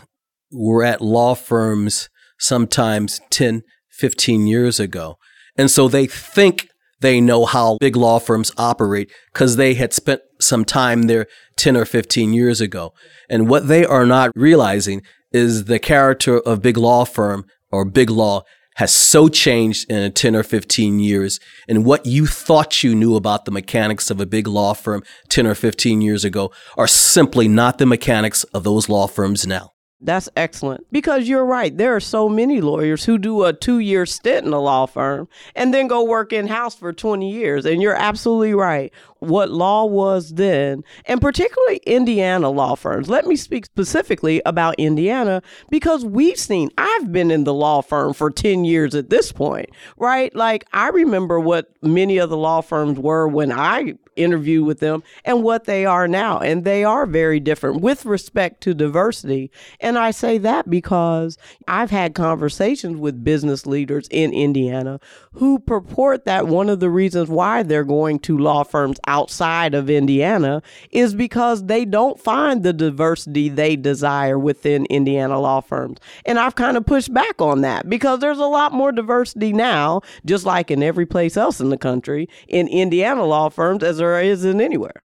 were 0.51 0.85
at 0.85 1.01
law 1.01 1.35
firms 1.35 2.09
sometimes 2.39 3.21
10, 3.31 3.63
15 3.91 4.47
years 4.47 4.81
ago. 4.81 5.19
And 5.57 5.71
so 5.71 5.89
they 5.89 6.07
think 6.07 6.69
they 7.01 7.21
know 7.21 7.47
how 7.47 7.79
big 7.81 7.97
law 7.97 8.19
firms 8.19 8.53
operate 8.57 9.11
because 9.33 9.57
they 9.57 9.75
had 9.75 9.93
spent 9.93 10.21
some 10.41 10.65
time 10.65 11.03
there 11.03 11.27
10 11.57 11.77
or 11.77 11.85
15 11.85 12.33
years 12.33 12.61
ago. 12.61 12.93
And 13.29 13.49
what 13.49 13.69
they 13.69 13.85
are 13.85 14.07
not 14.07 14.33
realizing 14.35 15.03
is 15.33 15.65
the 15.65 15.79
character 15.79 16.41
of 16.41 16.63
big 16.63 16.77
law 16.77 17.05
firm 17.05 17.47
or 17.71 17.85
big 17.85 18.11
law 18.11 18.43
has 18.77 18.93
so 18.93 19.29
changed 19.29 19.91
in 19.91 20.13
10 20.13 20.37
or 20.37 20.43
15 20.43 21.01
years. 21.01 21.39
And 21.69 21.85
what 21.85 22.07
you 22.07 22.27
thought 22.27 22.83
you 22.83 22.95
knew 22.95 23.17
about 23.17 23.45
the 23.45 23.51
mechanics 23.51 24.11
of 24.11 24.21
a 24.21 24.27
big 24.27 24.47
law 24.47 24.75
firm 24.75 25.03
10 25.29 25.47
or 25.47 25.55
15 25.55 26.01
years 26.01 26.25
ago 26.25 26.51
are 26.77 26.87
simply 26.87 27.49
not 27.49 27.79
the 27.79 27.87
mechanics 27.87 28.45
of 28.45 28.65
those 28.65 28.89
law 28.89 29.07
firms 29.07 29.47
now. 29.47 29.73
That's 30.03 30.31
excellent 30.35 30.87
because 30.91 31.29
you're 31.29 31.45
right. 31.45 31.77
There 31.77 31.95
are 31.95 32.01
so 32.01 32.27
many 32.29 32.63
lawyers 32.63 33.05
who 33.05 33.19
do 33.19 33.45
a 33.45 33.53
two 33.53 33.81
year 33.81 34.07
stint 34.07 34.47
in 34.47 34.53
a 34.53 34.59
law 34.59 34.87
firm 34.87 35.29
and 35.55 35.75
then 35.75 35.89
go 35.89 36.03
work 36.03 36.33
in 36.33 36.47
house 36.47 36.75
for 36.75 36.93
20 36.93 37.31
years. 37.31 37.67
And 37.67 37.83
you're 37.83 37.95
absolutely 37.95 38.55
right 38.55 38.93
what 39.21 39.51
law 39.51 39.85
was 39.85 40.35
then, 40.35 40.83
and 41.05 41.21
particularly 41.21 41.77
Indiana 41.85 42.51
law 42.51 42.75
firms. 42.75 43.09
Let 43.09 43.27
me 43.27 43.37
speak 43.37 43.67
specifically 43.67 44.43
about 44.45 44.75
Indiana 44.79 45.43
because 45.71 46.05
we've 46.05 46.39
seen, 46.39 46.71
I've 46.77 47.13
been 47.13 47.31
in 47.31 47.45
the 47.45 47.55
law 47.55 47.83
firm 47.83 48.15
for 48.15 48.31
10 48.31 48.65
years 48.65 48.95
at 48.95 49.11
this 49.11 49.31
point, 49.31 49.71
right? 49.99 50.35
Like, 50.35 50.65
I 50.73 50.89
remember 50.89 51.39
what 51.39 51.71
many 51.83 52.19
of 52.19 52.31
the 52.31 52.37
law 52.37 52.63
firms 52.63 52.99
were 52.99 53.29
when 53.29 53.53
I 53.53 53.95
interviewed 54.17 54.67
with 54.67 54.81
them 54.81 55.03
and 55.25 55.43
what 55.43 55.65
they 55.65 55.87
are 55.87 56.09
now. 56.09 56.39
And 56.39 56.65
they 56.65 56.85
are 56.85 57.07
very 57.07 57.41
different 57.41 57.81
with 57.81 58.05
respect 58.05 58.61
to 58.63 58.75
diversity. 58.75 59.51
And 59.81 59.99
I 59.99 60.11
say 60.11 60.39
that 60.39 60.69
because 60.69 61.39
I've 61.69 61.91
had 61.91 62.15
conversations 62.15 62.97
with 62.97 63.25
business 63.25 63.67
leaders 63.67 64.09
in 64.11 64.33
Indiana 64.33 65.01
who 65.35 65.59
purport 65.59 66.25
that 66.25 66.49
one 66.49 66.69
of 66.69 66.81
the 66.81 66.91
reasons 66.91 67.29
why 67.29 67.63
they're 67.63 67.85
going 67.85 68.19
to 68.21 68.37
law 68.37 68.65
firms 68.65 68.99
outside 69.07 69.75
of 69.75 69.89
Indiana 69.89 70.63
is 70.91 71.15
because 71.15 71.67
they 71.67 71.85
don't 71.85 72.21
find 72.21 72.63
the 72.63 72.73
diversity 72.73 73.49
they 73.49 73.77
desire 73.77 74.39
within 74.39 74.87
Indiana 74.87 75.39
law 75.39 75.61
firms. 75.61 75.99
And 76.25 76.39
I've 76.39 76.55
kind 76.55 76.77
of 76.77 76.85
pushed 76.85 77.13
back 77.15 77.41
on 77.41 77.61
that 77.61 77.89
because 77.89 78.21
there's 78.21 78.39
a 78.39 78.47
lot 78.47 78.73
more 78.73 78.93
diversity 78.93 79.53
now, 79.53 80.03
just 80.25 80.45
like 80.45 80.71
in 80.71 80.83
every 80.83 81.07
place 81.07 81.37
else 81.37 81.61
in 81.61 81.71
the 81.71 81.79
country, 81.79 82.29
in 82.49 82.69
Indiana 82.69 83.25
law 83.25 83.49
firms 83.49 83.83
as 83.83 84.00
there 84.01 84.21
is 84.21 84.45
in 84.45 84.61
anywhere. 84.61 85.03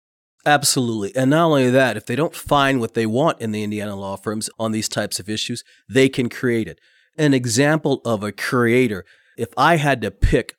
Absolutely. 0.45 1.15
And 1.15 1.29
not 1.29 1.45
only 1.45 1.69
that, 1.69 1.95
if 1.95 2.05
they 2.05 2.15
don't 2.15 2.35
find 2.35 2.79
what 2.79 2.95
they 2.95 3.05
want 3.05 3.39
in 3.39 3.51
the 3.51 3.63
Indiana 3.63 3.95
law 3.95 4.17
firms 4.17 4.49
on 4.59 4.71
these 4.71 4.89
types 4.89 5.19
of 5.19 5.29
issues, 5.29 5.63
they 5.87 6.09
can 6.09 6.29
create 6.29 6.67
it. 6.67 6.79
An 7.17 7.33
example 7.33 8.01
of 8.03 8.23
a 8.23 8.31
creator 8.31 9.05
if 9.37 9.49
I 9.57 9.77
had 9.77 10.01
to 10.01 10.11
pick 10.11 10.55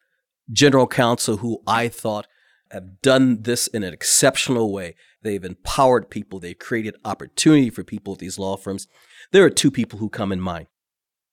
general 0.50 0.86
counsel 0.86 1.38
who 1.38 1.62
I 1.66 1.88
thought 1.88 2.26
have 2.70 3.00
done 3.02 3.42
this 3.42 3.66
in 3.68 3.82
an 3.82 3.92
exceptional 3.92 4.72
way, 4.72 4.96
they've 5.22 5.44
empowered 5.44 6.10
people, 6.10 6.40
they've 6.40 6.58
created 6.58 6.96
opportunity 7.04 7.70
for 7.70 7.84
people 7.84 8.14
at 8.14 8.18
these 8.18 8.38
law 8.38 8.56
firms, 8.56 8.88
there 9.32 9.44
are 9.44 9.50
two 9.50 9.70
people 9.70 9.98
who 9.98 10.08
come 10.08 10.32
in 10.32 10.40
mind. 10.40 10.66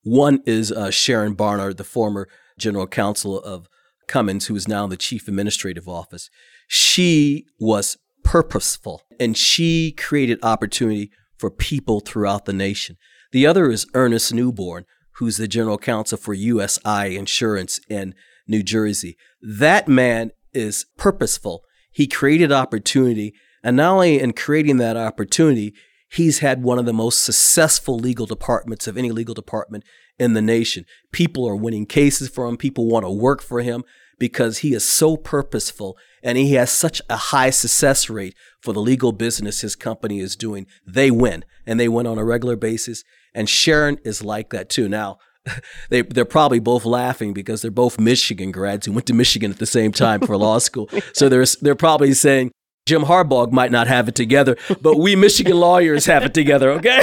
One 0.03 0.41
is 0.45 0.71
uh, 0.71 0.91
Sharon 0.91 1.35
Barner, 1.35 1.75
the 1.75 1.83
former 1.83 2.27
general 2.57 2.87
counsel 2.87 3.39
of 3.39 3.67
Cummins, 4.07 4.47
who 4.47 4.55
is 4.55 4.67
now 4.67 4.87
the 4.87 4.97
chief 4.97 5.27
administrative 5.27 5.87
office. 5.87 6.29
She 6.73 7.47
was 7.59 7.97
purposeful 8.23 9.01
and 9.19 9.35
she 9.35 9.91
created 9.91 10.39
opportunity 10.41 11.11
for 11.37 11.51
people 11.51 11.99
throughout 11.99 12.45
the 12.45 12.53
nation. 12.53 12.95
The 13.33 13.45
other 13.45 13.69
is 13.69 13.85
Ernest 13.93 14.33
Newborn, 14.33 14.85
who's 15.15 15.35
the 15.35 15.49
general 15.49 15.77
counsel 15.77 16.17
for 16.17 16.33
USI 16.33 17.17
Insurance 17.17 17.81
in 17.89 18.15
New 18.47 18.63
Jersey. 18.63 19.17
That 19.41 19.89
man 19.89 20.31
is 20.53 20.85
purposeful. 20.95 21.65
He 21.91 22.07
created 22.07 22.53
opportunity, 22.53 23.33
and 23.61 23.75
not 23.75 23.91
only 23.91 24.21
in 24.21 24.31
creating 24.31 24.77
that 24.77 24.95
opportunity, 24.95 25.73
he's 26.09 26.39
had 26.39 26.63
one 26.63 26.79
of 26.79 26.85
the 26.85 26.93
most 26.93 27.21
successful 27.21 27.97
legal 27.97 28.25
departments 28.25 28.87
of 28.87 28.97
any 28.97 29.11
legal 29.11 29.35
department 29.35 29.83
in 30.17 30.35
the 30.35 30.41
nation. 30.41 30.85
People 31.11 31.45
are 31.49 31.55
winning 31.57 31.85
cases 31.85 32.29
for 32.29 32.47
him, 32.47 32.55
people 32.55 32.87
want 32.87 33.03
to 33.03 33.11
work 33.11 33.41
for 33.41 33.59
him 33.59 33.83
because 34.21 34.59
he 34.59 34.75
is 34.75 34.85
so 34.85 35.17
purposeful 35.17 35.97
and 36.21 36.37
he 36.37 36.53
has 36.53 36.69
such 36.69 37.01
a 37.09 37.15
high 37.15 37.49
success 37.49 38.07
rate 38.07 38.35
for 38.61 38.71
the 38.71 38.79
legal 38.79 39.11
business 39.11 39.61
his 39.61 39.75
company 39.75 40.19
is 40.19 40.35
doing. 40.35 40.67
They 40.85 41.09
win 41.09 41.43
and 41.65 41.79
they 41.79 41.87
win 41.87 42.05
on 42.05 42.19
a 42.19 42.23
regular 42.23 42.55
basis. 42.55 43.03
And 43.33 43.49
Sharon 43.49 43.97
is 44.05 44.23
like 44.23 44.51
that 44.51 44.69
too. 44.69 44.87
Now, 44.87 45.17
they 45.89 46.03
they're 46.03 46.23
probably 46.23 46.59
both 46.59 46.85
laughing 46.85 47.33
because 47.33 47.63
they're 47.63 47.71
both 47.71 47.99
Michigan 47.99 48.51
grads 48.51 48.85
who 48.85 48.91
went 48.91 49.07
to 49.07 49.15
Michigan 49.15 49.49
at 49.49 49.57
the 49.57 49.65
same 49.65 49.91
time 49.91 50.21
for 50.21 50.37
law 50.37 50.59
school. 50.67 50.87
So 51.13 51.27
they're 51.27 51.45
they're 51.59 51.73
probably 51.73 52.13
saying 52.13 52.51
Jim 52.87 53.03
Harbaugh 53.03 53.51
might 53.51 53.71
not 53.71 53.87
have 53.87 54.07
it 54.07 54.15
together, 54.15 54.57
but 54.81 54.97
we 54.97 55.15
Michigan 55.15 55.55
lawyers 55.59 56.05
have 56.05 56.23
it 56.23 56.33
together, 56.33 56.71
okay? 56.71 57.01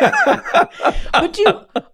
but 1.12 1.36
you 1.36 1.46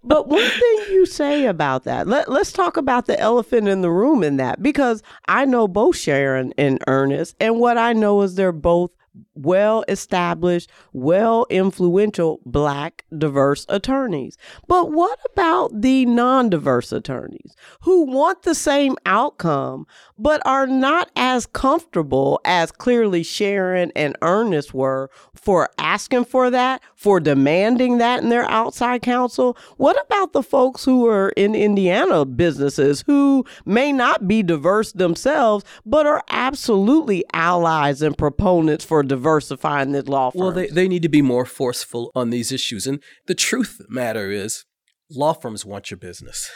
but 0.03 0.27
one 0.27 0.49
thing 0.49 0.77
you 0.91 1.05
say 1.05 1.45
about 1.45 1.83
that, 1.83 2.07
let, 2.07 2.31
let's 2.31 2.51
talk 2.51 2.77
about 2.77 3.07
the 3.07 3.19
elephant 3.19 3.67
in 3.67 3.81
the 3.81 3.91
room 3.91 4.23
in 4.23 4.37
that 4.37 4.63
because 4.63 5.03
I 5.27 5.45
know 5.45 5.67
both 5.67 5.97
Sharon 5.97 6.53
and 6.57 6.81
Ernest 6.87 7.35
and 7.39 7.59
what 7.59 7.77
I 7.77 7.93
know 7.93 8.21
is 8.21 8.35
they're 8.35 8.51
both 8.53 8.91
well 9.35 9.83
established, 9.87 10.69
well 10.93 11.45
influential 11.49 12.39
black 12.45 13.05
diverse 13.15 13.65
attorneys. 13.69 14.37
But 14.67 14.91
what 14.91 15.19
about 15.31 15.81
the 15.81 16.05
non 16.05 16.49
diverse 16.49 16.91
attorneys 16.91 17.55
who 17.81 18.05
want 18.05 18.43
the 18.43 18.55
same 18.55 18.95
outcome 19.05 19.85
but 20.17 20.41
are 20.45 20.67
not 20.67 21.11
as 21.15 21.45
comfortable 21.45 22.39
as 22.45 22.71
clearly 22.71 23.23
Sharon 23.23 23.91
and 23.95 24.15
Ernest 24.21 24.73
were 24.73 25.09
for 25.33 25.69
asking 25.77 26.25
for 26.25 26.49
that, 26.49 26.81
for 26.95 27.19
demanding 27.19 27.97
that 27.97 28.23
in 28.23 28.29
their 28.29 28.49
outside 28.49 29.01
counsel? 29.01 29.57
What 29.77 30.01
about 30.05 30.33
the 30.33 30.43
folks 30.43 30.85
who 30.85 31.07
are 31.07 31.29
in 31.29 31.55
Indiana 31.55 32.25
businesses 32.25 33.03
who 33.05 33.45
may 33.65 33.91
not 33.91 34.27
be 34.27 34.41
diverse 34.41 34.91
themselves 34.93 35.65
but 35.85 36.05
are 36.05 36.23
absolutely 36.29 37.23
allies 37.33 38.01
and 38.01 38.17
proponents 38.17 38.85
for 38.85 39.03
diversifying 39.25 39.91
the 39.91 40.03
law 40.09 40.31
firm. 40.31 40.41
Well, 40.41 40.51
they, 40.51 40.67
they 40.67 40.87
need 40.87 41.01
to 41.01 41.09
be 41.09 41.21
more 41.21 41.45
forceful 41.45 42.11
on 42.13 42.29
these 42.29 42.51
issues. 42.51 42.85
And 42.85 43.01
the 43.27 43.35
truth 43.35 43.77
the 43.79 43.85
matter 43.89 44.29
is, 44.29 44.65
law 45.09 45.33
firms 45.33 45.65
want 45.65 45.89
your 45.89 45.97
business. 45.97 46.49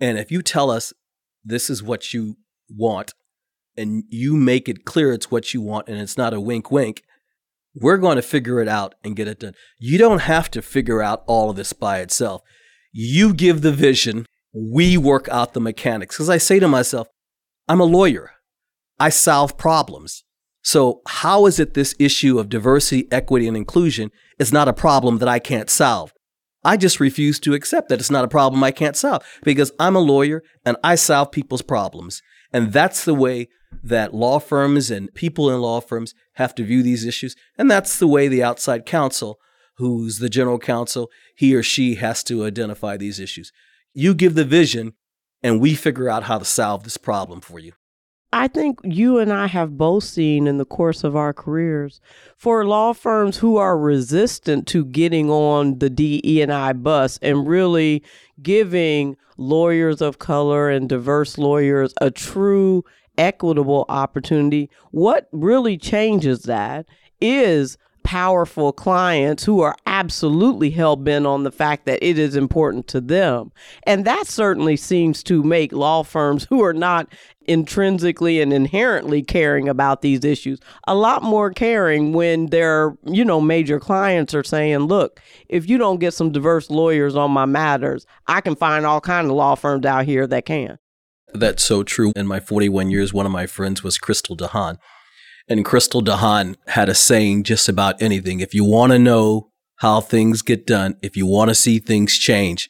And 0.00 0.18
if 0.18 0.30
you 0.30 0.42
tell 0.42 0.70
us 0.70 0.92
this 1.44 1.68
is 1.68 1.82
what 1.82 2.14
you 2.14 2.36
want, 2.70 3.12
and 3.76 4.04
you 4.08 4.36
make 4.36 4.68
it 4.68 4.84
clear 4.84 5.12
it's 5.12 5.30
what 5.30 5.54
you 5.54 5.60
want, 5.60 5.88
and 5.88 5.98
it's 5.98 6.16
not 6.16 6.34
a 6.34 6.40
wink 6.40 6.70
wink, 6.70 7.02
we're 7.74 7.98
going 7.98 8.16
to 8.16 8.22
figure 8.22 8.60
it 8.60 8.68
out 8.68 8.94
and 9.04 9.14
get 9.14 9.28
it 9.28 9.40
done. 9.40 9.54
You 9.78 9.98
don't 9.98 10.22
have 10.22 10.50
to 10.52 10.62
figure 10.62 11.02
out 11.02 11.22
all 11.26 11.50
of 11.50 11.56
this 11.56 11.72
by 11.72 12.00
itself. 12.00 12.42
You 12.92 13.32
give 13.34 13.60
the 13.60 13.72
vision, 13.72 14.26
we 14.52 14.96
work 14.96 15.28
out 15.28 15.52
the 15.52 15.60
mechanics. 15.60 16.16
Because 16.16 16.30
I 16.30 16.38
say 16.38 16.58
to 16.58 16.66
myself, 16.66 17.08
I'm 17.68 17.80
a 17.80 17.84
lawyer, 17.84 18.32
I 18.98 19.10
solve 19.10 19.58
problems. 19.58 20.24
So, 20.68 21.00
how 21.06 21.46
is 21.46 21.58
it 21.58 21.72
this 21.72 21.94
issue 21.98 22.38
of 22.38 22.50
diversity, 22.50 23.08
equity, 23.10 23.48
and 23.48 23.56
inclusion 23.56 24.10
is 24.38 24.52
not 24.52 24.68
a 24.68 24.74
problem 24.74 25.16
that 25.16 25.26
I 25.26 25.38
can't 25.38 25.70
solve? 25.70 26.12
I 26.62 26.76
just 26.76 27.00
refuse 27.00 27.40
to 27.40 27.54
accept 27.54 27.88
that 27.88 28.00
it's 28.00 28.10
not 28.10 28.26
a 28.26 28.28
problem 28.28 28.62
I 28.62 28.70
can't 28.70 28.94
solve 28.94 29.22
because 29.42 29.72
I'm 29.78 29.96
a 29.96 30.00
lawyer 30.00 30.42
and 30.66 30.76
I 30.84 30.96
solve 30.96 31.32
people's 31.32 31.62
problems. 31.62 32.20
And 32.52 32.70
that's 32.70 33.06
the 33.06 33.14
way 33.14 33.48
that 33.82 34.12
law 34.12 34.38
firms 34.40 34.90
and 34.90 35.08
people 35.14 35.48
in 35.48 35.62
law 35.62 35.80
firms 35.80 36.12
have 36.34 36.54
to 36.56 36.64
view 36.64 36.82
these 36.82 37.06
issues. 37.06 37.34
And 37.56 37.70
that's 37.70 37.98
the 37.98 38.06
way 38.06 38.28
the 38.28 38.42
outside 38.42 38.84
counsel, 38.84 39.38
who's 39.78 40.18
the 40.18 40.28
general 40.28 40.58
counsel, 40.58 41.08
he 41.34 41.54
or 41.54 41.62
she 41.62 41.94
has 41.94 42.22
to 42.24 42.44
identify 42.44 42.98
these 42.98 43.18
issues. 43.18 43.52
You 43.94 44.14
give 44.14 44.34
the 44.34 44.44
vision, 44.44 44.92
and 45.42 45.62
we 45.62 45.74
figure 45.74 46.10
out 46.10 46.24
how 46.24 46.36
to 46.36 46.44
solve 46.44 46.84
this 46.84 46.98
problem 46.98 47.40
for 47.40 47.58
you. 47.58 47.72
I 48.32 48.46
think 48.48 48.80
you 48.84 49.18
and 49.18 49.32
I 49.32 49.46
have 49.46 49.78
both 49.78 50.04
seen 50.04 50.46
in 50.46 50.58
the 50.58 50.66
course 50.66 51.02
of 51.02 51.16
our 51.16 51.32
careers 51.32 52.00
for 52.36 52.66
law 52.66 52.92
firms 52.92 53.38
who 53.38 53.56
are 53.56 53.78
resistant 53.78 54.66
to 54.68 54.84
getting 54.84 55.30
on 55.30 55.78
the 55.78 55.88
DE 55.88 56.42
and 56.42 56.52
I 56.52 56.74
bus 56.74 57.18
and 57.22 57.48
really 57.48 58.02
giving 58.42 59.16
lawyers 59.38 60.02
of 60.02 60.18
color 60.18 60.68
and 60.68 60.88
diverse 60.88 61.38
lawyers 61.38 61.94
a 62.02 62.10
true 62.10 62.84
equitable 63.16 63.86
opportunity. 63.88 64.68
What 64.90 65.28
really 65.32 65.78
changes 65.78 66.42
that 66.42 66.86
is 67.22 67.78
powerful 68.08 68.72
clients 68.72 69.44
who 69.44 69.60
are 69.60 69.76
absolutely 69.84 70.70
hell 70.70 70.96
bent 70.96 71.26
on 71.26 71.42
the 71.42 71.52
fact 71.52 71.84
that 71.84 72.02
it 72.02 72.18
is 72.18 72.36
important 72.36 72.86
to 72.86 73.02
them. 73.02 73.52
And 73.82 74.06
that 74.06 74.26
certainly 74.26 74.78
seems 74.78 75.22
to 75.24 75.42
make 75.42 75.74
law 75.74 76.02
firms 76.02 76.44
who 76.44 76.64
are 76.64 76.72
not 76.72 77.12
intrinsically 77.46 78.40
and 78.40 78.50
inherently 78.50 79.22
caring 79.22 79.68
about 79.68 80.00
these 80.00 80.24
issues 80.24 80.58
a 80.86 80.94
lot 80.94 81.22
more 81.22 81.50
caring 81.50 82.12
when 82.12 82.46
their 82.46 82.94
you 83.04 83.24
know 83.24 83.40
major 83.40 83.80
clients 83.80 84.34
are 84.34 84.44
saying 84.44 84.80
look 84.80 85.18
if 85.48 85.66
you 85.66 85.78
don't 85.78 85.98
get 85.98 86.12
some 86.12 86.30
diverse 86.30 86.68
lawyers 86.68 87.16
on 87.16 87.30
my 87.30 87.46
matters 87.46 88.04
i 88.26 88.42
can 88.42 88.54
find 88.54 88.84
all 88.84 89.00
kind 89.00 89.26
of 89.28 89.32
law 89.32 89.54
firms 89.54 89.86
out 89.86 90.04
here 90.04 90.26
that 90.26 90.44
can. 90.44 90.78
That's 91.32 91.62
so 91.62 91.82
true. 91.82 92.12
In 92.16 92.26
my 92.26 92.40
41 92.40 92.90
years 92.90 93.14
one 93.14 93.24
of 93.24 93.32
my 93.32 93.46
friends 93.46 93.82
was 93.82 93.98
Christel 93.98 94.36
DeHaan 94.36 94.76
and 95.48 95.64
Christel 95.64 96.02
DeHaan 96.02 96.56
had 96.68 96.88
a 96.88 96.94
saying 96.94 97.44
just 97.44 97.68
about 97.68 98.00
anything. 98.02 98.40
If 98.40 98.54
you 98.54 98.64
want 98.64 98.92
to 98.92 98.98
know 98.98 99.50
how 99.76 100.00
things 100.00 100.42
get 100.42 100.66
done, 100.66 100.96
if 101.02 101.16
you 101.16 101.26
want 101.26 101.48
to 101.50 101.54
see 101.54 101.78
things 101.78 102.18
change, 102.18 102.68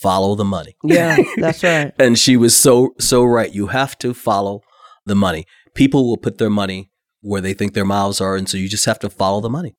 follow 0.00 0.34
the 0.34 0.44
money. 0.44 0.76
Yeah, 0.84 1.16
that's 1.36 1.62
right. 1.62 1.92
and 1.98 2.18
she 2.18 2.36
was 2.36 2.56
so 2.56 2.94
so 2.98 3.24
right. 3.24 3.52
You 3.52 3.68
have 3.68 3.96
to 3.98 4.14
follow 4.14 4.60
the 5.06 5.14
money. 5.14 5.46
People 5.74 6.08
will 6.08 6.16
put 6.18 6.38
their 6.38 6.50
money 6.50 6.90
where 7.20 7.40
they 7.40 7.54
think 7.54 7.74
their 7.74 7.84
mouths 7.84 8.20
are, 8.20 8.36
and 8.36 8.48
so 8.48 8.56
you 8.56 8.68
just 8.68 8.84
have 8.84 8.98
to 9.00 9.10
follow 9.10 9.40
the 9.40 9.50
money. 9.50 9.74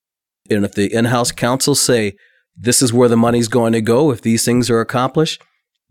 And 0.50 0.66
if 0.66 0.74
the 0.74 0.94
in-house 0.94 1.32
counsel 1.32 1.76
say 1.76 2.14
this 2.56 2.82
is 2.82 2.92
where 2.92 3.10
the 3.10 3.18
money's 3.18 3.48
going 3.48 3.74
to 3.74 3.82
go, 3.82 4.12
if 4.12 4.22
these 4.22 4.44
things 4.46 4.70
are 4.70 4.80
accomplished, 4.82 5.42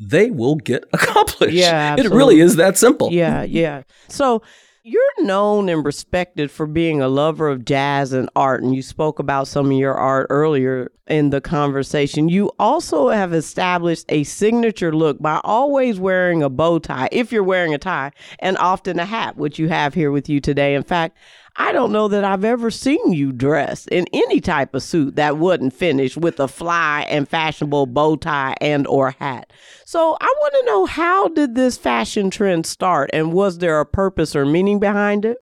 they 0.00 0.30
will 0.30 0.56
get 0.56 0.84
accomplished. 0.92 1.54
Yeah, 1.54 1.92
absolutely. 1.92 2.14
it 2.16 2.18
really 2.18 2.40
is 2.40 2.56
that 2.56 2.76
simple. 2.76 3.10
Yeah, 3.12 3.42
yeah. 3.44 3.82
So 4.08 4.42
you're 4.84 5.02
known 5.20 5.68
and 5.68 5.84
respected 5.84 6.50
for 6.50 6.66
being 6.66 7.00
a 7.00 7.06
lover 7.06 7.48
of 7.48 7.64
jazz 7.64 8.12
and 8.12 8.28
art, 8.34 8.64
and 8.64 8.74
you 8.74 8.82
spoke 8.82 9.20
about 9.20 9.46
some 9.46 9.66
of 9.66 9.72
your 9.78 9.94
art 9.94 10.26
earlier 10.28 10.90
in 11.06 11.30
the 11.30 11.40
conversation. 11.40 12.28
You 12.28 12.50
also 12.58 13.08
have 13.08 13.32
established 13.32 14.06
a 14.08 14.24
signature 14.24 14.92
look 14.92 15.20
by 15.20 15.40
always 15.44 16.00
wearing 16.00 16.42
a 16.42 16.48
bow 16.48 16.80
tie, 16.80 17.08
if 17.12 17.30
you're 17.30 17.44
wearing 17.44 17.72
a 17.74 17.78
tie, 17.78 18.10
and 18.40 18.58
often 18.58 18.98
a 18.98 19.04
hat, 19.04 19.36
which 19.36 19.56
you 19.56 19.68
have 19.68 19.94
here 19.94 20.10
with 20.10 20.28
you 20.28 20.40
today. 20.40 20.74
In 20.74 20.82
fact, 20.82 21.16
I 21.56 21.72
don't 21.72 21.92
know 21.92 22.08
that 22.08 22.24
I've 22.24 22.44
ever 22.44 22.70
seen 22.70 23.12
you 23.12 23.32
dressed 23.32 23.88
in 23.88 24.06
any 24.12 24.40
type 24.40 24.74
of 24.74 24.82
suit 24.82 25.16
that 25.16 25.36
wouldn't 25.36 25.74
finish 25.74 26.16
with 26.16 26.40
a 26.40 26.48
fly 26.48 27.06
and 27.08 27.28
fashionable 27.28 27.86
bow 27.86 28.16
tie 28.16 28.54
and 28.60 28.86
or 28.86 29.10
hat. 29.12 29.52
So 29.84 30.16
I 30.20 30.34
want 30.40 30.54
to 30.54 30.66
know 30.66 30.86
how 30.86 31.28
did 31.28 31.54
this 31.54 31.76
fashion 31.76 32.30
trend 32.30 32.66
start 32.66 33.10
and 33.12 33.32
was 33.32 33.58
there 33.58 33.80
a 33.80 33.86
purpose 33.86 34.34
or 34.34 34.46
meaning 34.46 34.80
behind 34.80 35.24
it? 35.24 35.38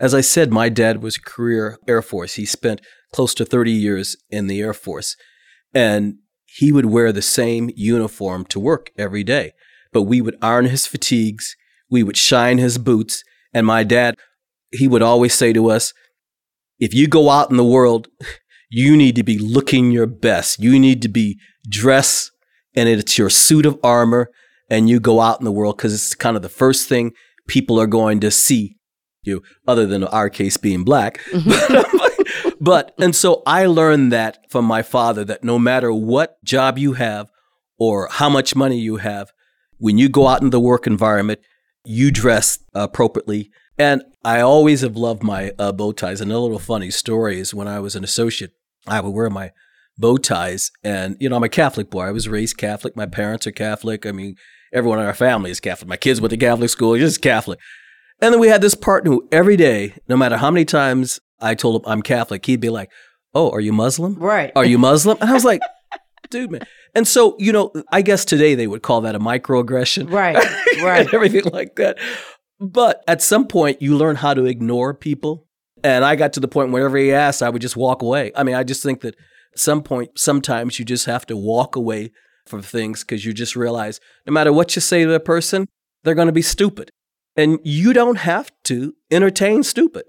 As 0.00 0.14
I 0.14 0.20
said, 0.20 0.50
my 0.50 0.68
dad 0.68 1.00
was 1.00 1.16
career 1.16 1.78
Air 1.86 2.02
Force. 2.02 2.34
He 2.34 2.44
spent 2.44 2.80
close 3.12 3.34
to 3.34 3.44
30 3.44 3.70
years 3.70 4.16
in 4.30 4.48
the 4.48 4.60
Air 4.60 4.74
Force. 4.74 5.16
And 5.72 6.16
he 6.44 6.72
would 6.72 6.86
wear 6.86 7.12
the 7.12 7.22
same 7.22 7.70
uniform 7.76 8.44
to 8.46 8.58
work 8.60 8.90
every 8.98 9.22
day. 9.22 9.52
But 9.92 10.02
we 10.02 10.20
would 10.20 10.36
iron 10.42 10.66
his 10.66 10.86
fatigues, 10.86 11.56
we 11.88 12.02
would 12.02 12.16
shine 12.16 12.58
his 12.58 12.78
boots, 12.78 13.22
and 13.54 13.66
my 13.66 13.84
dad 13.84 14.16
he 14.72 14.88
would 14.88 15.02
always 15.02 15.34
say 15.34 15.52
to 15.52 15.70
us, 15.70 15.92
if 16.78 16.92
you 16.94 17.06
go 17.06 17.30
out 17.30 17.50
in 17.50 17.56
the 17.56 17.64
world, 17.64 18.08
you 18.70 18.96
need 18.96 19.16
to 19.16 19.22
be 19.22 19.38
looking 19.38 19.90
your 19.90 20.06
best. 20.06 20.58
You 20.58 20.78
need 20.78 21.02
to 21.02 21.08
be 21.08 21.38
dressed 21.68 22.32
and 22.74 22.88
it's 22.88 23.18
your 23.18 23.30
suit 23.30 23.66
of 23.66 23.78
armor 23.84 24.30
and 24.70 24.88
you 24.88 24.98
go 24.98 25.20
out 25.20 25.40
in 25.40 25.44
the 25.44 25.52
world 25.52 25.76
because 25.76 25.92
it's 25.92 26.14
kind 26.14 26.36
of 26.36 26.42
the 26.42 26.48
first 26.48 26.88
thing 26.88 27.12
people 27.46 27.78
are 27.78 27.86
going 27.86 28.20
to 28.20 28.30
see 28.30 28.76
you, 29.22 29.42
other 29.68 29.86
than 29.86 30.04
our 30.04 30.30
case 30.30 30.56
being 30.56 30.84
black. 30.84 31.20
Mm-hmm. 31.30 32.52
but, 32.60 32.94
and 32.98 33.14
so 33.14 33.42
I 33.46 33.66
learned 33.66 34.12
that 34.12 34.50
from 34.50 34.64
my 34.64 34.82
father 34.82 35.24
that 35.26 35.44
no 35.44 35.58
matter 35.58 35.92
what 35.92 36.42
job 36.42 36.78
you 36.78 36.94
have 36.94 37.30
or 37.78 38.08
how 38.10 38.28
much 38.28 38.56
money 38.56 38.78
you 38.78 38.96
have, 38.96 39.30
when 39.78 39.98
you 39.98 40.08
go 40.08 40.26
out 40.26 40.42
in 40.42 40.50
the 40.50 40.60
work 40.60 40.86
environment, 40.86 41.40
you 41.84 42.10
dress 42.10 42.58
appropriately 42.74 43.50
and 43.78 44.02
I 44.24 44.40
always 44.40 44.82
have 44.82 44.96
loved 44.96 45.22
my 45.22 45.52
uh, 45.58 45.72
bow 45.72 45.92
ties. 45.92 46.20
And 46.20 46.30
a 46.30 46.38
little 46.38 46.58
funny 46.58 46.90
story 46.90 47.40
is 47.40 47.54
when 47.54 47.68
I 47.68 47.80
was 47.80 47.96
an 47.96 48.04
associate, 48.04 48.52
I 48.86 49.00
would 49.00 49.10
wear 49.10 49.30
my 49.30 49.50
bow 49.98 50.16
ties. 50.16 50.70
And, 50.82 51.16
you 51.20 51.28
know, 51.28 51.36
I'm 51.36 51.42
a 51.42 51.48
Catholic 51.48 51.90
boy. 51.90 52.02
I 52.02 52.12
was 52.12 52.28
raised 52.28 52.56
Catholic. 52.56 52.96
My 52.96 53.06
parents 53.06 53.46
are 53.46 53.52
Catholic. 53.52 54.06
I 54.06 54.12
mean, 54.12 54.36
everyone 54.72 54.98
in 54.98 55.06
our 55.06 55.14
family 55.14 55.50
is 55.50 55.60
Catholic. 55.60 55.88
My 55.88 55.96
kids 55.96 56.20
went 56.20 56.30
to 56.30 56.36
Catholic 56.36 56.70
school, 56.70 56.96
just 56.96 57.22
Catholic. 57.22 57.58
And 58.20 58.32
then 58.32 58.40
we 58.40 58.48
had 58.48 58.60
this 58.62 58.74
partner 58.74 59.10
who 59.10 59.28
every 59.32 59.56
day, 59.56 59.94
no 60.08 60.16
matter 60.16 60.36
how 60.36 60.50
many 60.50 60.64
times 60.64 61.20
I 61.40 61.54
told 61.54 61.82
him 61.82 61.90
I'm 61.90 62.02
Catholic, 62.02 62.46
he'd 62.46 62.60
be 62.60 62.70
like, 62.70 62.90
Oh, 63.34 63.50
are 63.50 63.60
you 63.60 63.72
Muslim? 63.72 64.16
Right. 64.16 64.52
Are 64.54 64.64
you 64.64 64.78
Muslim? 64.78 65.16
And 65.20 65.30
I 65.30 65.32
was 65.32 65.44
like, 65.44 65.62
dude, 66.30 66.50
man. 66.50 66.66
And 66.94 67.08
so, 67.08 67.34
you 67.38 67.52
know, 67.52 67.72
I 67.90 68.02
guess 68.02 68.24
today 68.24 68.54
they 68.54 68.66
would 68.66 68.82
call 68.82 69.00
that 69.02 69.14
a 69.14 69.20
microaggression. 69.20 70.10
Right. 70.10 70.36
Right. 70.82 71.12
everything 71.14 71.44
like 71.52 71.76
that. 71.76 71.98
But 72.62 73.02
at 73.08 73.20
some 73.20 73.48
point, 73.48 73.82
you 73.82 73.96
learn 73.96 74.16
how 74.16 74.34
to 74.34 74.44
ignore 74.44 74.94
people. 74.94 75.48
And 75.82 76.04
I 76.04 76.14
got 76.14 76.32
to 76.34 76.40
the 76.40 76.46
point 76.46 76.70
whenever 76.70 76.96
he 76.96 77.12
asked, 77.12 77.42
I 77.42 77.50
would 77.50 77.60
just 77.60 77.76
walk 77.76 78.02
away. 78.02 78.30
I 78.36 78.44
mean, 78.44 78.54
I 78.54 78.62
just 78.62 78.84
think 78.84 79.00
that 79.00 79.16
at 79.52 79.58
some 79.58 79.82
point, 79.82 80.16
sometimes 80.16 80.78
you 80.78 80.84
just 80.84 81.06
have 81.06 81.26
to 81.26 81.36
walk 81.36 81.74
away 81.74 82.12
from 82.46 82.62
things 82.62 83.00
because 83.00 83.24
you 83.24 83.32
just 83.32 83.56
realize 83.56 83.98
no 84.28 84.32
matter 84.32 84.52
what 84.52 84.76
you 84.76 84.80
say 84.80 85.02
to 85.04 85.12
a 85.12 85.18
person, 85.18 85.66
they're 86.04 86.14
going 86.14 86.26
to 86.26 86.32
be 86.32 86.40
stupid. 86.40 86.90
And 87.36 87.58
you 87.64 87.92
don't 87.92 88.18
have 88.18 88.52
to 88.64 88.94
entertain 89.10 89.64
stupid. 89.64 90.04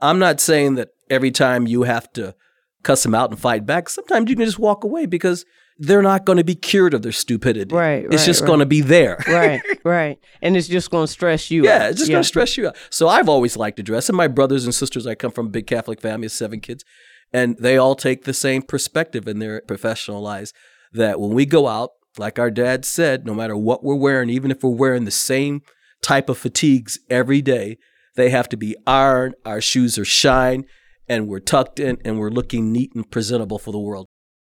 I'm 0.00 0.18
not 0.18 0.40
saying 0.40 0.76
that 0.76 0.88
every 1.10 1.30
time 1.30 1.66
you 1.66 1.82
have 1.82 2.10
to 2.14 2.34
cuss 2.82 3.02
them 3.02 3.14
out 3.14 3.30
and 3.30 3.38
fight 3.38 3.66
back. 3.66 3.90
Sometimes 3.90 4.30
you 4.30 4.36
can 4.36 4.46
just 4.46 4.58
walk 4.58 4.82
away 4.82 5.04
because 5.04 5.44
they're 5.78 6.02
not 6.02 6.24
going 6.24 6.38
to 6.38 6.44
be 6.44 6.56
cured 6.56 6.92
of 6.92 7.02
their 7.02 7.12
stupidity. 7.12 7.74
Right. 7.74 8.04
It's 8.04 8.16
right, 8.16 8.26
just 8.26 8.40
right. 8.40 8.46
going 8.48 8.58
to 8.60 8.66
be 8.66 8.80
there. 8.80 9.22
right. 9.28 9.62
Right. 9.84 10.18
And 10.42 10.56
it's 10.56 10.68
just 10.68 10.90
going 10.90 11.06
to 11.06 11.12
stress 11.12 11.50
you 11.50 11.64
yeah, 11.64 11.84
out. 11.84 11.90
it's 11.90 12.00
just 12.00 12.10
going 12.10 12.22
to 12.22 12.28
stress 12.28 12.56
you 12.58 12.68
out. 12.68 12.76
So 12.90 13.08
I've 13.08 13.28
always 13.28 13.56
liked 13.56 13.78
to 13.78 13.82
dress. 13.82 14.08
And 14.08 14.16
my 14.16 14.28
brothers 14.28 14.64
and 14.64 14.74
sisters, 14.74 15.06
I 15.06 15.14
come 15.14 15.30
from 15.30 15.46
a 15.46 15.50
big 15.50 15.66
Catholic 15.66 16.00
family 16.00 16.26
of 16.26 16.32
seven 16.32 16.60
kids, 16.60 16.84
and 17.32 17.56
they 17.58 17.78
all 17.78 17.94
take 17.94 18.24
the 18.24 18.34
same 18.34 18.60
perspective 18.60 19.26
in 19.26 19.38
their 19.38 19.62
professional 19.62 20.20
lives 20.20 20.52
that 20.92 21.20
when 21.20 21.30
we 21.30 21.46
go 21.46 21.68
out, 21.68 21.92
like 22.18 22.38
our 22.38 22.50
dad 22.50 22.84
said, 22.84 23.24
no 23.24 23.34
matter 23.34 23.56
what 23.56 23.82
we're 23.82 23.94
wearing, 23.94 24.28
even 24.28 24.50
if 24.50 24.62
we're 24.62 24.70
wearing 24.70 25.04
the 25.04 25.10
same 25.10 25.62
type 26.02 26.28
of 26.28 26.36
fatigues 26.36 26.98
every 27.08 27.40
day, 27.40 27.78
they 28.16 28.30
have 28.30 28.48
to 28.50 28.56
be 28.56 28.76
ironed, 28.86 29.36
our 29.46 29.60
shoes 29.60 29.96
are 29.96 30.04
shine, 30.04 30.64
and 31.08 31.28
we're 31.28 31.40
tucked 31.40 31.80
in 31.80 31.98
and 32.04 32.18
we're 32.18 32.30
looking 32.30 32.72
neat 32.72 32.92
and 32.94 33.10
presentable 33.10 33.58
for 33.58 33.72
the 33.72 33.78
world. 33.78 34.06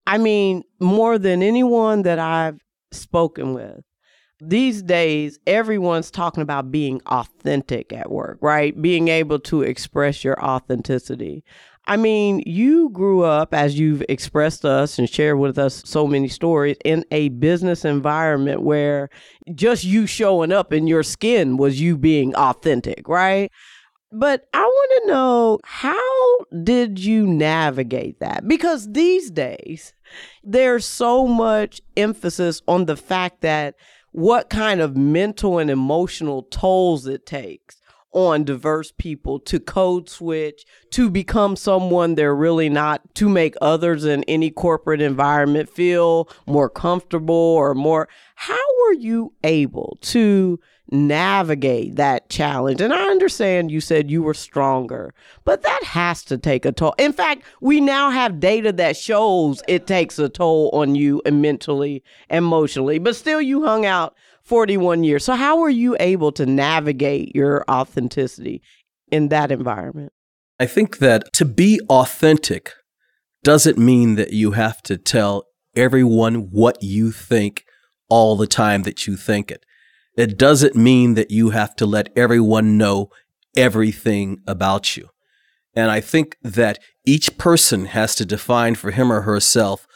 I 0.08 0.18
mean, 0.18 0.64
more 0.80 1.18
than 1.18 1.41
anyone 1.41 2.03
that 2.03 2.20
I've 2.20 2.60
spoken 2.91 3.53
with, 3.53 3.82
these 4.39 4.84
days, 4.84 5.39
everyone's 5.47 6.12
talking 6.12 6.41
about 6.43 6.72
being 6.72 7.01
authentic 7.08 7.93
at 7.93 8.12
work, 8.12 8.38
right? 8.41 8.80
Being 8.80 9.08
able 9.08 9.39
to 9.39 9.62
express 9.62 10.24
your 10.24 10.43
authenticity. 10.43 11.43
I 11.88 11.97
mean, 11.97 12.41
you 12.45 12.89
grew 12.89 13.24
up, 13.24 13.53
as 13.53 13.80
you've 13.80 14.03
expressed 14.10 14.64
to 14.64 14.70
us 14.70 14.97
and 14.97 15.10
shared 15.10 15.38
with 15.38 15.58
us 15.58 15.84
so 15.86 16.08
many 16.08 16.28
stories, 16.28 16.78
in 16.84 17.06
a 17.12 17.30
business 17.30 17.86
environment 17.86 18.62
where 18.62 19.10
just 19.53 19.84
you 19.84 20.08
showing 20.08 20.51
up 20.51 20.74
in 20.74 20.88
your 20.88 21.03
skin 21.03 21.58
was 21.58 21.80
you 21.80 21.95
being 21.95 22.36
authentic, 22.36 23.08
right? 23.08 23.51
But 24.12 24.47
I 24.53 24.62
want 24.62 25.01
to 25.01 25.12
know 25.12 25.60
how 25.64 26.45
did 26.64 26.99
you 26.99 27.28
navigate 27.28 28.20
that? 28.20 28.47
Because 28.47 28.91
these 28.91 29.30
days, 29.30 29.93
there's 30.43 30.86
so 30.86 31.28
much 31.28 31.82
emphasis 31.97 32.62
on 32.68 32.86
the 32.86 32.95
fact 32.95 33.41
that 33.41 33.76
what 34.12 34.49
kind 34.49 34.80
of 34.80 34.95
mental 34.95 35.60
and 35.60 35.70
emotional 35.70 36.43
tolls 36.43 37.08
it 37.08 37.26
takes 37.26 37.82
on 38.14 38.45
diverse 38.45 38.93
people 38.97 39.41
to 39.41 39.60
code 39.60 40.08
switch, 40.08 40.66
to 40.89 41.10
become 41.10 41.58
someone 41.58 42.16
they're 42.16 42.34
really 42.34 42.70
not, 42.70 43.14
to 43.16 43.28
make 43.28 43.56
others 43.62 44.06
in 44.06 44.24
any 44.24 44.49
corporate 44.49 45.01
environment 45.01 45.70
feel 45.70 46.30
more 46.47 46.70
comfortable 46.70 47.36
or 47.36 47.76
more. 47.76 48.08
How 48.36 48.56
were 48.86 48.93
you 48.93 49.34
able 49.43 49.97
to 50.03 50.60
navigate 50.91 51.95
that 51.95 52.29
challenge? 52.29 52.81
And 52.81 52.93
I 52.93 53.09
understand 53.09 53.71
you 53.71 53.81
said 53.81 54.11
you 54.11 54.21
were 54.23 54.33
stronger, 54.33 55.13
but 55.43 55.63
that 55.63 55.83
has 55.83 56.23
to 56.25 56.38
take 56.38 56.65
a 56.65 56.71
toll. 56.71 56.93
In 56.97 57.13
fact, 57.13 57.43
we 57.61 57.81
now 57.81 58.09
have 58.09 58.39
data 58.39 58.71
that 58.73 58.97
shows 58.97 59.61
it 59.67 59.88
takes 59.88 60.19
a 60.19 60.29
toll 60.29 60.69
on 60.73 60.95
you 60.95 61.21
mentally, 61.29 62.03
emotionally, 62.29 62.99
but 62.99 63.15
still 63.15 63.41
you 63.41 63.65
hung 63.65 63.86
out 63.86 64.15
41 64.43 65.03
years. 65.03 65.25
So, 65.25 65.36
how 65.36 65.57
were 65.57 65.69
you 65.69 65.97
able 65.99 66.31
to 66.33 66.45
navigate 66.45 67.36
your 67.36 67.65
authenticity 67.69 68.61
in 69.11 69.29
that 69.29 69.51
environment? 69.51 70.13
I 70.59 70.67
think 70.67 70.99
that 70.99 71.33
to 71.33 71.45
be 71.45 71.81
authentic 71.89 72.73
doesn't 73.43 73.77
mean 73.77 74.15
that 74.15 74.33
you 74.33 74.51
have 74.51 74.81
to 74.83 74.97
tell 74.97 75.47
everyone 75.75 76.49
what 76.51 76.81
you 76.81 77.11
think 77.11 77.65
all 78.09 78.36
the 78.36 78.47
time 78.47 78.83
that 78.83 79.05
you 79.05 79.17
think 79.17 79.51
it. 79.51 79.65
It 80.18 80.38
doesn't 80.38 80.76
mean 80.76 81.16
that 81.16 81.32
you 81.32 81.49
have 81.49 81.76
to 81.78 81.86
let 81.86 82.09
everyone 82.16 82.78
know 82.78 83.09
everything 83.55 84.39
about 84.47 84.95
you. 84.95 85.09
And 85.76 85.91
I 85.91 85.99
think 85.99 86.38
that 86.41 86.80
each 87.05 87.38
person 87.38 87.86
has 87.86 88.16
to 88.16 88.26
define 88.26 88.76
for 88.76 88.91
him 88.91 89.11
or 89.11 89.22
herself 89.22 89.88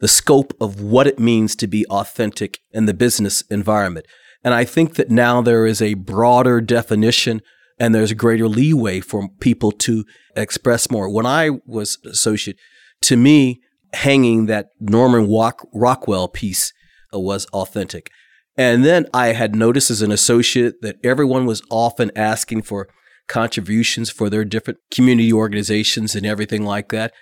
the 0.00 0.08
scope 0.08 0.54
of 0.60 0.80
what 0.80 1.06
it 1.06 1.18
means 1.18 1.56
to 1.56 1.66
be 1.66 1.86
authentic 1.86 2.60
in 2.70 2.86
the 2.86 2.94
business 2.94 3.42
environment. 3.50 4.06
And 4.44 4.54
I 4.54 4.64
think 4.64 4.94
that 4.94 5.10
now 5.10 5.40
there 5.40 5.66
is 5.66 5.80
a 5.80 5.94
broader 5.94 6.60
definition 6.60 7.40
and 7.78 7.94
there's 7.94 8.12
greater 8.12 8.46
leeway 8.46 9.00
for 9.00 9.28
people 9.40 9.72
to 9.72 10.04
express 10.36 10.90
more. 10.90 11.08
When 11.08 11.26
I 11.26 11.50
was 11.66 11.98
associate, 12.04 12.56
to 13.02 13.16
me, 13.16 13.60
hanging 13.92 14.46
that 14.46 14.68
Norman 14.78 15.28
Rockwell 15.72 16.28
piece 16.28 16.72
was 17.12 17.46
authentic. 17.46 18.10
And 18.56 18.84
then 18.84 19.06
I 19.12 19.28
had 19.28 19.56
noticed 19.56 19.90
as 19.90 20.02
an 20.02 20.12
associate 20.12 20.80
that 20.82 20.96
everyone 21.04 21.46
was 21.46 21.62
often 21.70 22.10
asking 22.14 22.62
for 22.62 22.88
contributions 23.26 24.10
for 24.10 24.30
their 24.30 24.44
different 24.44 24.78
community 24.90 25.32
organizations 25.32 26.14
and 26.14 26.24
everything 26.24 26.62
like 26.62 26.90
that. 26.90 27.12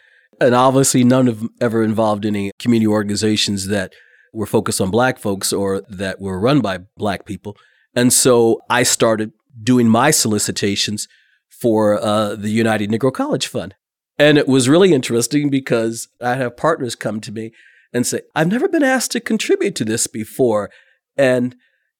And 0.41 0.55
obviously, 0.55 1.05
none 1.05 1.29
of 1.29 1.41
them 1.41 1.51
ever 1.61 1.83
involved 1.83 2.27
any 2.27 2.51
community 2.59 2.89
organizations 2.89 3.69
that 3.69 3.93
were 4.33 4.47
focused 4.47 4.81
on 4.81 4.91
black 4.91 5.19
folks 5.19 5.53
or 5.53 5.83
that 5.89 6.21
were 6.21 6.41
run 6.41 6.61
by 6.61 6.79
black 6.97 7.25
people. 7.25 7.57
And 7.95 8.13
so 8.13 8.61
I 8.69 8.83
started 8.83 9.33
doing 9.63 9.89
my 9.89 10.11
solicitations 10.11 11.07
for 11.49 12.03
uh, 12.03 12.35
the 12.35 12.51
United 12.51 12.91
Negro 12.91 13.13
College 13.13 13.47
Fund. 13.47 13.75
And 14.19 14.39
it 14.39 14.49
was 14.49 14.69
really 14.69 14.93
interesting 14.93 15.51
because 15.51 16.09
I 16.21 16.35
have 16.35 16.57
partners 16.57 16.95
come 16.95 17.21
to 17.21 17.33
me 17.33 17.53
and 17.93 18.07
say, 18.07 18.23
I've 18.35 18.51
never 18.51 18.69
been 18.69 18.83
asked 18.83 19.13
to 19.13 19.21
contribute 19.21 19.75
to 19.77 19.85
this 19.85 20.07
before. 20.07 20.71
And 21.17 21.55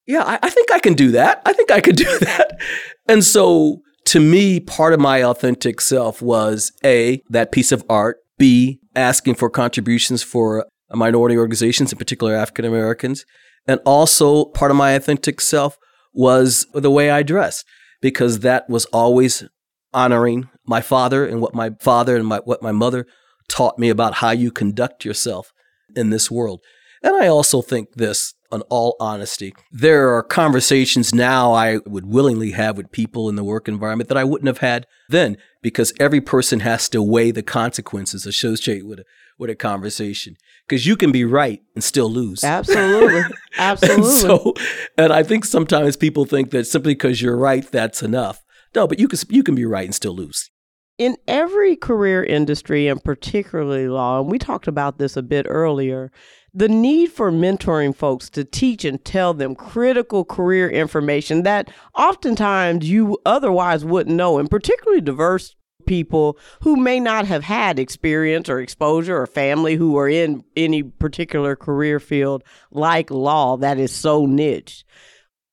yeah, 0.05 0.23
I, 0.23 0.39
I 0.41 0.49
think 0.49 0.71
I 0.71 0.79
can 0.79 0.93
do 0.93 1.11
that. 1.11 1.41
I 1.45 1.53
think 1.53 1.71
I 1.71 1.81
could 1.81 1.95
do 2.07 2.19
that. 2.19 2.59
And 3.07 3.23
so 3.23 3.81
to 4.05 4.19
me, 4.19 4.59
part 4.59 4.93
of 4.93 4.99
my 4.99 5.23
authentic 5.23 5.81
self 5.81 6.21
was 6.21 6.71
A, 6.83 7.21
that 7.29 7.51
piece 7.51 7.71
of 7.71 7.83
art, 7.89 8.17
B, 8.37 8.79
asking 8.95 9.35
for 9.35 9.49
contributions 9.49 10.23
for 10.23 10.65
minority 10.91 11.37
organizations, 11.37 11.91
in 11.91 11.97
particular 11.97 12.35
African 12.35 12.65
Americans. 12.65 13.25
And 13.67 13.79
also, 13.85 14.45
part 14.45 14.71
of 14.71 14.77
my 14.77 14.91
authentic 14.91 15.39
self 15.39 15.77
was 16.13 16.67
the 16.73 16.91
way 16.91 17.09
I 17.09 17.23
dress, 17.23 17.63
because 18.01 18.39
that 18.39 18.69
was 18.69 18.85
always 18.87 19.45
honoring 19.93 20.49
my 20.65 20.81
father 20.81 21.25
and 21.25 21.41
what 21.41 21.55
my 21.55 21.71
father 21.79 22.15
and 22.17 22.27
my, 22.27 22.39
what 22.43 22.61
my 22.61 22.71
mother 22.71 23.05
taught 23.47 23.79
me 23.79 23.89
about 23.89 24.15
how 24.15 24.31
you 24.31 24.51
conduct 24.51 25.05
yourself 25.05 25.53
in 25.95 26.09
this 26.09 26.29
world. 26.29 26.61
And 27.01 27.15
I 27.15 27.27
also 27.27 27.61
think 27.61 27.93
this, 27.95 28.33
in 28.53 28.61
all 28.63 28.95
honesty, 28.99 29.53
there 29.71 30.13
are 30.13 30.23
conversations 30.23 31.13
now 31.13 31.53
I 31.53 31.79
would 31.85 32.05
willingly 32.05 32.51
have 32.51 32.77
with 32.77 32.91
people 32.91 33.29
in 33.29 33.35
the 33.35 33.43
work 33.43 33.67
environment 33.67 34.09
that 34.09 34.17
I 34.17 34.23
wouldn't 34.23 34.47
have 34.47 34.59
had 34.59 34.85
then 35.09 35.37
because 35.61 35.93
every 35.99 36.21
person 36.21 36.61
has 36.61 36.89
to 36.89 37.01
weigh 37.01 37.31
the 37.31 37.43
consequences 37.43 38.25
associated 38.25 38.85
with 38.85 38.99
a, 38.99 39.05
with 39.37 39.49
a 39.49 39.55
conversation. 39.55 40.35
Because 40.67 40.85
you 40.85 40.95
can 40.95 41.11
be 41.11 41.25
right 41.25 41.61
and 41.75 41.83
still 41.83 42.09
lose. 42.09 42.43
Absolutely. 42.43 43.23
Absolutely. 43.57 44.03
and, 44.03 44.13
so, 44.13 44.53
and 44.97 45.11
I 45.11 45.23
think 45.23 45.45
sometimes 45.45 45.97
people 45.97 46.25
think 46.25 46.51
that 46.51 46.65
simply 46.65 46.93
because 46.93 47.21
you're 47.21 47.37
right, 47.37 47.69
that's 47.69 48.01
enough. 48.01 48.41
No, 48.73 48.87
but 48.87 48.99
you 48.99 49.07
can, 49.07 49.19
you 49.29 49.43
can 49.43 49.55
be 49.55 49.65
right 49.65 49.85
and 49.85 49.93
still 49.93 50.15
lose 50.15 50.49
in 50.97 51.17
every 51.27 51.75
career 51.75 52.23
industry 52.23 52.87
and 52.87 53.03
particularly 53.03 53.87
law, 53.87 54.21
and 54.21 54.29
we 54.29 54.37
talked 54.37 54.67
about 54.67 54.97
this 54.97 55.17
a 55.17 55.23
bit 55.23 55.45
earlier, 55.49 56.11
the 56.53 56.69
need 56.69 57.11
for 57.11 57.31
mentoring 57.31 57.95
folks 57.95 58.29
to 58.29 58.43
teach 58.43 58.85
and 58.85 59.03
tell 59.03 59.33
them 59.33 59.55
critical 59.55 60.23
career 60.23 60.69
information 60.69 61.43
that 61.43 61.71
oftentimes 61.95 62.87
you 62.89 63.17
otherwise 63.25 63.83
wouldn't 63.83 64.15
know, 64.15 64.37
and 64.37 64.49
particularly 64.49 65.01
diverse 65.01 65.55
people 65.85 66.37
who 66.61 66.75
may 66.75 66.99
not 66.99 67.25
have 67.25 67.43
had 67.43 67.79
experience 67.79 68.47
or 68.49 68.59
exposure 68.59 69.17
or 69.17 69.27
family 69.27 69.75
who 69.75 69.97
are 69.97 70.07
in 70.07 70.43
any 70.55 70.83
particular 70.83 71.55
career 71.55 71.99
field 71.99 72.43
like 72.71 73.11
law 73.11 73.57
that 73.57 73.77
is 73.77 73.91
so 73.93 74.25
niche. 74.25 74.85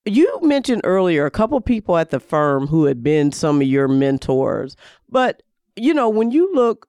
You 0.05 0.39
mentioned 0.43 0.83
earlier 0.85 1.27
a 1.27 1.31
couple 1.31 1.61
people 1.61 1.97
at 1.97 2.11
the 2.11 2.21
firm 2.21 2.67
who 2.67 2.85
had 2.85 3.03
been 3.03 3.33
some 3.33 3.61
of 3.61 3.67
your 3.67 3.89
mentors, 3.89 4.77
but 5.09 5.43
you 5.77 5.95
know, 5.95 6.09
when 6.09 6.31
you 6.31 6.53
look 6.55 6.89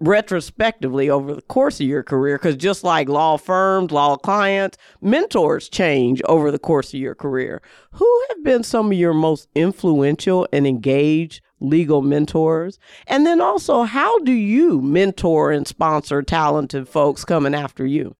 retrospectively 0.00 1.08
over 1.08 1.34
the 1.34 1.42
course 1.42 1.80
of 1.80 1.86
your 1.86 2.02
career 2.02 2.38
because 2.38 2.56
just 2.56 2.84
like 2.84 3.08
law 3.08 3.36
firms 3.36 3.90
law 3.90 4.16
clients 4.16 4.76
mentors 5.00 5.68
change 5.68 6.20
over 6.26 6.50
the 6.50 6.58
course 6.58 6.92
of 6.92 7.00
your 7.00 7.14
career. 7.14 7.62
Who 7.92 8.22
have 8.28 8.44
been 8.44 8.62
some 8.62 8.86
of 8.86 8.98
your 8.98 9.14
most 9.14 9.48
influential 9.54 10.48
and 10.52 10.66
engaged 10.66 11.42
legal 11.60 12.02
mentors? 12.02 12.78
And 13.06 13.26
then 13.26 13.40
also 13.40 13.84
how 13.84 14.18
do 14.20 14.32
you 14.32 14.80
mentor 14.80 15.52
and 15.52 15.66
sponsor 15.66 16.22
talented 16.22 16.88
folks 16.88 17.24
coming 17.24 17.54
after 17.54 17.86
you? 17.86 18.16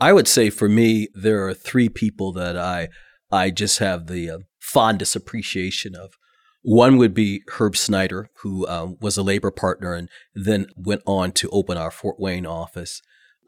I 0.00 0.12
would 0.12 0.28
say 0.28 0.50
for 0.50 0.68
me 0.68 1.08
there 1.14 1.46
are 1.46 1.54
three 1.54 1.88
people 1.88 2.32
that 2.32 2.56
i 2.56 2.88
i 3.30 3.50
just 3.50 3.78
have 3.78 4.06
the 4.06 4.30
uh, 4.30 4.38
fondest 4.58 5.14
appreciation 5.14 5.94
of 5.94 6.14
one 6.62 6.98
would 6.98 7.14
be 7.14 7.42
Herb 7.48 7.76
Snyder, 7.76 8.28
who 8.42 8.66
um, 8.68 8.96
was 9.00 9.16
a 9.16 9.22
labor 9.22 9.50
partner 9.50 9.94
and 9.94 10.08
then 10.34 10.66
went 10.76 11.02
on 11.06 11.32
to 11.32 11.48
open 11.50 11.78
our 11.78 11.90
Fort 11.90 12.16
Wayne 12.18 12.46
office. 12.46 13.00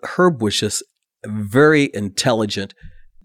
Herb 0.02 0.40
was 0.40 0.58
just 0.58 0.82
a 1.24 1.28
very 1.28 1.90
intelligent 1.92 2.74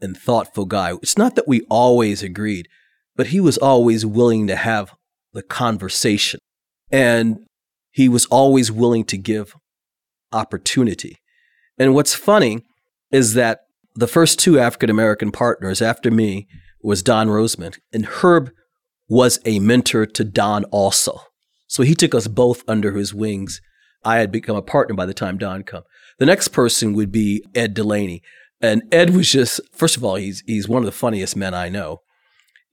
and 0.02 0.18
thoughtful 0.18 0.66
guy. 0.66 0.94
It's 1.02 1.18
not 1.18 1.36
that 1.36 1.48
we 1.48 1.62
always 1.70 2.22
agreed, 2.22 2.68
but 3.16 3.28
he 3.28 3.40
was 3.40 3.58
always 3.58 4.06
willing 4.06 4.48
to 4.48 4.56
have 4.56 4.94
the 5.34 5.42
conversation. 5.42 6.40
And 6.92 7.40
he 7.92 8.08
was 8.08 8.26
always 8.28 8.72
willing 8.72 9.06
to 9.06 9.18
give 9.18 9.56
opportunity. 10.32 11.18
And 11.78 11.94
what's 11.94 12.14
funny 12.14 12.64
is 13.12 13.34
that 13.34 13.62
the 13.96 14.08
first 14.08 14.38
two 14.40 14.60
African 14.60 14.90
American 14.90 15.32
partners 15.32 15.82
after 15.82 16.12
me 16.12 16.48
was 16.84 17.02
Don 17.02 17.28
Roseman, 17.28 17.78
and 17.92 18.06
Herb 18.06 18.52
was 19.10 19.40
a 19.46 19.60
mentor 19.60 20.06
to 20.06 20.24
Don 20.24 20.64
also. 20.66 21.22
So 21.68 21.84
he 21.84 21.96
took 21.96 22.16
us 22.16 22.28
both 22.28 22.64
under 22.68 22.94
his 22.94 23.14
wings. 23.14 23.62
I 24.04 24.18
had 24.18 24.32
become 24.32 24.56
a 24.56 24.62
partner 24.62 24.96
by 24.96 25.06
the 25.06 25.14
time 25.14 25.38
Don 25.38 25.64
come. 25.64 25.84
The 26.20 26.26
next 26.26 26.50
person 26.50 26.94
would 26.94 27.12
be 27.12 27.44
Ed 27.54 27.76
DeLaney. 27.76 28.22
And 28.62 28.84
Ed 28.92 29.12
was 29.12 29.32
just, 29.32 29.62
first 29.74 29.98
of 29.98 30.04
all, 30.04 30.16
he's, 30.16 30.44
he's 30.48 30.68
one 30.68 30.82
of 30.82 30.86
the 30.86 30.92
funniest 30.92 31.36
men 31.36 31.54
I 31.54 31.70
know. 31.70 32.02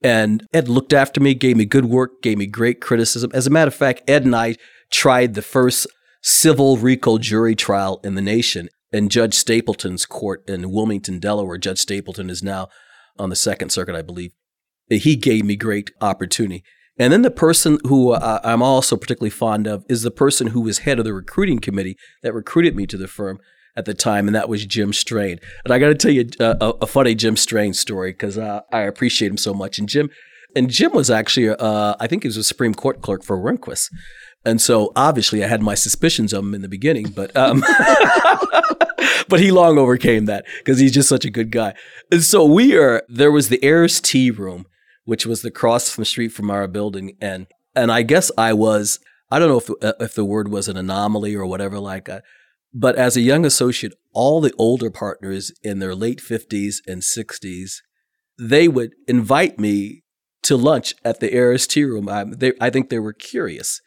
And 0.01 0.45
Ed 0.53 0.67
looked 0.67 0.93
after 0.93 1.21
me, 1.21 1.33
gave 1.33 1.57
me 1.57 1.65
good 1.65 1.85
work, 1.85 2.21
gave 2.21 2.37
me 2.37 2.47
great 2.47 2.81
criticism. 2.81 3.31
As 3.33 3.47
a 3.47 3.49
matter 3.49 3.69
of 3.69 3.75
fact, 3.75 4.03
Ed 4.07 4.25
and 4.25 4.35
I 4.35 4.55
tried 4.91 5.33
the 5.33 5.41
first 5.41 5.87
civil 6.21 6.77
RICO 6.77 7.17
jury 7.17 7.55
trial 7.55 7.99
in 8.03 8.15
the 8.15 8.21
nation 8.21 8.69
in 8.91 9.09
Judge 9.09 9.33
Stapleton's 9.33 10.05
court 10.05 10.47
in 10.49 10.71
Wilmington, 10.71 11.19
Delaware. 11.19 11.57
Judge 11.57 11.79
Stapleton 11.79 12.29
is 12.29 12.43
now 12.43 12.69
on 13.17 13.29
the 13.29 13.35
Second 13.35 13.69
Circuit, 13.71 13.95
I 13.95 14.01
believe 14.01 14.31
he 14.89 15.15
gave 15.15 15.45
me 15.45 15.55
great 15.55 15.91
opportunity. 16.01 16.63
And 16.97 17.11
then 17.11 17.23
the 17.23 17.31
person 17.31 17.79
who 17.83 18.11
uh, 18.11 18.39
I'm 18.43 18.61
also 18.61 18.95
particularly 18.95 19.29
fond 19.29 19.67
of 19.67 19.83
is 19.89 20.03
the 20.03 20.11
person 20.11 20.47
who 20.47 20.61
was 20.61 20.79
head 20.79 20.99
of 20.99 21.05
the 21.05 21.13
recruiting 21.13 21.59
committee 21.59 21.97
that 22.23 22.33
recruited 22.33 22.75
me 22.75 22.85
to 22.87 22.97
the 22.97 23.07
firm 23.07 23.39
at 23.75 23.83
the 23.83 23.93
time, 23.93 24.27
and 24.27 24.35
that 24.35 24.47
was 24.47 24.65
Jim 24.65 24.93
Strain. 24.93 25.39
And 25.65 25.73
I 25.73 25.79
got 25.79 25.87
to 25.87 25.95
tell 25.95 26.11
you 26.11 26.29
uh, 26.39 26.55
a, 26.61 26.69
a, 26.83 26.87
funny 26.87 27.13
Jim 27.13 27.35
Strain 27.35 27.73
story 27.73 28.13
because 28.13 28.37
uh, 28.37 28.61
I 28.71 28.81
appreciate 28.81 29.29
him 29.29 29.37
so 29.37 29.53
much. 29.53 29.77
And 29.77 29.89
Jim, 29.89 30.09
and 30.55 30.69
Jim 30.69 30.93
was 30.93 31.11
actually, 31.11 31.49
uh, 31.49 31.95
I 31.99 32.07
think 32.07 32.23
he 32.23 32.29
was 32.29 32.37
a 32.37 32.43
Supreme 32.43 32.73
Court 32.73 33.01
clerk 33.01 33.23
for 33.23 33.37
Rehnquist. 33.37 33.89
And 34.45 34.61
so 34.61 34.91
obviously 34.95 35.43
I 35.43 35.47
had 35.47 35.61
my 35.61 35.75
suspicions 35.75 36.31
of 36.31 36.43
him 36.43 36.53
in 36.53 36.61
the 36.61 36.69
beginning, 36.69 37.09
but 37.09 37.35
um, 37.35 37.61
but 39.27 39.39
he 39.39 39.51
long 39.51 39.77
overcame 39.77 40.25
that 40.25 40.45
because 40.59 40.79
he's 40.79 40.91
just 40.91 41.09
such 41.09 41.25
a 41.25 41.31
good 41.31 41.51
guy. 41.51 41.73
And 42.11 42.23
so 42.23 42.45
we 42.45 42.77
are 42.77 43.03
there 43.09 43.31
was 43.31 43.49
the 43.49 43.61
Ayres 43.63 43.99
Tea 43.99 44.29
Room, 44.29 44.67
which 45.05 45.25
was 45.25 45.41
the 45.41 45.51
cross 45.51 45.89
from 45.89 46.01
the 46.01 46.05
street 46.05 46.29
from 46.29 46.51
our 46.51 46.67
building, 46.67 47.17
and 47.21 47.47
and 47.75 47.91
I 47.91 48.01
guess 48.01 48.31
I 48.37 48.53
was 48.53 48.99
I 49.31 49.39
don't 49.39 49.49
know 49.49 49.57
if 49.57 49.69
uh, 49.83 49.93
if 49.99 50.13
the 50.15 50.25
word 50.25 50.49
was 50.49 50.67
an 50.67 50.77
anomaly 50.77 51.35
or 51.35 51.45
whatever 51.45 51.79
like 51.79 52.05
that. 52.05 52.23
But 52.73 52.97
as 52.97 53.15
a 53.15 53.21
young 53.21 53.45
associate, 53.45 53.93
all 54.13 54.41
the 54.41 54.53
older 54.57 54.91
partners 54.91 55.51
in 55.63 55.79
their 55.79 55.95
late 55.95 56.19
50s 56.19 56.79
and 56.85 57.01
60s, 57.01 57.75
they 58.37 58.67
would 58.67 58.95
invite 59.07 59.57
me 59.57 60.03
to 60.43 60.57
lunch 60.57 60.93
at 61.05 61.21
the 61.21 61.33
Ayres 61.33 61.67
Tea 61.67 61.85
Room. 61.85 62.09
I, 62.09 62.25
they, 62.25 62.51
I 62.59 62.69
think 62.69 62.89
they 62.89 62.99
were 62.99 63.13
curious. 63.13 63.79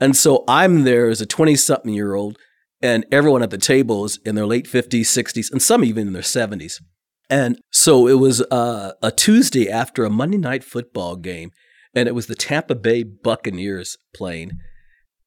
And 0.00 0.16
so 0.16 0.44
I'm 0.48 0.84
there 0.84 1.10
as 1.10 1.20
a 1.20 1.26
20 1.26 1.54
something 1.56 1.92
year 1.92 2.14
old, 2.14 2.38
and 2.80 3.04
everyone 3.12 3.42
at 3.42 3.50
the 3.50 3.58
table 3.58 4.06
is 4.06 4.18
in 4.24 4.34
their 4.34 4.46
late 4.46 4.66
50s, 4.66 5.02
60s, 5.02 5.52
and 5.52 5.60
some 5.60 5.84
even 5.84 6.06
in 6.06 6.12
their 6.14 6.22
70s. 6.22 6.80
And 7.30 7.60
so 7.70 8.06
it 8.06 8.18
was 8.18 8.42
uh, 8.50 8.92
a 9.02 9.10
Tuesday 9.10 9.70
after 9.70 10.04
a 10.04 10.10
Monday 10.10 10.38
night 10.38 10.64
football 10.64 11.16
game, 11.16 11.50
and 11.94 12.08
it 12.08 12.14
was 12.14 12.26
the 12.26 12.34
Tampa 12.34 12.74
Bay 12.74 13.02
Buccaneers 13.02 13.96
playing. 14.14 14.52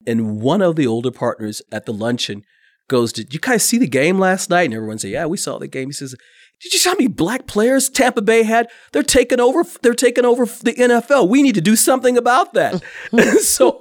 And 0.06 0.40
one 0.40 0.62
of 0.62 0.76
the 0.76 0.86
older 0.86 1.10
partners 1.10 1.62
at 1.72 1.84
the 1.84 1.92
luncheon 1.92 2.42
goes, 2.88 3.12
Did 3.12 3.34
you 3.34 3.40
guys 3.40 3.64
see 3.64 3.78
the 3.78 3.88
game 3.88 4.18
last 4.18 4.50
night? 4.50 4.66
And 4.66 4.74
everyone 4.74 4.98
says, 4.98 5.10
Yeah, 5.10 5.26
we 5.26 5.36
saw 5.36 5.58
the 5.58 5.66
game. 5.66 5.88
He 5.88 5.92
says, 5.92 6.14
Did 6.60 6.72
you 6.72 6.78
see 6.78 6.88
how 6.88 6.94
many 6.94 7.08
black 7.08 7.46
players 7.46 7.88
Tampa 7.88 8.22
Bay 8.22 8.44
had? 8.44 8.68
They're 8.92 9.02
taking 9.02 9.40
over, 9.40 9.64
they're 9.82 9.94
taking 9.94 10.24
over 10.24 10.46
the 10.46 10.74
NFL. 10.74 11.28
We 11.28 11.42
need 11.42 11.56
to 11.56 11.60
do 11.60 11.76
something 11.76 12.16
about 12.16 12.54
that. 12.54 12.82
so 13.40 13.78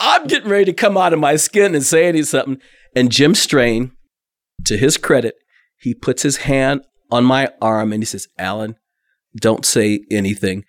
I'm 0.00 0.26
getting 0.26 0.50
ready 0.50 0.66
to 0.66 0.72
come 0.72 0.96
out 0.96 1.12
of 1.12 1.18
my 1.18 1.36
skin 1.36 1.74
and 1.74 1.84
say 1.84 2.20
something. 2.22 2.60
And 2.96 3.10
Jim 3.10 3.34
Strain, 3.34 3.92
to 4.64 4.76
his 4.76 4.96
credit, 4.96 5.34
he 5.78 5.94
puts 5.94 6.22
his 6.22 6.38
hand 6.38 6.82
on 7.14 7.24
my 7.24 7.48
arm 7.62 7.92
and 7.92 8.02
he 8.02 8.06
says, 8.06 8.26
Alan, 8.38 8.76
don't 9.36 9.64
say 9.64 10.04
anything. 10.10 10.64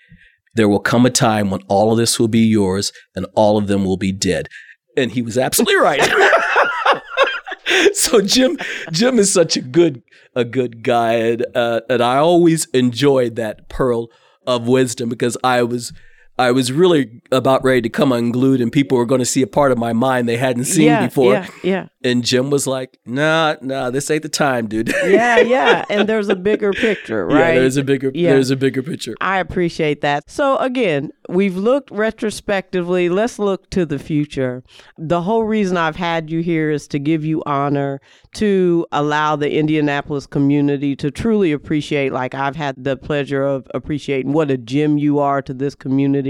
There 0.54 0.70
will 0.70 0.80
come 0.80 1.06
a 1.06 1.10
time 1.10 1.50
when 1.50 1.62
all 1.68 1.92
of 1.92 1.98
this 1.98 2.20
will 2.20 2.28
be 2.28 2.46
yours 2.46 2.94
and 3.16 3.26
all 3.36 3.58
of 3.58 3.68
them 3.68 3.84
will 3.84 3.98
be 3.98 4.12
dead. 4.12 4.48
And 4.96 5.12
he 5.12 5.22
was 5.22 5.38
absolutely 5.38 5.76
right. 5.76 6.02
so 7.94 8.22
Jim, 8.22 8.58
Jim 8.92 9.20
is 9.20 9.34
such 9.34 9.58
a 9.58 9.62
good, 9.62 10.04
a 10.36 10.46
good 10.46 10.84
guy, 10.84 11.14
and, 11.16 11.46
uh, 11.56 11.82
and 11.90 12.02
I 12.02 12.18
always 12.18 12.66
enjoyed 12.68 13.36
that 13.36 13.68
pearl 13.68 14.10
of 14.48 14.68
wisdom 14.68 15.10
because 15.10 15.36
I 15.44 15.64
was 15.64 15.92
I 16.38 16.52
was 16.52 16.72
really 16.72 17.22
about 17.32 17.64
ready 17.64 17.82
to 17.84 17.90
come 17.90 18.12
unglued, 18.12 18.60
and 18.60 18.72
people 18.72 18.98
were 18.98 19.06
going 19.06 19.20
to 19.20 19.26
see 19.26 19.42
a 19.42 19.48
part 19.48 19.72
of 19.72 19.78
my 19.78 19.94
mind 19.94 20.28
they 20.28 20.36
hadn't 20.36 20.66
seen 20.66 20.88
yeah, 20.88 21.06
before. 21.06 21.34
Yeah, 21.34 21.48
yeah. 21.64 21.88
And 22.04 22.24
Jim 22.24 22.50
was 22.50 22.68
like, 22.68 22.98
"Nah, 23.06 23.56
nah, 23.62 23.90
this 23.90 24.12
ain't 24.12 24.24
the 24.24 24.30
time, 24.30 24.68
dude." 24.68 24.90
yeah, 25.06 25.38
yeah. 25.40 25.86
And 25.90 26.10
there's 26.10 26.28
a 26.28 26.36
bigger 26.36 26.74
picture, 26.74 27.26
right? 27.26 27.54
Yeah, 27.56 27.60
there's 27.62 27.78
a 27.78 27.84
bigger, 27.84 28.12
yeah. 28.14 28.32
there's 28.32 28.52
a 28.52 28.58
bigger 28.58 28.84
picture. 28.84 29.16
I 29.22 29.38
appreciate 29.38 30.02
that. 30.02 30.30
So 30.30 30.58
again, 30.58 31.12
we've 31.30 31.56
looked 31.56 31.90
retrospectively. 31.90 33.08
Let's 33.08 33.40
look 33.40 33.70
to 33.70 33.86
the 33.86 34.00
future. 34.00 34.64
The 34.98 35.22
whole 35.22 35.46
reason 35.46 35.78
I've 35.78 35.96
had 35.96 36.30
you 36.30 36.42
here 36.42 36.70
is 36.70 36.88
to 36.90 37.00
give 37.00 37.24
you 37.24 37.44
honor, 37.46 38.02
to 38.36 38.86
allow 38.92 39.36
the 39.36 39.58
Indianapolis 39.58 40.28
community 40.28 40.96
to 40.98 41.12
truly 41.12 41.52
appreciate, 41.52 42.12
like 42.12 42.34
I've 42.34 42.56
had 42.56 42.84
the 42.84 42.98
pleasure 42.98 43.44
of 43.44 43.68
appreciating 43.74 44.34
what 44.34 44.52
a 44.52 44.58
gem 44.58 44.98
you 44.98 45.20
are 45.20 45.42
to 45.42 45.54
this 45.54 45.76
community, 45.76 46.25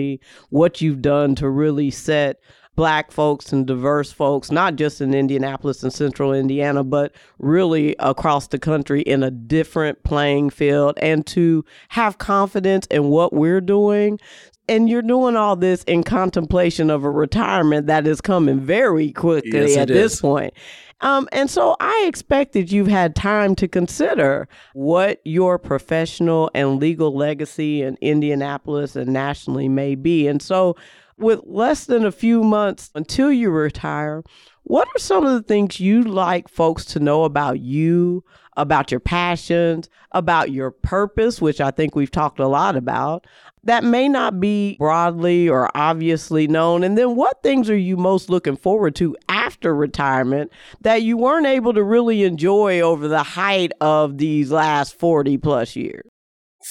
what 0.49 0.81
you've 0.81 1.01
done 1.01 1.35
to 1.35 1.49
really 1.49 1.91
set 1.91 2.39
black 2.75 3.11
folks 3.11 3.53
and 3.53 3.65
diverse 3.65 4.11
folks, 4.11 4.51
not 4.51 4.75
just 4.75 5.01
in 5.01 5.13
Indianapolis 5.13 5.81
and 5.81 5.93
central 5.93 6.33
Indiana, 6.33 6.83
but 6.83 7.13
really 7.39 7.95
across 7.99 8.47
the 8.47 8.59
country 8.59 9.01
in 9.01 9.23
a 9.23 9.31
different 9.31 10.03
playing 10.03 10.49
field 10.49 10.97
and 11.01 11.25
to 11.27 11.63
have 11.89 12.17
confidence 12.17 12.85
in 12.87 13.05
what 13.05 13.33
we're 13.33 13.61
doing. 13.61 14.19
And 14.67 14.89
you're 14.89 15.01
doing 15.01 15.35
all 15.35 15.55
this 15.55 15.83
in 15.83 16.03
contemplation 16.03 16.89
of 16.89 17.03
a 17.03 17.11
retirement 17.11 17.87
that 17.87 18.07
is 18.07 18.21
coming 18.21 18.59
very 18.59 19.11
quickly 19.11 19.51
yes, 19.59 19.77
at 19.77 19.87
this 19.87 20.21
point. 20.21 20.53
Um, 21.01 21.27
and 21.31 21.49
so 21.49 21.75
I 21.79 22.05
expect 22.07 22.53
that 22.53 22.71
you've 22.71 22.87
had 22.87 23.15
time 23.15 23.55
to 23.55 23.67
consider 23.67 24.47
what 24.73 25.21
your 25.25 25.59
professional 25.59 26.49
and 26.55 26.79
legal 26.79 27.15
legacy 27.15 27.81
in 27.81 27.97
Indianapolis 28.01 28.95
and 28.95 29.11
nationally 29.11 29.67
may 29.67 29.95
be. 29.95 30.27
And 30.27 30.41
so, 30.41 30.75
with 31.17 31.41
less 31.45 31.85
than 31.85 32.05
a 32.05 32.11
few 32.11 32.43
months 32.43 32.91
until 32.93 33.31
you 33.31 33.49
retire, 33.49 34.23
what 34.63 34.87
are 34.95 34.99
some 34.99 35.25
of 35.25 35.33
the 35.33 35.43
things 35.43 35.79
you'd 35.79 36.07
like 36.07 36.49
folks 36.49 36.83
to 36.85 36.99
know 36.99 37.23
about 37.23 37.59
you, 37.59 38.23
about 38.57 38.91
your 38.91 38.99
passions, 38.99 39.89
about 40.11 40.51
your 40.51 40.71
purpose, 40.71 41.41
which 41.41 41.61
I 41.61 41.71
think 41.71 41.95
we've 41.95 42.11
talked 42.11 42.39
a 42.39 42.47
lot 42.47 42.75
about, 42.75 43.27
that 43.65 43.83
may 43.83 44.07
not 44.07 44.39
be 44.39 44.77
broadly 44.77 45.49
or 45.49 45.69
obviously 45.75 46.47
known? 46.47 46.83
And 46.83 46.97
then 46.97 47.15
what 47.15 47.43
things 47.43 47.69
are 47.69 47.77
you 47.77 47.97
most 47.97 48.29
looking 48.29 48.55
forward 48.55 48.95
to 48.95 49.15
after 49.27 49.75
retirement 49.75 50.51
that 50.81 51.01
you 51.01 51.17
weren't 51.17 51.47
able 51.47 51.73
to 51.73 51.83
really 51.83 52.23
enjoy 52.23 52.79
over 52.79 53.07
the 53.07 53.23
height 53.23 53.71
of 53.81 54.17
these 54.17 54.51
last 54.51 54.97
40 54.97 55.37
plus 55.37 55.75
years? 55.75 56.05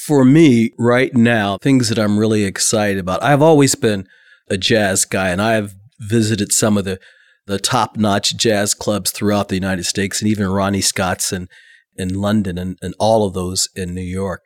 For 0.07 0.25
me, 0.25 0.73
right 0.79 1.15
now, 1.15 1.59
things 1.59 1.89
that 1.89 1.99
I'm 1.99 2.19
really 2.19 2.45
excited 2.45 2.99
about, 2.99 3.23
I've 3.23 3.43
always 3.43 3.75
been 3.75 4.09
a 4.49 4.57
jazz 4.57 5.05
guy 5.05 5.29
and 5.29 5.41
I've 5.41 5.75
visited 6.01 6.53
some 6.53 6.77
of 6.77 6.85
the 6.85 6.99
the 7.47 7.59
top 7.59 7.97
notch 7.97 8.37
jazz 8.37 8.75
clubs 8.75 9.11
throughout 9.11 9.49
the 9.49 9.55
United 9.55 9.85
States 9.85 10.21
and 10.21 10.31
even 10.31 10.49
Ronnie 10.49 10.81
Scott's 10.81 11.33
in, 11.33 11.49
in 11.97 12.15
London 12.15 12.59
and, 12.59 12.79
and 12.81 12.95
all 12.99 13.27
of 13.27 13.35
those 13.35 13.69
in 13.75 13.95
New 13.95 14.01
York. 14.01 14.43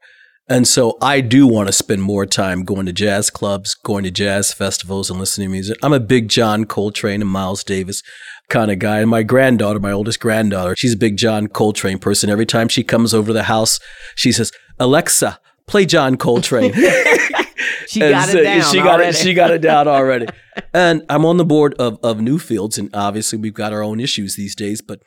And 0.50 0.66
so 0.66 0.96
I 1.02 1.20
do 1.20 1.46
want 1.46 1.68
to 1.68 1.72
spend 1.72 2.02
more 2.02 2.24
time 2.24 2.64
going 2.64 2.86
to 2.86 2.92
jazz 2.92 3.28
clubs, 3.28 3.74
going 3.74 4.04
to 4.04 4.10
jazz 4.10 4.52
festivals 4.52 5.10
and 5.10 5.20
listening 5.20 5.48
to 5.48 5.52
music. 5.52 5.78
I'm 5.82 5.92
a 5.92 6.00
big 6.00 6.28
John 6.28 6.64
Coltrane 6.64 7.20
and 7.20 7.30
Miles 7.30 7.62
Davis 7.62 8.02
kind 8.48 8.70
of 8.70 8.78
guy. 8.78 9.00
And 9.00 9.10
my 9.10 9.22
granddaughter, 9.22 9.78
my 9.78 9.92
oldest 9.92 10.20
granddaughter, 10.20 10.74
she's 10.76 10.94
a 10.94 10.98
big 10.98 11.18
John 11.18 11.48
Coltrane 11.48 11.98
person. 11.98 12.30
Every 12.30 12.46
time 12.46 12.68
she 12.68 12.82
comes 12.82 13.12
over 13.12 13.26
to 13.26 13.32
the 13.34 13.42
house, 13.42 13.78
she 14.14 14.32
says, 14.32 14.50
Alexa, 14.78 15.38
play 15.66 15.84
John 15.84 16.16
Coltrane. 16.16 16.72
she 17.88 18.00
got 18.00 18.30
it 18.30 18.42
down. 18.42 18.72
She 18.72 18.78
got 18.78 18.86
already. 18.86 19.08
it. 19.08 19.16
She 19.16 19.34
got 19.34 19.50
it 19.50 19.60
down 19.60 19.86
already. 19.86 20.28
and 20.72 21.02
I'm 21.10 21.26
on 21.26 21.36
the 21.36 21.44
board 21.44 21.74
of 21.78 21.98
of 22.02 22.18
Newfields, 22.18 22.78
and 22.78 22.88
obviously 22.94 23.38
we've 23.38 23.54
got 23.54 23.72
our 23.72 23.82
own 23.82 24.00
issues 24.00 24.36
these 24.36 24.54
days. 24.54 24.80
But 24.80 25.00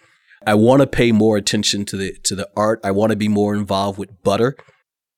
I 0.45 0.53
want 0.55 0.81
to 0.81 0.87
pay 0.87 1.11
more 1.11 1.37
attention 1.37 1.85
to 1.85 1.97
the 1.97 2.13
to 2.23 2.35
the 2.35 2.49
art. 2.55 2.79
I 2.83 2.91
want 2.91 3.11
to 3.11 3.15
be 3.15 3.27
more 3.27 3.55
involved 3.55 3.97
with 3.97 4.09
Butter 4.23 4.55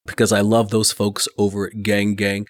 because 0.05 0.31
I 0.31 0.41
love 0.41 0.69
those 0.69 0.91
folks 0.91 1.27
over 1.37 1.67
at 1.67 1.83
Gang 1.83 2.15
Gang. 2.15 2.45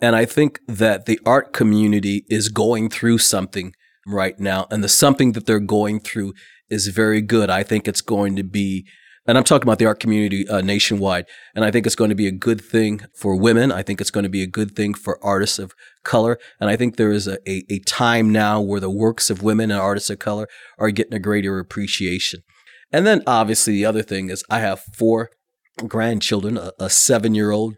And 0.00 0.16
I 0.16 0.24
think 0.24 0.60
that 0.66 1.06
the 1.06 1.20
art 1.24 1.52
community 1.52 2.24
is 2.28 2.48
going 2.48 2.90
through 2.90 3.18
something 3.18 3.72
right 4.06 4.38
now. 4.38 4.66
And 4.70 4.82
the 4.82 4.88
something 4.88 5.32
that 5.32 5.46
they're 5.46 5.60
going 5.60 6.00
through 6.00 6.34
is 6.68 6.88
very 6.88 7.20
good. 7.20 7.50
I 7.50 7.62
think 7.62 7.86
it's 7.86 8.00
going 8.00 8.36
to 8.36 8.42
be, 8.42 8.86
and 9.26 9.38
I'm 9.38 9.44
talking 9.44 9.66
about 9.66 9.78
the 9.78 9.86
art 9.86 10.00
community 10.00 10.46
uh, 10.48 10.60
nationwide. 10.60 11.26
And 11.54 11.64
I 11.64 11.70
think 11.70 11.86
it's 11.86 11.94
going 11.94 12.10
to 12.10 12.16
be 12.16 12.26
a 12.26 12.32
good 12.32 12.60
thing 12.60 13.02
for 13.14 13.36
women. 13.36 13.70
I 13.70 13.82
think 13.82 14.00
it's 14.00 14.10
going 14.10 14.24
to 14.24 14.30
be 14.30 14.42
a 14.42 14.48
good 14.48 14.74
thing 14.74 14.94
for 14.94 15.24
artists 15.24 15.58
of 15.58 15.72
color. 16.02 16.38
And 16.60 16.68
I 16.68 16.76
think 16.76 16.96
there 16.96 17.12
is 17.12 17.26
a, 17.26 17.38
a, 17.48 17.64
a 17.70 17.78
time 17.80 18.30
now 18.32 18.60
where 18.60 18.80
the 18.80 18.90
works 18.90 19.30
of 19.30 19.42
women 19.42 19.70
and 19.70 19.80
artists 19.80 20.10
of 20.10 20.18
color 20.18 20.48
are 20.78 20.90
getting 20.90 21.14
a 21.14 21.18
greater 21.18 21.58
appreciation. 21.58 22.40
And 22.92 23.06
then 23.06 23.22
obviously 23.26 23.74
the 23.74 23.86
other 23.86 24.02
thing 24.02 24.28
is 24.28 24.44
I 24.50 24.60
have 24.60 24.80
four 24.80 25.30
grandchildren, 25.86 26.56
a, 26.56 26.72
a 26.78 26.90
seven 26.90 27.34
year 27.34 27.50
old, 27.50 27.76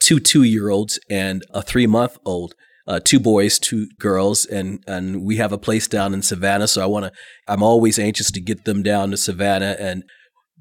two 0.00 0.20
two 0.20 0.42
year 0.42 0.70
olds, 0.70 0.98
and 1.10 1.44
a 1.50 1.62
three 1.62 1.86
month 1.86 2.18
old. 2.24 2.54
Uh, 2.86 2.98
two 2.98 3.20
boys, 3.20 3.58
two 3.58 3.86
girls, 3.98 4.46
and 4.46 4.82
and 4.86 5.22
we 5.22 5.36
have 5.36 5.52
a 5.52 5.58
place 5.58 5.86
down 5.86 6.14
in 6.14 6.22
Savannah. 6.22 6.66
So 6.66 6.82
I 6.82 6.86
want 6.86 7.04
to. 7.04 7.12
I'm 7.46 7.62
always 7.62 7.98
anxious 7.98 8.30
to 8.30 8.40
get 8.40 8.64
them 8.64 8.82
down 8.82 9.10
to 9.10 9.18
Savannah 9.18 9.76
and 9.78 10.04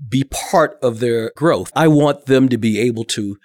be 0.10 0.26
part 0.26 0.78
of 0.82 1.00
their 1.00 1.32
growth. 1.38 1.72
I 1.76 1.88
want 1.88 2.26
them 2.26 2.50
to 2.50 2.58
be 2.58 2.80
able 2.82 3.06
to 3.06 3.38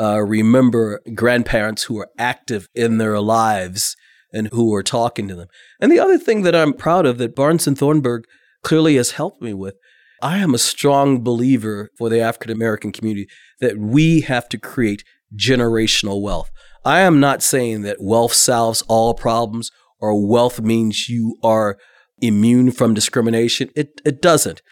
uh, 0.00 0.20
remember 0.20 1.00
grandparents 1.14 1.84
who 1.84 1.98
are 1.98 2.08
active 2.18 2.66
in 2.74 2.96
their 2.96 3.20
lives 3.20 3.94
and 4.32 4.48
who 4.48 4.74
are 4.74 4.82
talking 4.82 5.28
to 5.28 5.34
them. 5.34 5.48
And 5.80 5.92
the 5.92 6.00
other 6.00 6.18
thing 6.18 6.42
that 6.42 6.56
I'm 6.56 6.72
proud 6.72 7.04
of 7.04 7.18
that 7.18 7.36
Barnes 7.36 7.66
and 7.66 7.76
Thornburg 7.76 8.24
clearly 8.62 8.96
has 8.96 9.12
helped 9.12 9.42
me 9.42 9.52
with 9.52 9.74
I 10.22 10.38
am 10.38 10.54
a 10.54 10.58
strong 10.58 11.22
believer 11.22 11.90
for 11.96 12.08
the 12.08 12.20
African 12.20 12.50
American 12.50 12.92
community 12.92 13.28
that 13.60 13.78
we 13.78 14.22
have 14.22 14.48
to 14.50 14.58
create 14.58 15.04
generational 15.36 16.20
wealth. 16.20 16.50
I 16.84 17.00
am 17.00 17.20
not 17.20 17.42
saying 17.42 17.82
that 17.82 17.98
wealth 18.00 18.32
solves 18.32 18.82
all 18.88 19.14
problems 19.14 19.70
or 19.98 20.26
wealth 20.26 20.60
means 20.60 21.08
you 21.08 21.36
are 21.42 21.78
immune 22.20 22.70
from 22.70 22.94
discrimination. 22.94 23.70
It, 23.76 24.00
it 24.04 24.22
doesn't. 24.22 24.62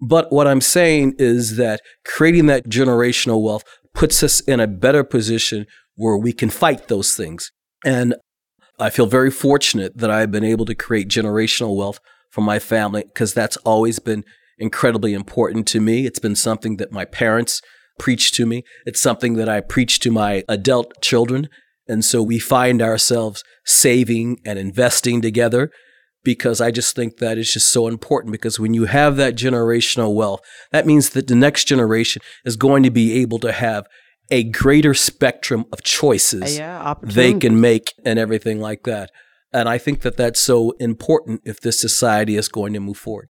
But 0.00 0.30
what 0.30 0.46
I'm 0.46 0.60
saying 0.60 1.14
is 1.18 1.56
that 1.56 1.80
creating 2.04 2.46
that 2.46 2.68
generational 2.68 3.42
wealth 3.42 3.64
puts 3.94 4.22
us 4.22 4.40
in 4.40 4.60
a 4.60 4.66
better 4.66 5.02
position 5.04 5.66
where 5.94 6.16
we 6.16 6.32
can 6.32 6.50
fight 6.50 6.88
those 6.88 7.14
things. 7.16 7.50
And 7.84 8.14
I 8.78 8.90
feel 8.90 9.06
very 9.06 9.30
fortunate 9.30 9.96
that 9.96 10.10
I've 10.10 10.30
been 10.30 10.44
able 10.44 10.66
to 10.66 10.74
create 10.74 11.08
generational 11.08 11.76
wealth 11.76 11.98
for 12.30 12.42
my 12.42 12.58
family 12.58 13.04
because 13.06 13.32
that's 13.32 13.56
always 13.58 13.98
been 13.98 14.24
incredibly 14.58 15.12
important 15.12 15.66
to 15.68 15.80
me. 15.80 16.06
It's 16.06 16.18
been 16.18 16.36
something 16.36 16.76
that 16.76 16.92
my 16.92 17.04
parents 17.04 17.60
preached 17.98 18.34
to 18.34 18.46
me. 18.46 18.62
It's 18.84 19.00
something 19.00 19.34
that 19.34 19.48
I 19.48 19.60
preach 19.60 20.00
to 20.00 20.10
my 20.10 20.44
adult 20.48 21.00
children. 21.00 21.48
And 21.88 22.04
so 22.04 22.22
we 22.22 22.38
find 22.38 22.82
ourselves 22.82 23.44
saving 23.64 24.40
and 24.44 24.58
investing 24.58 25.22
together 25.22 25.70
because 26.24 26.60
I 26.60 26.72
just 26.72 26.96
think 26.96 27.18
that 27.18 27.38
is 27.38 27.52
just 27.52 27.72
so 27.72 27.86
important 27.86 28.32
because 28.32 28.58
when 28.58 28.74
you 28.74 28.86
have 28.86 29.16
that 29.16 29.36
generational 29.36 30.12
wealth, 30.12 30.40
that 30.72 30.84
means 30.84 31.10
that 31.10 31.28
the 31.28 31.36
next 31.36 31.66
generation 31.66 32.20
is 32.44 32.56
going 32.56 32.82
to 32.82 32.90
be 32.90 33.20
able 33.20 33.38
to 33.38 33.52
have 33.52 33.86
a 34.30 34.42
greater 34.42 34.92
spectrum 34.92 35.66
of 35.72 35.84
choices 35.84 36.58
yeah, 36.58 36.94
they 37.00 37.32
can 37.32 37.60
make 37.60 37.92
and 38.04 38.18
everything 38.18 38.60
like 38.60 38.82
that. 38.82 39.10
And 39.52 39.68
I 39.68 39.78
think 39.78 40.00
that 40.00 40.16
that's 40.16 40.40
so 40.40 40.72
important 40.80 41.42
if 41.44 41.60
this 41.60 41.80
society 41.80 42.36
is 42.36 42.48
going 42.48 42.72
to 42.72 42.80
move 42.80 42.96
forward. 42.96 43.28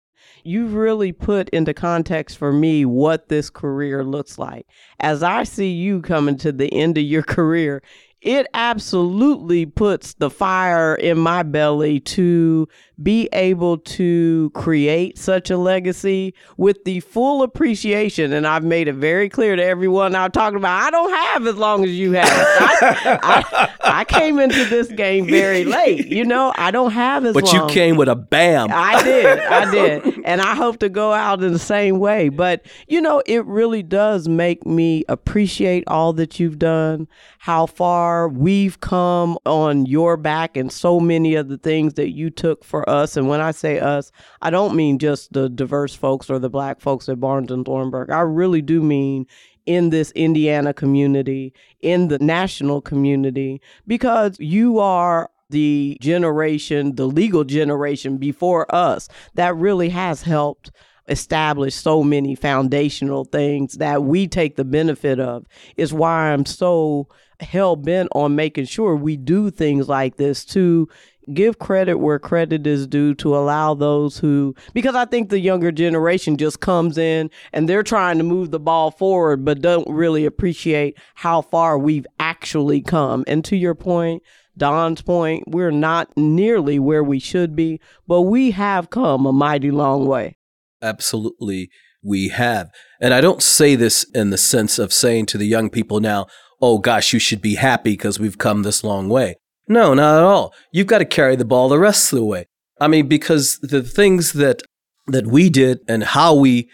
You've 0.44 0.74
really 0.74 1.12
put 1.12 1.48
into 1.50 1.74
context 1.74 2.38
for 2.38 2.52
me 2.52 2.84
what 2.84 3.28
this 3.28 3.50
career 3.50 4.04
looks 4.04 4.38
like. 4.38 4.66
As 5.00 5.22
I 5.22 5.44
see 5.44 5.70
you 5.70 6.00
coming 6.00 6.36
to 6.38 6.52
the 6.52 6.72
end 6.72 6.98
of 6.98 7.04
your 7.04 7.22
career, 7.24 7.82
it 8.20 8.46
absolutely 8.52 9.64
puts 9.66 10.14
the 10.14 10.30
fire 10.30 10.94
in 10.94 11.18
my 11.18 11.42
belly 11.42 12.00
to 12.00 12.68
be 13.00 13.28
able 13.32 13.78
to 13.78 14.50
create 14.54 15.16
such 15.16 15.50
a 15.50 15.56
legacy 15.56 16.34
with 16.56 16.82
the 16.84 16.98
full 16.98 17.44
appreciation. 17.44 18.32
And 18.32 18.44
I've 18.44 18.64
made 18.64 18.88
it 18.88 18.94
very 18.94 19.28
clear 19.28 19.54
to 19.54 19.62
everyone 19.62 20.16
I'm 20.16 20.32
talking 20.32 20.56
about, 20.56 20.82
I 20.82 20.90
don't 20.90 21.12
have 21.12 21.46
as 21.46 21.54
long 21.56 21.84
as 21.84 21.96
you 21.96 22.12
have. 22.12 22.26
I, 22.28 23.18
I, 23.22 24.00
I 24.00 24.04
came 24.04 24.40
into 24.40 24.64
this 24.64 24.88
game 24.88 25.26
very 25.26 25.64
late. 25.64 26.08
You 26.08 26.24
know, 26.24 26.52
I 26.56 26.72
don't 26.72 26.90
have 26.90 27.24
as 27.24 27.34
but 27.34 27.44
long. 27.44 27.54
But 27.54 27.68
you 27.68 27.74
came 27.74 27.96
with 27.96 28.08
a 28.08 28.16
bam. 28.16 28.70
I 28.72 29.00
did. 29.04 29.38
I 29.38 29.70
did. 29.70 30.20
And 30.24 30.40
I 30.40 30.56
hope 30.56 30.80
to 30.80 30.88
go 30.88 31.12
out 31.12 31.44
in 31.44 31.52
the 31.52 31.58
same 31.60 32.00
way. 32.00 32.30
But, 32.30 32.66
you 32.88 33.00
know, 33.00 33.22
it 33.26 33.46
really 33.46 33.84
does 33.84 34.26
make 34.28 34.66
me 34.66 35.04
appreciate 35.08 35.84
all 35.86 36.12
that 36.14 36.40
you've 36.40 36.58
done, 36.58 37.06
how 37.38 37.66
far 37.66 38.07
we've 38.28 38.80
come 38.80 39.38
on 39.44 39.86
your 39.86 40.16
back, 40.16 40.56
and 40.56 40.72
so 40.72 40.98
many 40.98 41.34
of 41.34 41.48
the 41.48 41.58
things 41.58 41.94
that 41.94 42.10
you 42.10 42.30
took 42.30 42.64
for 42.64 42.88
us. 42.88 43.16
And 43.16 43.28
when 43.28 43.40
I 43.40 43.50
say 43.50 43.78
us, 43.78 44.10
I 44.42 44.50
don't 44.50 44.74
mean 44.74 44.98
just 44.98 45.32
the 45.32 45.48
diverse 45.48 45.94
folks 45.94 46.30
or 46.30 46.38
the 46.38 46.50
black 46.50 46.80
folks 46.80 47.08
at 47.08 47.20
Barnes 47.20 47.50
and 47.50 47.64
Thornburg. 47.64 48.10
I 48.10 48.20
really 48.20 48.62
do 48.62 48.82
mean 48.82 49.26
in 49.66 49.90
this 49.90 50.10
Indiana 50.12 50.72
community, 50.72 51.52
in 51.80 52.08
the 52.08 52.18
national 52.18 52.80
community, 52.80 53.60
because 53.86 54.36
you 54.40 54.78
are 54.78 55.30
the 55.50 55.96
generation, 56.00 56.94
the 56.96 57.06
legal 57.06 57.44
generation 57.44 58.16
before 58.16 58.72
us 58.74 59.08
that 59.34 59.56
really 59.56 59.88
has 59.88 60.22
helped 60.22 60.70
establish 61.08 61.74
so 61.74 62.02
many 62.02 62.34
foundational 62.34 63.24
things 63.24 63.74
that 63.74 64.02
we 64.04 64.26
take 64.26 64.56
the 64.56 64.64
benefit 64.64 65.18
of 65.18 65.46
is 65.76 65.92
why 65.92 66.32
I'm 66.32 66.46
so 66.46 67.08
hell 67.40 67.76
bent 67.76 68.08
on 68.12 68.34
making 68.34 68.64
sure 68.64 68.96
we 68.96 69.16
do 69.16 69.50
things 69.50 69.88
like 69.88 70.16
this 70.16 70.44
to 70.44 70.88
give 71.32 71.58
credit 71.58 71.98
where 71.98 72.18
credit 72.18 72.66
is 72.66 72.86
due 72.86 73.14
to 73.14 73.36
allow 73.36 73.74
those 73.74 74.18
who 74.18 74.54
because 74.72 74.94
I 74.94 75.04
think 75.04 75.28
the 75.28 75.38
younger 75.38 75.70
generation 75.70 76.36
just 76.36 76.60
comes 76.60 76.96
in 76.96 77.30
and 77.52 77.68
they're 77.68 77.82
trying 77.82 78.18
to 78.18 78.24
move 78.24 78.50
the 78.50 78.58
ball 78.58 78.90
forward 78.90 79.44
but 79.44 79.60
don't 79.60 79.88
really 79.88 80.24
appreciate 80.24 80.98
how 81.14 81.42
far 81.42 81.78
we've 81.78 82.06
actually 82.18 82.80
come. 82.80 83.24
And 83.26 83.44
to 83.44 83.56
your 83.56 83.74
point, 83.74 84.22
Don's 84.56 85.02
point, 85.02 85.44
we're 85.46 85.70
not 85.70 86.10
nearly 86.16 86.78
where 86.78 87.04
we 87.04 87.18
should 87.20 87.54
be, 87.54 87.80
but 88.06 88.22
we 88.22 88.50
have 88.50 88.90
come 88.90 89.26
a 89.26 89.32
mighty 89.32 89.70
long 89.70 90.06
way. 90.06 90.37
Absolutely, 90.82 91.70
we 92.02 92.28
have. 92.28 92.70
And 93.00 93.12
I 93.12 93.20
don't 93.20 93.42
say 93.42 93.74
this 93.74 94.04
in 94.14 94.30
the 94.30 94.38
sense 94.38 94.78
of 94.78 94.92
saying 94.92 95.26
to 95.26 95.38
the 95.38 95.46
young 95.46 95.70
people 95.70 96.00
now, 96.00 96.26
oh 96.60 96.78
gosh, 96.78 97.12
you 97.12 97.18
should 97.18 97.42
be 97.42 97.54
happy 97.56 97.92
because 97.92 98.18
we've 98.18 98.38
come 98.38 98.62
this 98.62 98.84
long 98.84 99.08
way. 99.08 99.36
No, 99.68 99.94
not 99.94 100.18
at 100.18 100.24
all. 100.24 100.54
You've 100.72 100.86
got 100.86 100.98
to 100.98 101.04
carry 101.04 101.36
the 101.36 101.44
ball 101.44 101.68
the 101.68 101.78
rest 101.78 102.12
of 102.12 102.18
the 102.18 102.24
way. 102.24 102.46
I 102.80 102.88
mean, 102.88 103.08
because 103.08 103.58
the 103.60 103.82
things 103.82 104.32
that 104.34 104.62
that 105.06 105.26
we 105.26 105.50
did 105.50 105.80
and 105.88 106.04
how 106.04 106.34
we 106.34 106.68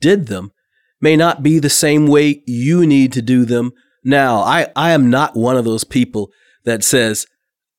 did 0.00 0.26
them 0.26 0.50
may 1.00 1.16
not 1.16 1.42
be 1.42 1.58
the 1.58 1.70
same 1.70 2.06
way 2.06 2.42
you 2.46 2.86
need 2.86 3.12
to 3.12 3.22
do 3.22 3.44
them 3.44 3.72
now. 4.04 4.40
I, 4.40 4.68
I 4.76 4.90
am 4.90 5.10
not 5.10 5.36
one 5.36 5.56
of 5.56 5.64
those 5.64 5.84
people 5.84 6.30
that 6.64 6.84
says, 6.84 7.26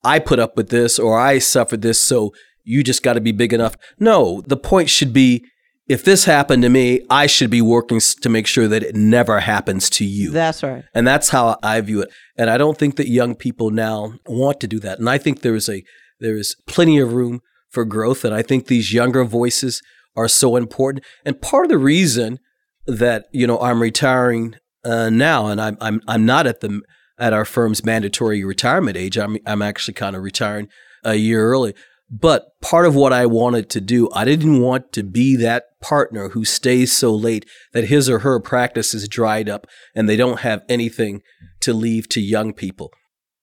I 0.02 0.18
put 0.18 0.38
up 0.38 0.56
with 0.56 0.70
this 0.70 0.98
or 0.98 1.18
I 1.18 1.38
suffered 1.38 1.82
this, 1.82 2.00
so 2.00 2.32
you 2.64 2.82
just 2.82 3.02
got 3.02 3.14
to 3.14 3.20
be 3.20 3.32
big 3.32 3.52
enough. 3.52 3.76
No, 3.98 4.42
the 4.46 4.56
point 4.56 4.90
should 4.90 5.12
be 5.12 5.44
if 5.90 6.04
this 6.04 6.24
happened 6.24 6.62
to 6.62 6.68
me, 6.68 7.04
I 7.10 7.26
should 7.26 7.50
be 7.50 7.60
working 7.60 7.98
to 7.98 8.28
make 8.28 8.46
sure 8.46 8.68
that 8.68 8.84
it 8.84 8.94
never 8.94 9.40
happens 9.40 9.90
to 9.90 10.04
you. 10.04 10.30
That's 10.30 10.62
right. 10.62 10.84
And 10.94 11.04
that's 11.04 11.30
how 11.30 11.58
I 11.64 11.80
view 11.80 12.00
it. 12.02 12.10
And 12.36 12.48
I 12.48 12.58
don't 12.58 12.78
think 12.78 12.94
that 12.94 13.08
young 13.08 13.34
people 13.34 13.70
now 13.70 14.14
want 14.24 14.60
to 14.60 14.68
do 14.68 14.78
that. 14.78 15.00
And 15.00 15.10
I 15.10 15.18
think 15.18 15.40
there 15.40 15.56
is 15.56 15.68
a 15.68 15.82
there 16.20 16.36
is 16.36 16.54
plenty 16.68 17.00
of 17.00 17.12
room 17.12 17.40
for 17.70 17.84
growth. 17.84 18.24
And 18.24 18.32
I 18.32 18.42
think 18.42 18.68
these 18.68 18.92
younger 18.92 19.24
voices 19.24 19.82
are 20.14 20.28
so 20.28 20.54
important. 20.54 21.04
And 21.24 21.42
part 21.42 21.64
of 21.64 21.70
the 21.70 21.78
reason 21.78 22.38
that 22.86 23.24
you 23.32 23.48
know 23.48 23.58
I'm 23.58 23.82
retiring 23.82 24.54
uh, 24.84 25.10
now, 25.10 25.48
and 25.48 25.60
I'm 25.60 25.76
I'm 25.80 26.00
I'm 26.06 26.24
not 26.24 26.46
at 26.46 26.60
the 26.60 26.82
at 27.18 27.32
our 27.32 27.44
firm's 27.44 27.84
mandatory 27.84 28.44
retirement 28.44 28.96
age. 28.96 29.18
I'm 29.18 29.38
I'm 29.44 29.60
actually 29.60 29.94
kind 29.94 30.14
of 30.14 30.22
retiring 30.22 30.68
a 31.02 31.16
year 31.16 31.44
early. 31.44 31.74
But 32.10 32.60
part 32.60 32.86
of 32.86 32.96
what 32.96 33.12
I 33.12 33.24
wanted 33.26 33.70
to 33.70 33.80
do, 33.80 34.10
I 34.12 34.24
didn't 34.24 34.60
want 34.60 34.92
to 34.94 35.04
be 35.04 35.36
that 35.36 35.80
partner 35.80 36.30
who 36.30 36.44
stays 36.44 36.92
so 36.92 37.14
late 37.14 37.46
that 37.72 37.84
his 37.84 38.10
or 38.10 38.20
her 38.20 38.40
practice 38.40 38.92
is 38.94 39.08
dried 39.08 39.48
up 39.48 39.66
and 39.94 40.08
they 40.08 40.16
don't 40.16 40.40
have 40.40 40.62
anything 40.68 41.22
to 41.60 41.72
leave 41.72 42.08
to 42.10 42.20
young 42.20 42.52
people. 42.52 42.92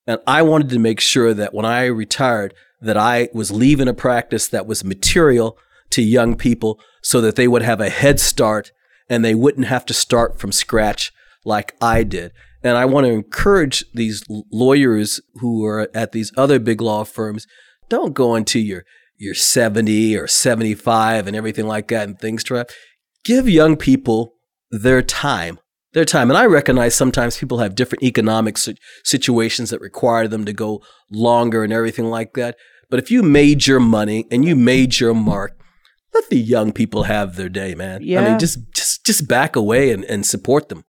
And 0.06 0.20
I 0.28 0.42
wanted 0.42 0.70
to 0.70 0.80
make 0.80 1.00
sure 1.00 1.34
that 1.34 1.54
when 1.54 1.66
I 1.66 1.86
retired, 1.86 2.54
that 2.82 2.98
I 2.98 3.30
was 3.34 3.52
leaving 3.52 3.88
a 3.88 3.94
practice 3.94 4.48
that 4.50 4.68
was 4.68 4.84
material 4.84 5.58
to 5.92 6.02
young 6.02 6.36
people 6.36 6.80
so 7.02 7.22
that 7.22 7.38
they 7.38 7.48
would 7.48 7.62
have 7.62 7.80
a 7.80 7.90
head 7.90 8.20
start 8.20 8.72
and 9.10 9.24
they 9.24 9.34
wouldn't 9.34 9.68
have 9.68 9.86
to 9.86 9.94
start 9.94 10.40
from 10.40 10.52
scratch 10.52 11.14
like 11.46 11.74
I 11.82 12.04
did. 12.04 12.34
And 12.64 12.76
I 12.76 12.86
want 12.86 13.06
to 13.06 13.14
encourage 13.14 13.86
these 13.94 14.24
lawyers 14.52 15.22
who 15.36 15.64
are 15.66 15.90
at 15.94 16.12
these 16.12 16.34
other 16.36 16.60
big 16.60 16.82
law 16.82 17.06
firms 17.06 17.48
don't 17.90 18.14
go 18.14 18.36
into 18.36 18.60
your 18.60 18.84
your 19.20 19.34
70 19.34 20.16
or 20.16 20.28
75 20.28 21.26
and 21.26 21.36
everything 21.36 21.66
like 21.66 21.88
that 21.88 22.08
and 22.08 22.20
things 22.20 22.44
to 22.46 22.66
give 23.26 23.50
young 23.50 23.76
people 23.76 24.36
their 24.70 25.02
time 25.02 25.60
their 25.94 26.06
time. 26.06 26.30
And 26.30 26.38
i 26.38 26.46
recognize 26.46 26.94
sometimes 26.94 27.38
people 27.38 27.58
have 27.60 27.74
different 27.74 28.04
economic 28.04 28.58
situations 29.04 29.72
that 29.72 29.82
require 29.82 30.28
them 30.28 30.46
to 30.46 30.54
go 30.54 30.84
longer 31.10 31.64
and 31.64 31.74
everything 31.74 32.06
like 32.06 32.34
that. 32.34 32.56
But 32.90 33.00
if 33.00 33.10
you 33.10 33.24
made 33.24 33.66
your 33.66 33.80
money 33.80 34.26
and 34.32 34.46
you 34.46 34.56
made 34.56 35.00
your 35.00 35.14
mark 35.14 35.58
let 36.14 36.30
the 36.30 36.40
young 36.40 36.72
people 36.72 37.04
have 37.04 37.36
their 37.36 37.50
day 37.50 37.76
man. 37.76 38.02
Yeah. 38.02 38.22
i 38.22 38.30
mean 38.30 38.40
just 38.40 38.60
just 38.74 39.06
just 39.06 39.28
back 39.28 39.56
away 39.56 39.92
and, 39.92 40.04
and 40.06 40.26
support 40.26 40.70
them 40.70 40.84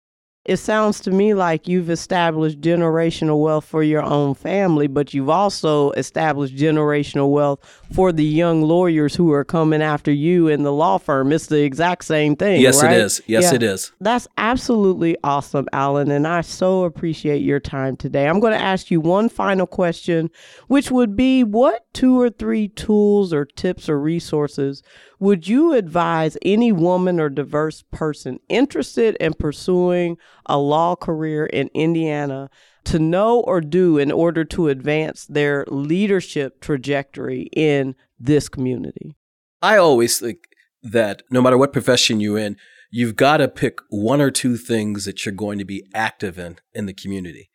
it 0.45 0.59
sounds 0.59 1.01
to 1.01 1.11
me 1.11 1.33
like 1.33 1.67
you've 1.67 1.89
established 1.89 2.61
generational 2.61 3.41
wealth 3.41 3.65
for 3.65 3.83
your 3.83 4.03
own 4.03 4.35
family, 4.35 4.87
but 4.87 5.15
you've 5.15 5.31
also 5.31 5.93
established 5.93 6.55
generational 6.55 7.31
wealth 7.31 7.61
for 7.95 8.13
the 8.13 8.25
young 8.25 8.61
lawyers 8.61 9.15
who 9.15 9.33
are 9.33 9.45
coming 9.45 9.81
after 9.81 10.13
you 10.13 10.49
in 10.49 10.63
the 10.63 10.73
law 10.73 10.99
firm. 10.99 11.33
It's 11.33 11.47
the 11.47 11.63
exact 11.63 12.05
same 12.05 12.37
thing. 12.37 12.61
Yes, 12.61 12.83
right? 12.83 12.93
it 12.93 13.01
is. 13.01 13.23
Yes, 13.27 13.45
yeah. 13.45 13.55
it 13.55 13.63
is. 13.63 13.93
That's 14.01 14.29
absolutely 14.37 15.17
awesome, 15.25 15.67
Alan. 15.73 16.11
And 16.11 16.29
I 16.29 16.43
so 16.43 16.85
appreciate 16.85 17.41
your 17.41 17.61
time 17.61 17.97
today. 17.97 18.29
I'm 18.29 18.41
going 18.41 18.53
to 18.53 18.63
ask 18.63 18.91
you 18.91 19.01
one 19.01 19.31
final 19.31 19.67
question, 19.67 20.31
which 20.69 20.91
would 20.91 21.17
be 21.17 21.43
what 21.43 21.87
two 21.95 22.21
or 22.21 22.29
three 22.29 22.69
tools 22.69 23.33
or 23.33 23.47
tips 23.47 23.89
or 23.89 23.99
resources 23.99 24.83
would 25.21 25.47
you 25.49 25.73
advise 25.73 26.37
any 26.43 26.73
woman 26.73 27.21
or 27.21 27.29
diverse 27.29 27.83
person 27.93 28.41
interested 28.49 29.17
in 29.21 29.35
pursuing 29.35 30.17
a 30.47 30.59
law 30.59 30.97
career 30.97 31.47
in 31.47 31.69
Indiana 31.75 32.51
to 32.85 32.99
know 32.99 33.41
or 33.41 33.61
do 33.61 33.99
in 33.99 34.13
order 34.13 34.45
to 34.45 34.69
advance 34.69 35.27
their 35.27 35.65
leadership 35.69 36.61
trajectory 36.61 37.49
in 37.55 37.95
this 38.19 38.49
community? 38.49 39.17
I 39.63 39.77
always 39.77 40.19
think 40.19 40.39
that 40.83 41.23
no 41.31 41.41
matter 41.41 41.57
what 41.57 41.73
profession 41.73 42.21
you're 42.21 42.39
in, 42.39 42.57
you've 42.91 43.17
got 43.17 43.39
to 43.39 43.49
pick 43.49 43.79
one 43.89 44.21
or 44.21 44.31
two 44.31 44.57
things 44.57 45.05
that 45.05 45.25
you're 45.25 45.35
going 45.35 45.59
to 45.59 45.65
be 45.65 45.87
active 45.95 46.39
in 46.39 46.59
in 46.75 46.87
the 46.87 46.93
community. 46.93 47.51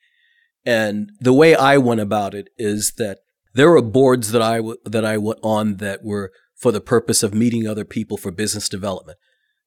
And 0.66 1.12
the 1.20 1.34
way 1.34 1.56
I 1.56 1.78
went 1.78 2.02
about 2.02 2.34
it 2.34 2.50
is 2.58 2.94
that 2.98 3.20
there 3.54 3.70
were 3.70 3.82
boards 3.82 4.32
that 4.32 4.42
I 4.42 4.58
w- 4.58 4.78
that 4.86 5.06
I 5.06 5.18
went 5.18 5.40
on 5.42 5.78
that 5.78 6.04
were 6.04 6.32
for 6.60 6.72
the 6.72 6.82
purpose 6.82 7.24
of 7.24 7.34
meeting 7.34 7.66
other 7.66 7.86
people 7.86 8.18
for 8.18 8.32
business 8.32 8.70
development. 8.70 9.18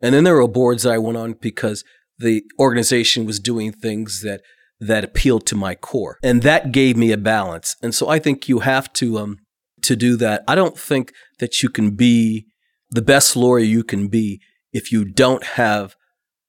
And 0.01 0.15
then 0.15 0.25
there 0.25 0.37
were 0.37 0.49
boards 0.49 0.83
that 0.83 0.93
I 0.93 0.99
went 0.99 1.17
on 1.17 1.35
because 1.35 1.85
the 2.19 2.43
organization 2.59 3.25
was 3.25 3.41
doing 3.41 3.73
things 3.73 4.21
that 4.23 4.43
that 4.81 5.05
appealed 5.05 5.47
to 5.47 5.55
my 5.55 5.77
core. 5.77 6.19
And 6.25 6.43
that 6.43 6.73
gave 6.73 6.97
me 6.97 7.13
a 7.13 7.17
balance. 7.17 7.77
And 7.83 7.95
so 7.95 8.09
I 8.09 8.19
think 8.19 8.49
you 8.49 8.61
have 8.61 8.93
to 8.95 9.19
um 9.19 9.39
to 9.83 9.97
do 9.97 10.17
that. 10.17 10.45
I 10.47 10.55
don't 10.55 10.79
think 10.79 11.13
that 11.39 11.63
you 11.63 11.69
can 11.69 11.93
be 11.93 12.47
the 12.91 13.03
best 13.03 13.37
lawyer 13.37 13.65
you 13.65 13.85
can 13.85 14.09
be 14.09 14.41
if 14.73 14.93
you 14.93 15.05
don't 15.05 15.45
have 15.45 15.97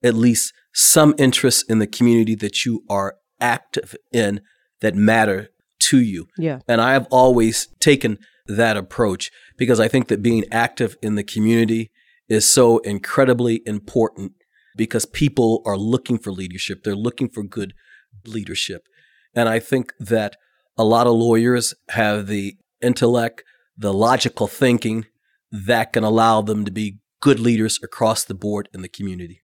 at 0.03 0.13
least 0.13 0.53
some 0.73 1.15
interest 1.17 1.69
in 1.69 1.79
the 1.79 1.87
community 1.87 2.35
that 2.35 2.65
you 2.65 2.83
are 2.89 3.15
active 3.39 3.95
in 4.11 4.41
that 4.81 4.95
matter 4.95 5.49
to 5.79 5.99
you. 5.99 6.27
Yeah. 6.37 6.59
And 6.67 6.81
I 6.81 6.93
have 6.93 7.07
always 7.11 7.67
taken 7.79 8.17
that 8.47 8.77
approach 8.77 9.31
because 9.63 9.79
I 9.79 9.87
think 9.87 10.09
that 10.09 10.21
being 10.21 10.43
active 10.51 10.97
in 11.01 11.15
the 11.15 11.23
community 11.23 11.89
is 12.27 12.45
so 12.45 12.79
incredibly 12.79 13.61
important 13.65 14.33
because 14.75 15.05
people 15.05 15.61
are 15.65 15.77
looking 15.77 16.17
for 16.17 16.31
leadership. 16.33 16.83
They're 16.83 16.95
looking 16.95 17.29
for 17.29 17.43
good 17.43 17.73
leadership. 18.25 18.87
And 19.33 19.47
I 19.47 19.59
think 19.59 19.93
that 20.01 20.35
a 20.77 20.83
lot 20.83 21.07
of 21.07 21.13
lawyers 21.13 21.73
have 21.91 22.27
the 22.27 22.57
intellect, 22.81 23.45
the 23.77 23.93
logical 23.93 24.47
thinking 24.47 25.05
that 25.49 25.93
can 25.93 26.03
allow 26.03 26.41
them 26.41 26.65
to 26.65 26.71
be 26.71 26.97
good 27.21 27.39
leaders 27.39 27.79
across 27.81 28.25
the 28.25 28.33
board 28.33 28.67
in 28.73 28.81
the 28.81 28.89
community. 28.89 29.42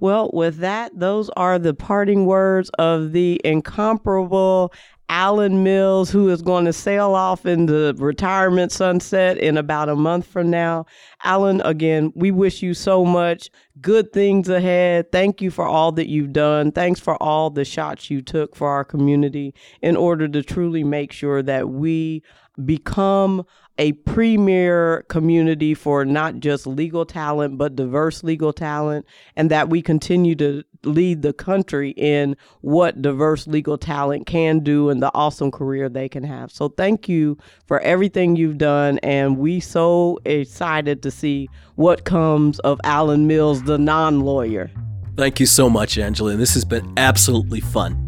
Well, 0.00 0.30
with 0.32 0.58
that, 0.58 0.98
those 0.98 1.28
are 1.30 1.58
the 1.58 1.74
parting 1.74 2.26
words 2.26 2.70
of 2.78 3.12
the 3.12 3.40
incomparable 3.44 4.72
Alan 5.10 5.62
Mills, 5.62 6.10
who 6.10 6.28
is 6.28 6.42
going 6.42 6.66
to 6.66 6.72
sail 6.72 7.14
off 7.14 7.46
into 7.46 7.94
retirement 7.96 8.70
sunset 8.70 9.38
in 9.38 9.56
about 9.56 9.88
a 9.88 9.96
month 9.96 10.26
from 10.26 10.50
now. 10.50 10.84
Alan, 11.24 11.62
again, 11.62 12.12
we 12.14 12.30
wish 12.30 12.62
you 12.62 12.74
so 12.74 13.04
much 13.04 13.50
good 13.80 14.12
things 14.12 14.48
ahead. 14.48 15.10
Thank 15.10 15.40
you 15.40 15.50
for 15.50 15.66
all 15.66 15.92
that 15.92 16.08
you've 16.08 16.34
done. 16.34 16.72
Thanks 16.72 17.00
for 17.00 17.20
all 17.22 17.48
the 17.48 17.64
shots 17.64 18.10
you 18.10 18.20
took 18.20 18.54
for 18.54 18.68
our 18.68 18.84
community 18.84 19.54
in 19.80 19.96
order 19.96 20.28
to 20.28 20.42
truly 20.42 20.84
make 20.84 21.12
sure 21.12 21.42
that 21.42 21.70
we 21.70 22.22
become 22.64 23.44
a 23.78 23.92
premier 23.92 25.04
community 25.08 25.72
for 25.72 26.04
not 26.04 26.40
just 26.40 26.66
legal 26.66 27.06
talent, 27.06 27.56
but 27.56 27.76
diverse 27.76 28.24
legal 28.24 28.52
talent, 28.52 29.06
and 29.36 29.50
that 29.50 29.70
we 29.70 29.80
continue 29.80 30.34
to 30.34 30.64
lead 30.84 31.22
the 31.22 31.32
country 31.32 31.90
in 31.96 32.36
what 32.60 33.00
diverse 33.02 33.46
legal 33.46 33.78
talent 33.78 34.26
can 34.26 34.60
do 34.60 34.90
and 34.90 35.02
the 35.02 35.10
awesome 35.14 35.50
career 35.50 35.88
they 35.88 36.08
can 36.08 36.24
have. 36.24 36.50
So 36.50 36.68
thank 36.68 37.08
you 37.08 37.38
for 37.66 37.80
everything 37.80 38.36
you've 38.36 38.58
done, 38.58 38.98
and 38.98 39.38
we 39.38 39.60
so 39.60 40.18
excited 40.24 41.02
to 41.02 41.10
see 41.10 41.48
what 41.76 42.04
comes 42.04 42.58
of 42.60 42.80
Alan 42.84 43.26
Mills, 43.26 43.62
the 43.62 43.78
non-lawyer. 43.78 44.70
Thank 45.16 45.40
you 45.40 45.46
so 45.46 45.68
much, 45.68 45.98
Angela. 45.98 46.36
This 46.36 46.54
has 46.54 46.64
been 46.64 46.92
absolutely 46.96 47.60
fun. 47.60 48.07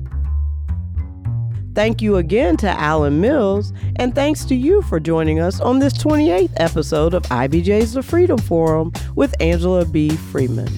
Thank 1.75 2.03
you 2.03 2.17
again 2.17 2.57
to 2.59 2.69
Alan 2.69 3.21
Mills, 3.21 3.73
and 3.97 4.13
thanks 4.13 4.45
to 4.47 4.57
you 4.57 4.83
for 4.83 4.99
joining 4.99 5.39
us 5.39 5.61
on 5.61 5.79
this 5.79 5.93
28th 5.93 6.51
episode 6.57 7.15
of 7.15 7.23
IBJ's 7.25 7.93
The 7.93 8.03
Freedom 8.03 8.39
Forum 8.39 8.93
with 9.15 9.35
Angela 9.41 9.85
B. 9.85 10.11
Freeman. 10.11 10.69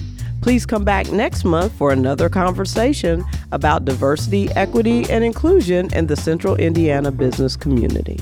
Please 0.41 0.67
come 0.67 0.83
back 0.83 1.11
next 1.11 1.45
month 1.45 1.73
for 1.73 1.91
another 1.91 2.29
conversation 2.29 3.25
about 3.51 3.85
diversity, 3.85 4.51
equity, 4.51 5.09
and 5.09 5.23
inclusion 5.23 5.91
in 5.93 6.05
the 6.05 6.15
Central 6.15 6.55
Indiana 6.57 7.11
business 7.11 7.55
community. 7.55 8.19